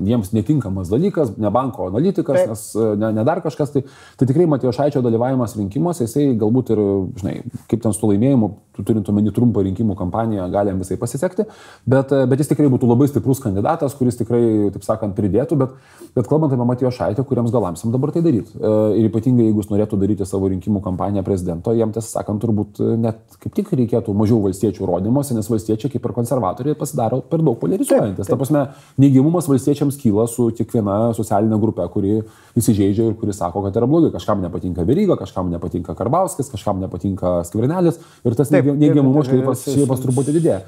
jiems 0.10 0.34
netinkamas 0.36 0.92
dalykas, 0.94 1.34
ne 1.42 1.52
banko 1.54 1.90
analitikas, 1.92 2.38
Taip. 2.38 2.54
nes 2.54 2.66
e, 2.76 2.90
ne, 3.02 3.12
ne 3.18 3.26
dar 3.28 3.42
kažkas, 3.44 3.74
tai, 3.74 3.84
tai 4.20 4.28
tikrai 4.30 4.48
Matijo 4.50 4.74
Šaičio 4.76 5.04
dalyvavimas 5.06 5.56
rinkimuose, 5.60 6.08
jisai 6.08 6.30
galbūt 6.40 6.74
ir, 6.76 6.84
žinai, 7.22 7.36
kaip 7.72 7.84
ten 7.84 7.96
su 7.96 8.10
laimėjimu, 8.10 8.52
turint 8.82 9.10
omeny 9.12 9.34
trumpą 9.36 9.64
rinkimų 9.66 9.98
kampaniją, 10.00 10.48
gali 10.54 10.74
visai 10.80 10.98
pasisekti, 11.02 11.48
bet, 11.90 12.14
e, 12.14 12.24
bet 12.30 12.42
jis 12.44 12.52
tikrai 12.54 12.70
būtų 12.74 12.90
labai 12.90 13.10
stiprus 13.12 13.42
kandidatas, 13.44 13.96
kuris 13.98 14.18
tikrai, 14.20 14.44
taip 14.76 14.86
sakant, 14.86 15.16
pridėtų, 15.18 15.60
bet, 15.62 15.76
bet 16.18 16.30
kalbant 16.30 16.54
apie 16.54 16.68
Matijo 16.68 16.92
Šaitę, 16.94 17.26
kuriems 17.28 17.54
galamsiam 17.54 17.94
dabar 17.94 18.14
tai 18.16 18.24
daryti. 18.26 18.56
E, 18.58 18.74
ir 19.02 19.10
ypatingai, 19.10 19.50
jeigu 19.50 19.64
jis 19.64 19.72
norėtų 19.74 20.02
daryti 20.04 20.28
savo 20.28 20.50
rinkimų 20.52 20.82
kampaniją 20.84 21.24
prezidento, 21.26 21.74
jam 21.78 21.94
tiesą 21.96 22.20
sakant, 22.20 22.44
turbūt 22.44 22.82
e, 22.84 22.92
net 23.00 23.38
kaip 23.42 23.56
tik 23.58 23.72
reikėtų 23.80 24.14
mažiau 24.18 24.42
valstiečių 24.44 24.88
rodymuose, 24.90 25.36
nes 25.38 25.50
valstiečiai 25.50 25.92
kaip 25.96 26.06
ir 26.06 26.16
konservatoriai 26.20 26.78
pasidaro 26.80 27.22
per 27.30 27.42
daug 27.42 27.58
polarizuojantis. 27.62 28.30
Ta 28.30 28.38
prasme, 28.40 28.66
neigiamumas 29.02 29.50
valstiečiams 29.52 29.98
kyla 30.02 30.28
su 30.32 30.50
kiekviena 30.60 31.00
socialinė 31.18 31.60
grupė, 31.64 31.88
kuri 31.94 32.20
įsižeidžia 32.60 33.10
ir 33.10 33.18
kuri 33.20 33.36
sako, 33.36 33.66
kad 33.66 33.80
yra 33.80 33.90
blogai. 33.90 34.14
Kažkam 34.14 34.44
nepatinka 34.44 34.86
Veryga, 34.88 35.18
kažkam 35.20 35.52
nepatinka 35.54 35.98
Karbauskis, 35.98 36.52
kažkam 36.54 36.84
nepatinka 36.84 37.40
Skvernelis 37.50 38.00
ir 38.24 38.38
tas 38.38 38.54
neigiamumo 38.54 39.26
šleipas 39.26 39.68
truputį 40.06 40.40
didėja. 40.40 40.64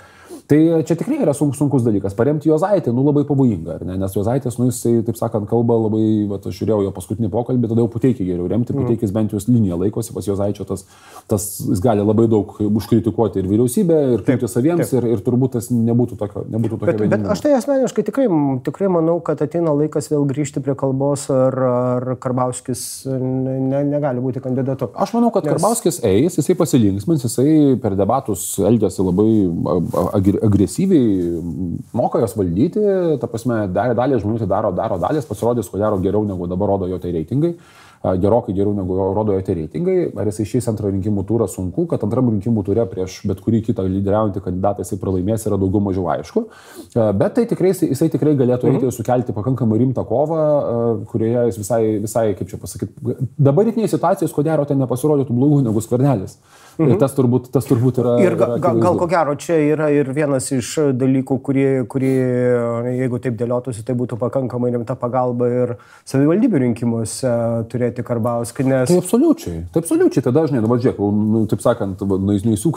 Tai 0.46 0.60
čia 0.86 0.94
tikrai 0.98 1.18
yra 1.24 1.34
sunk, 1.34 1.56
sunkus 1.58 1.82
dalykas. 1.86 2.14
Paremti 2.18 2.50
Jozaitį, 2.52 2.92
nu 2.94 3.02
labai 3.06 3.24
pavojinga, 3.26 3.80
ne? 3.88 3.96
nes 4.02 4.14
Jozaitis, 4.14 4.60
nu 4.62 4.68
jisai, 4.70 5.00
taip 5.08 5.18
sakant, 5.18 5.48
kalba 5.50 5.78
labai, 5.88 6.04
va, 6.30 6.38
aš 6.38 6.60
žiūrėjau 6.60 6.84
jo 6.86 6.92
paskutinį 6.94 7.30
pokalbį, 7.34 7.70
tada 7.72 7.82
jau 7.82 7.90
puteikį 7.96 8.28
geriau 8.28 8.50
remti, 8.52 8.76
puteikis 8.76 9.14
bent 9.16 9.34
jau 9.34 9.42
liniją 9.50 9.80
laikosi, 9.82 10.14
pas 10.14 10.28
Jozaičio 10.30 10.68
tas, 10.70 10.86
tas 11.32 11.48
jis 11.64 11.82
gali 11.82 12.06
labai 12.06 12.28
daug 12.32 12.54
užkritikuoti 12.66 13.42
ir 13.42 13.50
vyriausybę, 13.50 13.98
ir 14.16 14.26
kliūti 14.28 14.50
saviems, 14.52 14.92
taip. 14.92 15.00
Ir, 15.02 15.10
ir 15.16 15.24
turbūt 15.26 15.56
tas 15.58 15.72
nebūtų 15.74 16.20
tokio. 16.22 16.46
Nebūtų 16.54 16.80
tokio 16.82 16.94
bet, 16.94 17.16
bet 17.16 17.26
aš 17.34 17.42
tai 17.46 17.56
asmeniškai 17.58 18.06
tikrai, 18.12 18.28
tikrai 18.66 18.92
manau, 18.94 19.18
kad 19.26 19.42
ateina 19.46 19.74
laikas 19.74 20.12
vėl 20.14 20.28
grįžti 20.30 20.62
prie 20.66 20.78
kalbos, 20.78 21.26
ar, 21.34 21.60
ar 21.72 22.08
Karbauskis 22.22 22.86
ne, 23.10 23.82
negali 23.90 24.22
būti 24.24 24.44
kandidatu. 24.46 24.92
Aš 24.94 25.16
manau, 25.18 25.34
kad 25.34 25.46
nes... 25.46 25.58
Karbauskis 25.58 26.02
eis, 26.06 26.38
jisai 26.38 26.58
pasilinksmins, 26.60 27.26
jisai 27.26 27.76
per 27.82 27.98
debatus 27.98 28.46
elgėsi 28.62 29.06
labai 29.06 29.30
agresyviai 30.16 31.42
moka 31.94 32.22
jos 32.24 32.36
valdyti, 32.40 32.84
ta 33.22 33.30
prasme, 33.32 33.66
dalį 33.72 34.22
žmonių 34.24 34.44
tai 34.44 34.52
daro, 34.52 34.72
daro 34.76 35.00
dalys, 35.02 35.28
pasirodys, 35.28 35.72
ko 35.72 35.82
gero, 35.82 36.00
geriau 36.04 36.24
negu 36.28 36.48
dabar 36.52 36.76
rodo 36.76 36.90
jo 36.92 37.02
tai 37.02 37.14
reitingai 37.16 37.56
gerokai 38.14 38.54
geriau 38.54 38.74
negu 38.74 38.96
rodo 38.96 39.34
jo 39.34 39.42
tie 39.42 39.56
reitingai. 39.58 39.98
Ar 40.20 40.30
jisai 40.30 40.46
išeis 40.46 40.68
antrą 40.70 40.92
rinkimų 40.94 41.26
turą 41.28 41.48
sunku, 41.50 41.88
kad 41.90 42.04
antram 42.06 42.30
rinkimų 42.34 42.64
turė 42.68 42.86
prieš 42.90 43.22
bet 43.30 43.42
kurį 43.44 43.64
kitą 43.66 43.86
lyderiaujantį 43.88 44.44
kandidatą 44.46 44.86
jisai 44.86 45.00
pralaimės 45.02 45.48
yra 45.50 45.60
daugiau 45.62 45.82
mažiau 45.84 46.10
aišku. 46.14 46.46
Bet 46.94 47.38
tai 47.38 47.48
tikrai, 47.50 47.74
jisai 47.74 48.10
tikrai 48.14 48.36
galėtų 48.38 48.70
eiti 48.70 48.84
mhm. 48.84 48.96
sukelti 48.96 49.36
pakankamai 49.36 49.80
rimtą 49.82 50.06
kovą, 50.08 50.44
kurioje 51.12 51.48
jis 51.50 51.62
visai, 51.64 51.82
visai 52.04 52.28
kaip 52.38 52.52
čia 52.52 52.62
pasakyti, 52.62 53.18
dabartinėje 53.50 53.96
situacijoje, 53.96 54.34
ko 54.36 54.46
gero, 54.46 54.68
ten 54.70 54.82
nepasirodytų 54.84 55.36
blogiau 55.36 55.66
negu 55.66 55.84
skvernelis. 55.84 56.38
Mhm. 56.76 56.92
Ir 56.92 57.00
tas 57.00 57.14
turbūt, 57.16 57.50
tas 57.54 57.68
turbūt 57.68 58.00
yra. 58.02 58.16
Ir 58.24 58.36
ga, 58.40 58.50
ga, 58.60 58.74
gal 58.84 58.98
ko 59.00 59.08
gero 59.12 59.36
čia 59.40 59.58
yra 59.64 59.88
ir 59.94 60.10
vienas 60.16 60.50
iš 60.52 60.74
dalykų, 60.98 61.38
kurie, 61.46 61.70
kurie, 61.92 62.16
jeigu 62.98 63.20
taip 63.24 63.38
dėliotųsi, 63.40 63.86
tai 63.88 63.96
būtų 63.96 64.20
pakankamai 64.20 64.74
rimta 64.74 64.98
pagalba 65.00 65.48
ir 65.48 65.76
savivaldybių 66.08 66.64
rinkimuose 66.66 67.32
turėti 67.72 68.04
Karbauskį. 68.06 68.68
Nes... 68.68 68.92
Tai 68.92 69.00
absoliučiai, 69.00 69.62
tai 69.72 69.84
absoliučiai, 69.84 70.26
tada 70.26 70.46
žinai, 70.50 70.64
dabar 70.66 70.82
žiūrėk, 70.84 71.00
nu, 71.00 71.46
taip 71.52 71.64
sakant, 71.64 72.04
naisių 72.04 72.74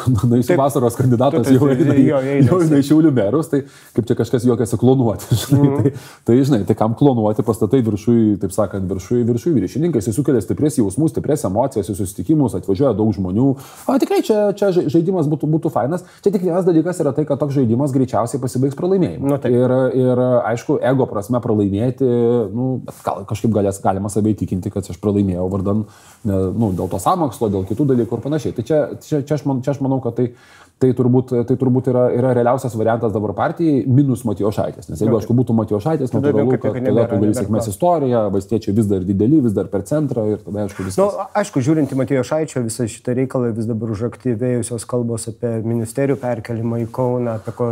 vasaros 0.62 0.98
kandidatas 0.98 1.50
jau 1.50 1.70
eina 1.72 1.98
į 1.98 2.82
šiaulių 2.86 3.12
merus, 3.18 3.50
tai 3.50 3.64
kaip 3.96 4.06
čia 4.08 4.18
kažkas 4.18 4.46
juokiasi 4.48 4.78
klonuoti. 4.80 5.28
Žinai, 5.48 5.64
mhm. 5.64 5.82
tai, 5.82 5.92
tai, 6.26 6.36
žinai, 6.44 6.62
tai 6.68 6.74
kam 6.78 6.94
klonuoti 6.98 7.44
pastatai 7.46 7.80
viršui, 7.86 8.38
taip 8.42 8.52
sakant, 8.54 8.86
viršui, 8.90 9.22
viršui 9.26 9.52
viršininkai, 9.56 10.02
jis 10.02 10.16
sukelia 10.18 10.42
stiprias 10.44 10.78
jausmus, 10.78 11.12
stiprias 11.14 11.44
emocijas, 11.48 11.88
į 11.88 11.96
susitikimus, 11.98 12.56
atvažiuoja 12.58 12.94
daug 12.98 13.12
žmonių. 13.16 13.48
O 13.88 13.96
tikrai 13.96 14.20
čia, 14.20 14.50
čia 14.52 14.68
žaidimas 14.76 15.28
būtų, 15.32 15.48
būtų 15.48 15.70
fainas. 15.72 16.02
Čia 16.20 16.32
tik 16.34 16.42
vienas 16.44 16.66
dalykas 16.66 17.00
yra 17.00 17.14
tai, 17.16 17.24
kad 17.28 17.40
toks 17.40 17.56
žaidimas 17.56 17.94
greičiausiai 17.94 18.40
pasibaigs 18.42 18.76
pralaimėjimu. 18.76 19.30
Nu, 19.30 19.38
taip. 19.40 19.54
ir, 19.56 19.74
ir 19.96 20.20
aišku, 20.50 20.76
ego 20.90 21.06
prasme 21.08 21.40
pralaimėti, 21.44 22.04
nu, 22.52 22.68
gal, 23.06 23.24
kažkaip 23.30 23.54
galės, 23.54 23.80
galima 23.80 24.12
savai 24.12 24.34
tikinti, 24.36 24.72
kad 24.74 24.84
aš 24.92 25.00
pralaimėjau 25.00 25.48
vardan, 25.54 25.86
ne, 26.28 26.42
nu, 26.52 26.70
dėl 26.76 26.92
to 26.92 27.00
samokslo, 27.00 27.48
dėl 27.54 27.64
kitų 27.70 27.88
dalykų 27.94 28.18
ir 28.18 28.24
panašiai. 28.28 28.56
Tai 28.58 28.66
čia, 28.68 28.82
čia, 29.00 29.22
čia, 29.22 29.40
aš, 29.40 29.46
man, 29.48 29.64
čia 29.64 29.72
aš 29.72 29.80
manau, 29.84 30.02
kad 30.04 30.20
tai 30.20 30.28
tai 30.78 30.92
turbūt, 30.94 31.32
tai 31.48 31.56
turbūt 31.58 31.88
yra, 31.90 32.04
yra 32.14 32.30
realiausias 32.36 32.74
variantas 32.78 33.10
dabar 33.14 33.32
partijai 33.34 33.80
minus 33.90 34.22
Matijo 34.28 34.52
Šaitės. 34.54 34.86
Nes 34.90 35.00
jeigu 35.02 35.16
aišku 35.18 35.34
būtų 35.34 35.56
Matijo 35.58 35.80
Šaitės, 35.82 36.12
natūralu, 36.14 36.54
kad 36.54 36.76
tada 36.78 37.06
tu 37.10 37.18
gali 37.18 37.34
sėkmės 37.34 37.70
istoriją, 37.72 38.20
valstiečiai 38.34 38.74
vis 38.76 38.86
dar 38.90 39.02
dideli, 39.06 39.40
vis 39.42 39.56
dar 39.56 39.66
per 39.72 39.82
centrą 39.88 40.28
ir 40.30 40.44
tada 40.44 40.62
aišku 40.66 40.86
viskas. 40.86 41.00
Na, 41.00 41.08
nu, 41.08 41.26
aišku, 41.42 41.62
žiūrint 41.66 41.94
į 41.94 41.98
Matijo 41.98 42.22
Šaičio 42.26 42.62
visą 42.62 42.86
šitą 42.90 43.16
reikalą, 43.18 43.50
vis 43.56 43.66
dabar 43.66 43.90
užaktyvėjusios 43.96 44.86
kalbos 44.88 45.26
apie 45.32 45.50
ministerijų 45.66 46.20
perkelimą 46.22 46.78
į 46.84 46.86
Kauną, 46.94 47.34
apie 47.42 47.56
ko, 47.58 47.68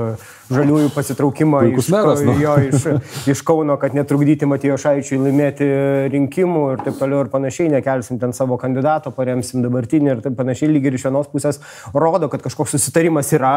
žaliųjų 0.51 0.91
pasitraukimą 0.97 1.63
iš, 1.71 1.93
meras, 1.95 2.25
nu. 2.27 2.35
jo, 2.43 2.57
iš, 2.73 2.89
iš 3.31 3.45
Kauno, 3.47 3.79
kad 3.83 3.95
netrukdyti 3.95 4.51
Matijo 4.51 4.81
Šaičiui 4.83 5.21
laimėti 5.23 5.71
rinkimų 6.11 6.67
ir 6.75 6.85
taip 6.89 6.99
toliau 6.99 7.23
ir 7.23 7.31
panašiai, 7.31 7.71
nekelsim 7.79 8.19
ten 8.23 8.35
savo 8.35 8.59
kandidato, 8.59 9.15
paremsim 9.15 9.63
dabartinį 9.63 10.17
ir 10.17 10.27
taip 10.27 10.39
panašiai, 10.39 10.75
lygiai 10.75 10.91
ir 10.91 10.99
iš 10.99 11.07
vienos 11.07 11.31
pusės 11.31 11.63
rodo, 11.95 12.31
kad 12.33 12.43
kažkoks 12.43 12.75
susitarimas 12.75 12.96
susitarimas 12.97 13.33
yra. 13.37 13.57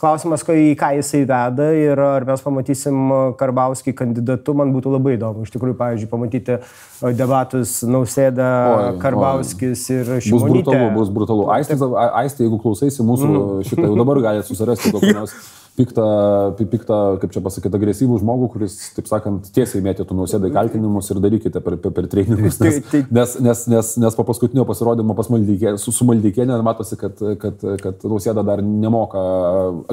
Klausimas, 0.00 0.40
į 0.48 0.70
ką 0.80 0.94
jisai 0.96 1.26
veda 1.28 1.66
ir 1.76 2.00
ar 2.00 2.24
mes 2.24 2.40
pamatysim 2.40 3.10
Karbauskį 3.36 3.92
kandidatu, 3.98 4.54
man 4.56 4.72
būtų 4.72 4.94
labai 4.94 5.18
įdomu. 5.18 5.44
Iš 5.44 5.52
tikrųjų, 5.52 5.76
pavyzdžiui, 5.76 6.08
pamatyti 6.08 6.56
debatus 7.18 7.82
Nausėda, 7.84 8.48
oi, 8.70 8.86
Karbauskis 9.02 9.84
oi. 9.90 9.98
ir 9.98 10.12
Šimonytė. 10.24 10.32
Bus 10.32 10.48
brutalu, 10.48 10.88
bus 10.96 11.12
brutalu. 11.12 11.46
Aistė, 11.52 11.76
Aistė 12.16 12.46
jeigu 12.46 12.62
klausaisi 12.64 13.04
mūsų 13.04 13.28
mm. 13.28 13.66
šitą, 13.68 13.84
jau 13.90 13.98
dabar 14.00 14.22
galite 14.24 14.48
susirasti 14.48 14.94
kokį 14.96 15.12
nors 15.20 15.36
piktą, 15.80 16.06
piktą, 16.58 16.98
kaip 17.22 17.32
čia 17.34 17.42
pasakyti, 17.44 17.78
agresyvų 17.80 18.20
žmogų, 18.20 18.48
kuris, 18.54 18.76
taip 18.96 19.08
sakant, 19.10 19.48
tiesiai 19.54 19.82
mėtytų 19.84 20.16
nausėdai 20.16 20.52
kaltinimus 20.54 21.10
ir 21.12 21.20
darykite 21.24 21.62
per, 21.64 21.76
per, 21.80 21.94
per 21.96 22.08
treningus. 22.12 22.60
Nes, 22.60 22.80
nes, 23.10 23.36
nes, 23.40 23.64
nes, 23.72 23.92
nes 24.04 24.18
po 24.18 24.26
paskutinio 24.28 24.66
pasirodymo 24.68 25.16
pas 25.18 25.30
Maldykė, 25.32 25.74
su, 25.80 25.94
su 25.94 26.06
Maldykėnė 26.08 26.58
matosi, 26.66 26.98
kad, 27.00 27.20
kad, 27.40 27.64
kad 27.82 28.04
nausėda 28.06 28.44
dar 28.46 28.62
nemoka 28.64 29.22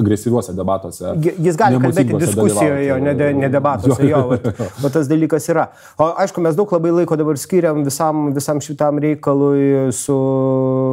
agresyviuose 0.00 0.56
debatuose. 0.58 1.14
Jis 1.24 1.60
gali 1.60 1.80
kalbėti 1.82 2.18
diskusijoje, 2.20 2.98
ne, 3.04 3.14
ne 3.38 3.52
debatuose. 3.52 4.02
Jo, 4.08 4.24
jo, 4.32 4.40
jo, 4.42 4.68
bet 4.82 4.96
tas 4.98 5.08
dalykas 5.10 5.48
yra. 5.52 5.68
O 5.98 6.10
aišku, 6.24 6.42
mes 6.44 6.58
daug 6.58 6.72
labai 6.76 6.92
laiko 7.00 7.18
dabar 7.18 7.40
skiriam 7.40 7.84
visam, 7.86 8.28
visam 8.36 8.60
šitam 8.64 9.00
reikalui 9.02 9.88
su, 9.96 10.18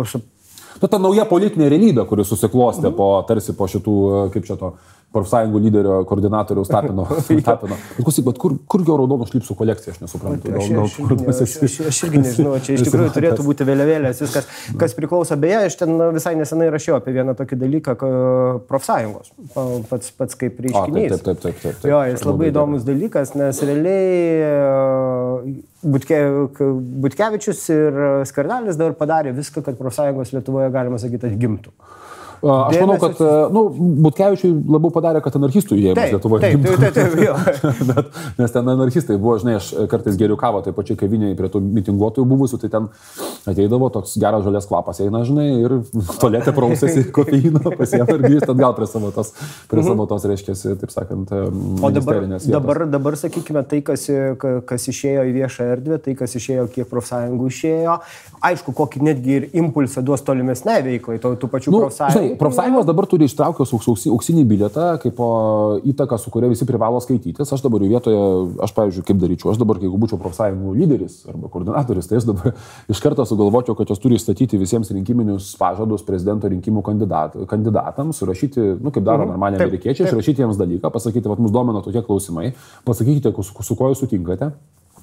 su 0.10 0.22
Nu, 0.82 0.90
ta 0.92 1.00
nauja 1.00 1.24
politinė 1.30 1.70
realybė, 1.72 2.04
kuri 2.10 2.26
susiklostė 2.28 2.92
po, 2.96 3.10
tarsi 3.28 3.56
po 3.56 3.68
šitų, 3.72 3.96
kaip 4.34 4.48
čia 4.48 4.58
to, 4.60 4.74
profsąjungų 5.16 5.62
lyderio 5.66 5.98
koordinatoriaus 6.10 6.72
Tapino. 6.76 7.08
tapino. 7.46 7.78
Bet, 7.78 8.04
klausyk, 8.04 8.28
bet 8.30 8.42
kur, 8.42 8.58
kur 8.72 8.86
jo 8.88 8.98
raudonų 9.02 9.30
šlipsų 9.32 9.58
kolekcija, 9.60 9.96
aš 9.96 10.04
nesuprantu. 10.04 10.52
Gal, 10.52 10.68
gal, 10.76 10.86
aš, 10.86 10.98
kur, 11.00 11.16
aš, 11.32 11.42
aš, 11.48 11.56
aš, 11.70 11.78
aš 11.92 12.02
irgi 12.08 12.24
nežinau, 12.24 12.56
čia 12.66 12.78
iš 12.78 12.86
tikrųjų 12.90 13.14
turėtų 13.16 13.48
būti 13.48 13.68
vėliavėlės, 13.68 14.24
viskas, 14.26 14.50
kas 14.82 14.98
priklauso. 14.98 15.38
Beje, 15.40 15.62
aš 15.70 15.80
ten 15.84 15.96
visai 16.16 16.36
nesenai 16.40 16.72
rašiau 16.74 17.00
apie 17.00 17.16
vieną 17.16 17.36
tokį 17.40 17.60
dalyką, 17.64 17.98
profsąjungos, 18.70 19.32
pats, 19.92 20.12
pats 20.18 20.40
kaip 20.40 20.60
reiškinys. 20.66 21.16
Taip, 21.16 21.24
taip, 21.30 21.44
taip. 21.46 21.62
taip, 21.64 21.80
taip 21.82 21.92
jo, 21.92 22.02
jis 22.12 22.26
labai 22.28 22.52
įdomus 22.52 22.86
dalykas, 22.88 23.36
nes 23.40 23.62
realiai 23.66 25.56
Butke, 25.86 26.18
Butkevičius 27.06 27.62
ir 27.74 28.00
Skardalis 28.30 28.80
dabar 28.80 28.96
padarė 28.98 29.36
viską, 29.38 29.62
kad 29.66 29.78
profsąjungos 29.78 30.34
Lietuvoje, 30.34 30.72
galima 30.74 30.98
sakyti, 31.02 31.30
atgimtų. 31.30 31.74
Aš 32.46 32.78
manau, 32.78 32.96
kad 33.02 33.20
nu, 33.54 33.64
Butkevičiui 34.06 34.52
labiau 34.70 34.92
padarė, 34.94 35.22
kad 35.26 35.34
anarchistų 35.40 35.78
įėjimas 35.80 36.12
Lietuvoje. 36.14 36.44
Taip, 36.46 36.66
taip, 36.66 36.94
taip, 36.94 37.16
taip 37.16 37.88
Bet, 37.90 38.12
nes 38.38 38.54
ten 38.54 38.70
anarchistai 38.70 39.18
buvo, 39.18 39.38
žinai, 39.42 39.56
aš 39.58 39.72
kartais 39.90 40.18
geriau 40.20 40.38
kavą, 40.40 40.62
taip 40.66 40.78
pačiai 40.78 41.00
kavinėje 41.00 41.38
prie 41.40 41.50
tų 41.50 41.62
mitinguotojų 41.64 42.28
buvusių, 42.30 42.60
tai 42.62 42.70
ten 42.76 42.90
ateidavo 43.50 43.90
toks 43.94 44.14
geras 44.22 44.46
žalės 44.46 44.70
kvapas, 44.70 45.02
eina, 45.06 45.24
žinai, 45.26 45.48
ir 45.64 45.78
tolėte 46.22 46.54
prausėsi 46.56 47.08
kofeino, 47.16 47.64
pasiema 47.80 48.14
ir 48.14 48.26
grįžta 48.28 48.54
atgal 48.54 48.78
prie 48.78 48.90
savo 48.92 49.10
tos, 49.16 49.34
prie 49.72 49.82
mhm. 49.82 49.90
savo 49.90 50.08
tos 50.12 50.28
reiškia, 50.30 50.58
taip 50.84 50.94
sakant, 50.94 51.34
o 51.34 51.94
dabar, 51.98 52.22
dabar, 52.46 52.84
dabar, 52.94 53.20
sakykime, 53.20 53.66
tai, 53.70 53.82
kas, 53.86 54.06
kas 54.70 54.88
išėjo 54.94 55.26
į 55.32 55.36
viešą 55.40 55.70
erdvę, 55.76 56.00
tai, 56.06 56.18
kas 56.20 56.38
išėjo, 56.38 56.68
kiek 56.78 56.90
profsąjungų 56.92 57.50
išėjo, 57.56 57.98
aišku, 58.52 58.76
kokį 58.78 59.04
netgi 59.10 59.38
ir 59.40 59.50
impulsą 59.58 60.06
duos 60.06 60.24
tolimesnė 60.26 60.78
veiklai, 60.86 61.18
tų 61.22 61.50
pačių 61.50 61.74
nu, 61.74 61.82
profsąjungų. 61.86 62.16
Žinai, 62.16 62.35
profsąjungos 62.40 62.86
dabar 62.88 63.08
turi 63.10 63.28
ištraukęs 63.30 63.74
auksinį 63.76 64.44
bilietą, 64.50 64.86
kaip 65.02 65.20
įtaką, 65.92 66.20
su 66.22 66.32
kuria 66.34 66.50
visi 66.52 66.68
privalo 66.68 67.00
skaitytis. 67.04 67.52
Aš 67.56 67.64
dabar 67.66 67.84
jų 67.84 67.90
vietoje, 67.94 68.20
aš, 68.66 68.74
pavyzdžiui, 68.78 69.06
kaip 69.08 69.22
daryčiau, 69.22 69.52
aš 69.54 69.60
dabar, 69.62 69.80
jeigu 69.84 70.00
būčiau 70.02 70.20
profsąjungų 70.22 70.76
lyderis 70.80 71.18
arba 71.32 71.50
koordinatorius, 71.54 72.10
tai 72.12 72.20
aš 72.22 72.30
dabar 72.30 72.54
iš 72.94 73.02
karto 73.04 73.26
sugalvočiau, 73.28 73.78
kad 73.80 73.92
jos 73.92 74.02
turi 74.04 74.20
statyti 74.22 74.60
visiems 74.62 74.94
rinkiminius 74.96 75.52
pažadus 75.60 76.06
prezidento 76.08 76.52
rinkimų 76.52 76.86
kandidat, 76.86 77.36
kandidatams, 77.52 78.22
surašyti, 78.22 78.70
nu, 78.80 78.94
kaip 78.94 79.06
daro 79.06 79.26
mhm. 79.26 79.36
normaliai 79.36 79.66
amerikiečiai, 79.66 80.10
išrašyti 80.10 80.46
jiems 80.46 80.62
dalyką, 80.62 80.94
pasakyti, 80.94 81.28
kad 81.32 81.44
mus 81.44 81.54
domina 81.56 81.84
tokie 81.86 82.06
klausimai, 82.06 82.54
pasakykite, 82.88 83.36
su, 83.42 83.64
su 83.66 83.78
kuo 83.78 83.92
jūs 83.92 84.06
sutinkate 84.06 84.54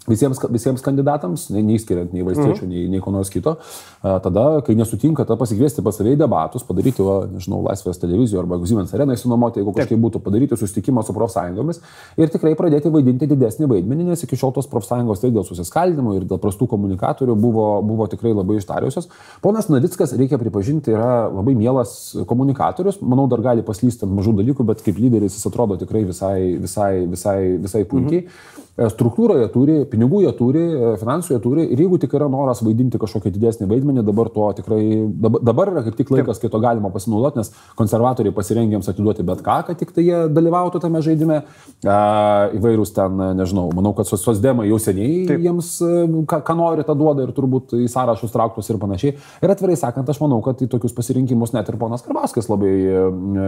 visiems, 0.09 0.41
visiems 0.51 0.83
kandidatams, 0.83 1.47
neįskiriant 1.55 2.12
nei 2.15 2.25
valstiečių, 2.27 2.65
mm. 2.65 2.71
nei, 2.71 2.87
nei 2.91 3.03
ko 3.03 3.12
nors 3.15 3.31
kito. 3.33 3.55
Tada, 4.03 4.45
kai 4.67 4.75
nesutinka, 4.79 5.27
tada 5.29 5.38
pasikviesti 5.41 5.85
pas 5.85 5.97
save 5.99 6.17
į 6.17 6.19
debatus, 6.21 6.65
padaryti, 6.67 7.05
va, 7.07 7.23
nežinau, 7.31 7.61
Laisvės 7.67 8.01
televizijoje 8.03 8.43
arba 8.43 8.59
Siemens 8.67 8.95
arenai 8.97 9.17
sunuomoti, 9.21 9.61
jeigu 9.62 9.75
kažkaip 9.77 10.01
būtų 10.03 10.23
padaryti 10.25 10.59
susitikimą 10.59 11.05
su 11.07 11.15
profsąjungomis 11.15 11.83
ir 12.19 12.33
tikrai 12.33 12.55
pradėti 12.59 12.91
vaidinti 12.93 13.29
didesnį 13.31 13.68
vaidmenį, 13.70 14.09
nes 14.11 14.24
iki 14.26 14.39
šiol 14.39 14.55
tos 14.57 14.68
profsąjungos 14.72 15.22
tai 15.22 15.31
dėl 15.35 15.47
susiskaldimo 15.47 16.16
ir 16.18 16.26
dėl 16.31 16.41
prastų 16.43 16.66
komunikatorių 16.72 17.37
buvo, 17.39 17.66
buvo 17.87 18.09
tikrai 18.11 18.35
labai 18.35 18.59
ištariusios. 18.59 19.09
Ponas 19.45 19.70
Navickas, 19.70 20.16
reikia 20.18 20.41
pripažinti, 20.41 20.95
yra 20.97 21.29
labai 21.31 21.55
mielas 21.59 21.95
komunikatorius, 22.29 22.99
manau, 23.07 23.29
dar 23.31 23.45
gali 23.45 23.62
paslysti 23.66 24.09
ant 24.09 24.16
mažų 24.18 24.35
dalykų, 24.43 24.66
bet 24.66 24.83
kaip 24.83 24.99
lyderis 24.99 25.39
jis 25.39 25.47
atrodo 25.51 25.79
tikrai 25.81 26.03
visai, 26.09 26.57
visai, 26.62 26.93
visai, 27.11 27.39
visai 27.62 27.87
puikiai. 27.87 28.24
Mm 28.24 28.26
-hmm. 28.26 28.70
Struktūroje 28.73 29.51
turi 29.53 29.75
pinigų 29.85 30.23
jie 30.25 30.31
turi, 30.33 30.61
e, 30.64 30.91
finansų 30.97 31.35
jie 31.35 31.39
turi 31.45 31.64
ir 31.75 31.81
jeigu 31.83 31.99
tik 32.01 32.14
yra 32.16 32.25
noras 32.33 32.62
vaidinti 32.64 32.97
kažkokį 33.01 33.33
didesnį 33.35 33.66
vaidmenį, 33.68 34.05
dabar 34.07 34.31
to 34.33 34.47
tikrai, 34.62 34.81
dabar, 35.12 35.68
yra 35.75 35.83
kaip 35.85 35.99
tik 35.99 36.09
laikas, 36.14 36.41
kai 36.41 36.49
to 36.49 36.61
galima 36.62 36.89
pasinaudoti, 36.95 37.43
nes 37.43 37.51
konservatoriai 37.77 38.33
pasirengėms 38.33 38.89
atiduoti 38.89 39.27
bet 39.29 39.43
ką, 39.45 39.59
kad 39.66 39.77
tik 39.77 39.93
tai 39.93 40.07
jie 40.07 40.23
dalyvautų 40.33 40.81
tame 40.81 41.03
žaidime. 41.05 41.43
A, 41.85 41.99
įvairūs 42.57 42.95
ten, 42.97 43.20
nežinau, 43.37 43.66
manau, 43.77 43.93
kad 43.99 44.09
sosdemai 44.09 44.64
jau 44.70 44.79
seniai 44.81 45.27
Taip. 45.29 45.45
jiems 45.45 45.75
ką, 46.31 46.41
ką 46.49 46.57
nori, 46.57 46.87
tą 46.89 46.97
duoda 46.97 47.27
ir 47.27 47.35
turbūt 47.37 47.77
į 47.77 47.91
sąrašus 47.93 48.33
trauktus 48.33 48.73
ir 48.73 48.81
panašiai. 48.81 49.18
Ir 49.45 49.53
atvirai 49.53 49.77
sakant, 49.77 50.09
aš 50.09 50.23
manau, 50.25 50.41
kad 50.45 50.64
į 50.64 50.70
tokius 50.73 50.97
pasirinkimus 50.97 51.53
net 51.53 51.68
ir 51.68 51.77
ponas 51.81 52.05
Karbaskas 52.07 52.49
labai, 52.49 52.73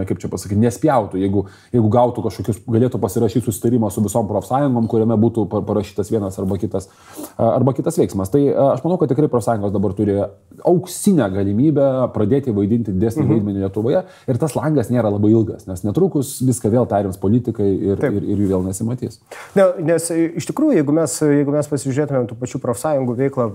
kaip 0.05 0.21
čia 0.21 0.29
pasakyti, 0.29 0.61
nespjautų, 0.61 1.17
jeigu, 1.23 1.47
jeigu 1.73 1.93
gautų 1.97 2.27
kažkokius, 2.27 2.61
galėtų 2.69 3.01
pasirašyti 3.01 3.47
susitarimą 3.47 3.89
su 3.93 4.03
visom 4.05 4.29
profsąjungom, 4.29 4.89
kuriame 4.91 5.14
būtų 5.19 5.47
parašytas 5.55 6.11
vienas 6.13 6.39
arba 6.41 6.57
kitas, 6.61 6.89
arba 7.37 7.75
kitas 7.77 7.99
veiksmas. 8.01 8.31
Tai 8.33 8.41
aš 8.73 8.83
manau, 8.85 8.99
kad 9.01 9.11
tikrai 9.11 9.29
profsąjungos 9.31 9.73
dabar 9.75 9.95
turi 9.97 10.19
auksinę 10.65 11.27
galimybę 11.33 11.87
pradėti 12.15 12.53
vaidinti 12.55 12.93
didesnį 12.95 13.25
mhm. 13.25 13.33
vaidmenį 13.33 13.63
Lietuvoje 13.65 14.03
ir 14.29 14.39
tas 14.41 14.55
langas 14.57 14.91
nėra 14.93 15.11
labai 15.13 15.31
ilgas, 15.33 15.65
nes 15.69 15.83
netrukus 15.85 16.35
viską 16.45 16.71
vėl 16.73 16.87
tariams 16.89 17.19
politikai 17.21 17.67
ir, 17.73 18.01
Taip. 18.01 18.17
ir, 18.19 18.27
ir 18.33 18.43
jų 18.43 18.51
vėl 18.53 18.65
nesimatys. 18.67 19.19
Ne, 19.57 19.67
nes 19.85 20.07
iš 20.11 20.47
tikrųjų, 20.49 20.79
jeigu 20.79 20.95
mes, 20.95 21.17
jeigu 21.21 21.55
mes 21.55 21.69
pasižiūrėtumėm 21.71 22.29
tų 22.29 22.37
pačių 22.39 22.61
profsąjungų 22.63 23.17
veiklą, 23.19 23.47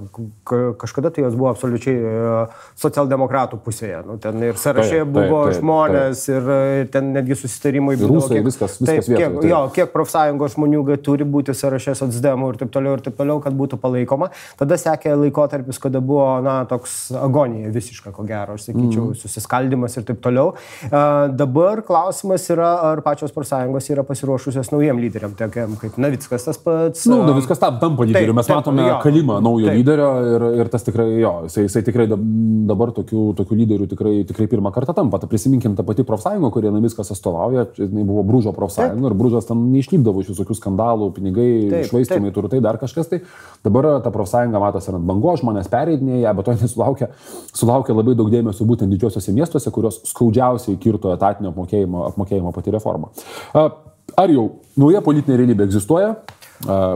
kažkada 0.81 1.13
tai 1.15 1.25
jos 1.25 1.37
buvo 1.39 1.51
absoliučiai 1.53 1.97
e, 1.97 2.35
socialdemokratų 2.81 3.61
pusėje. 3.65 4.03
Nu, 4.07 4.19
ten 4.23 4.41
ir 4.45 4.59
sąrašė 4.61 5.03
taip, 5.03 5.13
buvo 5.15 5.45
taip, 5.45 5.55
taip, 5.55 5.61
žmonės 5.61 6.25
taip. 6.27 6.37
Ir, 6.37 6.51
ir 6.81 6.91
ten 6.95 7.13
netgi 7.17 7.39
susitarimai 7.43 7.97
buvo. 8.01 8.19
Rusai, 8.19 8.39
kiek, 8.39 8.47
viskas, 8.49 8.79
viskas 8.81 9.07
taip, 9.07 9.11
vietoj, 9.11 9.41
kiek, 9.41 9.51
jo, 9.53 9.63
kiek 9.77 9.95
profsąjungos 9.95 10.57
žmonių 10.57 10.85
turi 11.05 11.27
būti 11.29 11.49
sąraše 11.57 11.94
socdemų 11.98 12.53
ir 12.53 12.61
taip 12.62 12.72
toliau 12.74 12.96
ir 12.96 13.05
taip 13.05 13.16
toliau, 13.18 13.40
kad 13.44 13.57
būtų 13.57 13.78
palaikoma. 13.82 14.30
Tada 14.61 14.78
sekė 14.80 15.14
laikotarpis, 15.18 15.80
kada 15.82 16.03
buvo, 16.05 16.26
na, 16.44 16.61
toks 16.70 17.11
agonija 17.18 17.70
visiška, 17.74 18.12
ko 18.16 18.24
gero, 18.28 18.57
aš 18.59 18.68
sakyčiau, 18.68 19.11
mm. 19.11 19.18
susiskaldimas 19.20 19.96
ir 19.98 20.07
taip 20.09 20.22
toliau. 20.24 20.55
Uh, 20.88 21.28
dabar 21.34 21.82
klausimas 21.86 22.46
yra, 22.53 22.70
ar 22.90 23.03
pačios 23.07 23.34
profsąjungos 23.34 23.90
yra 23.92 24.05
pasiruošusios 24.07 24.72
naujiem 24.74 25.01
lyderiam, 25.03 25.34
tokiam 25.38 25.76
kaip 25.80 25.98
Navickas 26.01 26.46
tas 26.48 26.61
pats. 26.61 27.07
Na, 27.11 27.20
nu, 27.20 27.28
Navickas 27.30 27.61
tam 27.62 27.78
tampa 27.82 28.07
lyderiu, 28.09 28.34
mes 28.36 28.48
taip, 28.48 28.61
matome 28.61 28.86
jo, 28.86 28.98
kalimą 29.05 29.40
naujo 29.44 29.70
taip. 29.70 29.80
lyderio 29.80 30.11
ir, 30.34 30.46
ir 30.62 30.72
tas 30.72 30.84
tikrai, 30.86 31.09
jo, 31.20 31.34
jisai, 31.48 31.66
jisai 31.68 31.84
tikrai 31.86 32.07
dabar 32.11 32.92
tokių, 32.96 33.24
tokių 33.38 33.59
lyderių 33.62 33.88
tikrai, 33.90 34.14
tikrai 34.28 34.48
pirmą 34.51 34.72
kartą 34.74 34.94
tampa. 34.96 35.20
Ta 35.22 35.28
prisiminkim 35.30 35.76
tą 35.78 35.84
patį 35.86 36.07
profsąjungą, 36.09 36.53
kurie 36.55 36.72
Navickas 36.74 37.12
atstovauja, 37.14 37.66
jinai 37.78 38.05
buvo 38.09 38.24
Brūžo 38.26 38.55
profsąjunga 38.57 39.11
ir 39.11 39.16
Brūžas 39.18 39.48
ten 39.48 39.62
neišlipdavo 39.74 40.22
iš 40.22 40.32
visokių 40.34 40.57
skandalų, 40.59 41.11
pinigai, 41.16 41.39
išvaistymai, 41.84 42.32
turtai, 42.34 42.61
dar 42.64 42.78
kažkas. 42.80 43.11
Tai 43.11 43.20
dabar 43.66 43.88
ta 44.05 44.12
profsąjunga 44.14 44.62
matosi 44.62 44.93
ant 44.93 45.07
bango, 45.09 45.34
žmonės 45.41 45.70
pereidinėja, 45.72 46.34
bet 46.36 46.49
to 46.49 46.57
nesulaukia, 46.62 47.11
sulaukia 47.51 47.97
labai 47.97 48.16
daug 48.18 48.30
dėmesio 48.32 48.66
būtent 48.68 48.93
didžiosiuose 48.95 49.34
miestuose, 49.36 49.72
kurios 49.74 50.01
skaudžiausiai 50.11 50.78
kirto 50.82 51.14
etatinio 51.16 51.55
apmokėjimo, 51.55 52.07
apmokėjimo 52.12 52.55
pati 52.57 52.76
reforma. 52.76 53.12
Ar 53.55 54.32
jau 54.32 54.47
nauja 54.80 55.03
politinė 55.05 55.38
realybė 55.41 55.68
egzistuoja? 55.68 56.14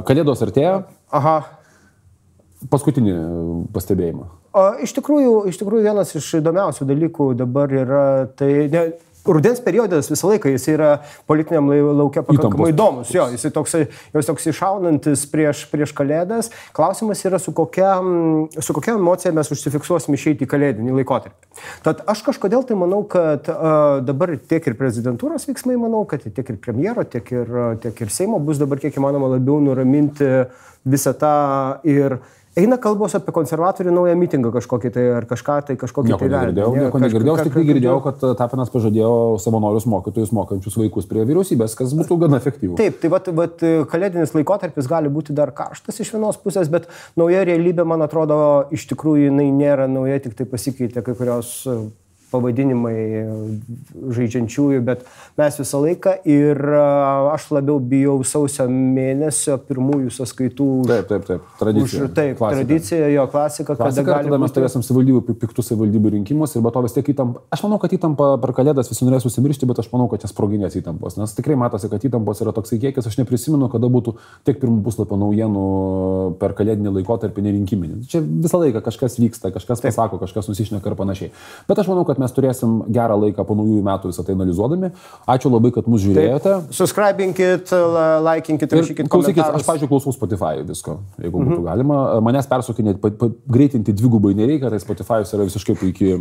Kalėdos 0.09 0.43
artėja? 0.45 0.81
Aha. 1.15 1.37
Paskutinį 2.73 3.15
pastebėjimą. 3.75 4.27
O, 4.55 4.65
iš, 4.87 4.93
tikrųjų, 4.97 5.33
iš 5.51 5.59
tikrųjų 5.61 5.89
vienas 5.89 6.13
iš 6.15 6.29
įdomiausių 6.39 6.87
dalykų 6.87 7.33
dabar 7.41 7.73
yra 7.75 8.05
tai, 8.39 8.51
ne, 8.71 8.85
rudens 9.27 9.61
periodas 9.65 10.11
visą 10.13 10.29
laiką 10.33 10.53
jis 10.53 10.67
yra 10.73 10.91
politiniam 11.29 11.71
laukia 11.71 12.23
pakankamai 12.27 12.71
įdomus. 12.73 13.13
Jo, 13.15 13.27
jis 13.33 13.47
toks, 13.55 13.77
jis 14.15 14.29
toks 14.29 14.49
iššaunantis 14.53 15.25
prieš, 15.33 15.65
prieš 15.73 15.95
kalėdas. 15.97 16.51
Klausimas 16.77 17.25
yra, 17.25 17.41
su 17.43 17.55
kokia, 17.57 17.97
su 18.59 18.77
kokia 18.77 18.97
emocija 18.99 19.33
mes 19.37 19.51
užsifiksuosim 19.55 20.17
išeiti 20.19 20.47
į 20.47 20.51
kalėdinį 20.51 20.99
laikotarpį. 21.01 21.65
Tad 21.87 22.05
aš 22.11 22.25
kažkodėl 22.29 22.67
tai 22.69 22.77
manau, 22.79 23.03
kad 23.09 23.49
uh, 23.53 24.05
dabar 24.05 24.37
tiek 24.39 24.69
ir 24.69 24.79
prezidentūros 24.79 25.49
veiksmai, 25.49 25.79
manau, 25.81 26.05
kad 26.09 26.25
tiek 26.27 26.55
ir 26.55 26.61
premjero, 26.61 27.07
tiek 27.09 27.35
ir, 27.35 27.59
tiek 27.85 28.05
ir 28.05 28.15
Seimo 28.15 28.39
bus 28.43 28.61
dabar 28.61 28.83
kiek 28.83 28.95
įmanoma 29.01 29.35
labiau 29.37 29.61
nuraminti 29.65 30.31
visą 30.85 31.15
tą 31.17 31.37
ir 31.89 32.19
Eina 32.55 32.77
kalbos 32.79 33.17
apie 33.19 33.33
konservatorių 33.35 33.91
naują 33.91 34.15
mitingą 34.15 34.53
kažkokį 34.55 34.91
tai 34.95 35.05
ar 35.17 35.25
kažką 35.27 35.57
tai 35.71 35.75
kažkokį 35.79 36.13
nieko 36.13 36.21
tai 36.23 36.29
negirdėjau. 36.31 36.69
Ne, 36.71 36.85
nieko 36.85 37.01
negirdėjau, 37.03 37.35
aš 37.35 37.49
tik 37.49 37.57
tai 37.57 37.65
girdėjau, 37.67 37.97
kad 38.05 38.23
Tapinas 38.39 38.71
pažadėjo 38.71 39.15
savanorius 39.43 39.89
mokytojus 39.91 40.31
mokančius 40.39 40.79
vaikus 40.79 41.09
prie 41.11 41.25
vyriausybės, 41.27 41.75
kas 41.81 41.97
būtų 41.99 42.21
gana 42.23 42.39
efektyvu. 42.39 42.77
Taip, 42.79 43.01
tai 43.03 43.11
vat, 43.11 43.33
vat, 43.41 43.65
kalėdinis 43.91 44.37
laikotarpis 44.39 44.91
gali 44.91 45.11
būti 45.11 45.35
dar 45.35 45.51
karštas 45.57 45.99
iš 46.05 46.15
vienos 46.15 46.39
pusės, 46.45 46.71
bet 46.71 46.87
nauja 47.19 47.43
realybė, 47.51 47.89
man 47.91 48.07
atrodo, 48.07 48.39
iš 48.75 48.87
tikrųjų 48.93 49.33
jinai 49.33 49.51
nėra 49.51 49.91
nauja, 49.91 50.23
tik 50.23 50.39
tai 50.39 50.47
pasikeitė 50.47 51.03
kai 51.03 51.19
kurios 51.19 51.57
pavadinimai 52.35 52.97
žaidžiančiųjų, 54.19 54.83
bet 54.87 55.07
mes 55.41 55.59
visą 55.61 55.81
laiką 55.85 56.17
ir 56.29 56.61
aš 57.33 57.49
labiau 57.55 57.79
bijau 57.81 58.19
sausio 58.27 58.67
mėnesio 58.71 59.57
pirmųjų 59.69 60.13
sąskaitų. 60.19 60.69
Taip, 60.91 61.09
taip, 61.11 61.27
taip. 61.29 61.49
Tradicija. 61.61 62.05
Už, 62.09 62.15
taip, 62.17 62.37
klasika. 62.41 62.61
tradicija, 62.61 63.11
jo 63.15 63.27
klasika. 63.33 63.79
Klasika, 63.79 64.19
tada 64.27 64.41
mes 64.43 64.55
turėsim 64.55 64.85
savivaldybių, 64.87 65.37
piktų 65.43 65.65
savivaldybių 65.67 66.15
rinkimus 66.19 66.57
ir 66.57 66.65
be 66.65 66.73
to 66.75 66.85
vis 66.85 66.97
tiek 66.97 67.11
įtampa. 67.15 67.45
Aš 67.55 67.65
manau, 67.67 67.79
kad 67.83 67.95
įtampa 67.97 68.31
per 68.43 68.55
kalėdas 68.57 68.91
visi 68.91 69.07
norės 69.07 69.27
užsimiršti, 69.29 69.69
bet 69.71 69.83
aš 69.83 69.91
manau, 69.93 70.09
kad 70.13 70.25
jas 70.25 70.33
sproginės 70.35 70.77
įtampos. 70.81 71.19
Nes 71.21 71.35
tikrai 71.37 71.59
matosi, 71.61 71.91
kad 71.93 72.05
įtampos 72.09 72.43
yra 72.45 72.55
toksai 72.57 72.81
kiekis, 72.83 73.09
aš 73.11 73.19
neprisimenu, 73.21 73.69
kada 73.73 73.91
būtų 73.93 74.17
tiek 74.49 74.61
pirmų 74.63 74.83
puslapio 74.87 75.19
naujienų 75.21 75.65
per 76.41 76.57
kalėdinį 76.59 76.95
laikotarpį 76.99 77.45
nerinkiminį. 77.49 78.01
Čia 78.11 78.23
visą 78.25 78.61
laiką 78.63 78.83
kažkas 78.85 79.19
vyksta, 79.21 79.53
kažkas 79.55 79.83
taip. 79.83 79.93
pasako, 79.93 80.21
kažkas 80.23 80.49
nusišneka 80.51 80.91
ir 80.91 80.97
panašiai. 80.99 81.33
Bet 81.69 81.81
aš 81.83 81.91
manau, 81.91 82.07
kad 82.09 82.21
mes 82.23 82.24
turėsim 82.33 82.79
gerą 82.95 83.19
laiką 83.27 83.45
po 83.45 83.57
naujųjų 83.59 83.83
metų 83.85 84.13
visą 84.13 84.25
tai 84.25 84.37
analizuodami. 84.39 84.91
Ačiū 85.35 85.53
labai, 85.53 85.73
kad 85.75 85.91
mus 85.91 86.05
žiūrėjote. 86.05 86.55
Subscribinkit, 86.79 87.75
laikinkit, 88.25 88.79
rašykit. 88.79 89.11
Klausykit, 89.13 89.43
aš, 89.45 89.67
pažiūrėjau, 89.69 89.91
klausau 89.93 90.15
Spotify 90.17 90.65
visko, 90.65 90.99
jeigu 91.21 91.43
mhm. 91.43 91.51
būtų 91.51 91.67
galima. 91.69 92.01
Manęs 92.25 92.49
persukinėti, 92.51 93.13
greitinti 93.59 93.97
dvigubai 93.97 94.33
nereikia, 94.39 94.73
tai 94.73 94.81
Spotify 94.83 95.21
yra 95.27 95.51
visiškai 95.51 95.77
puikiai, 95.83 96.17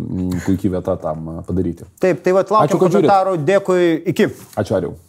puikiai 0.47 0.75
vieta 0.75 0.97
tam 0.99 1.39
padaryti. 1.47 1.87
Taip, 2.03 2.25
tai 2.25 2.35
vad 2.35 2.51
laukiu 2.57 2.81
komentarų, 2.81 3.39
dėkui, 3.47 3.81
iki. 4.13 4.31
Ačiū, 4.59 4.79
Ariau. 4.81 4.99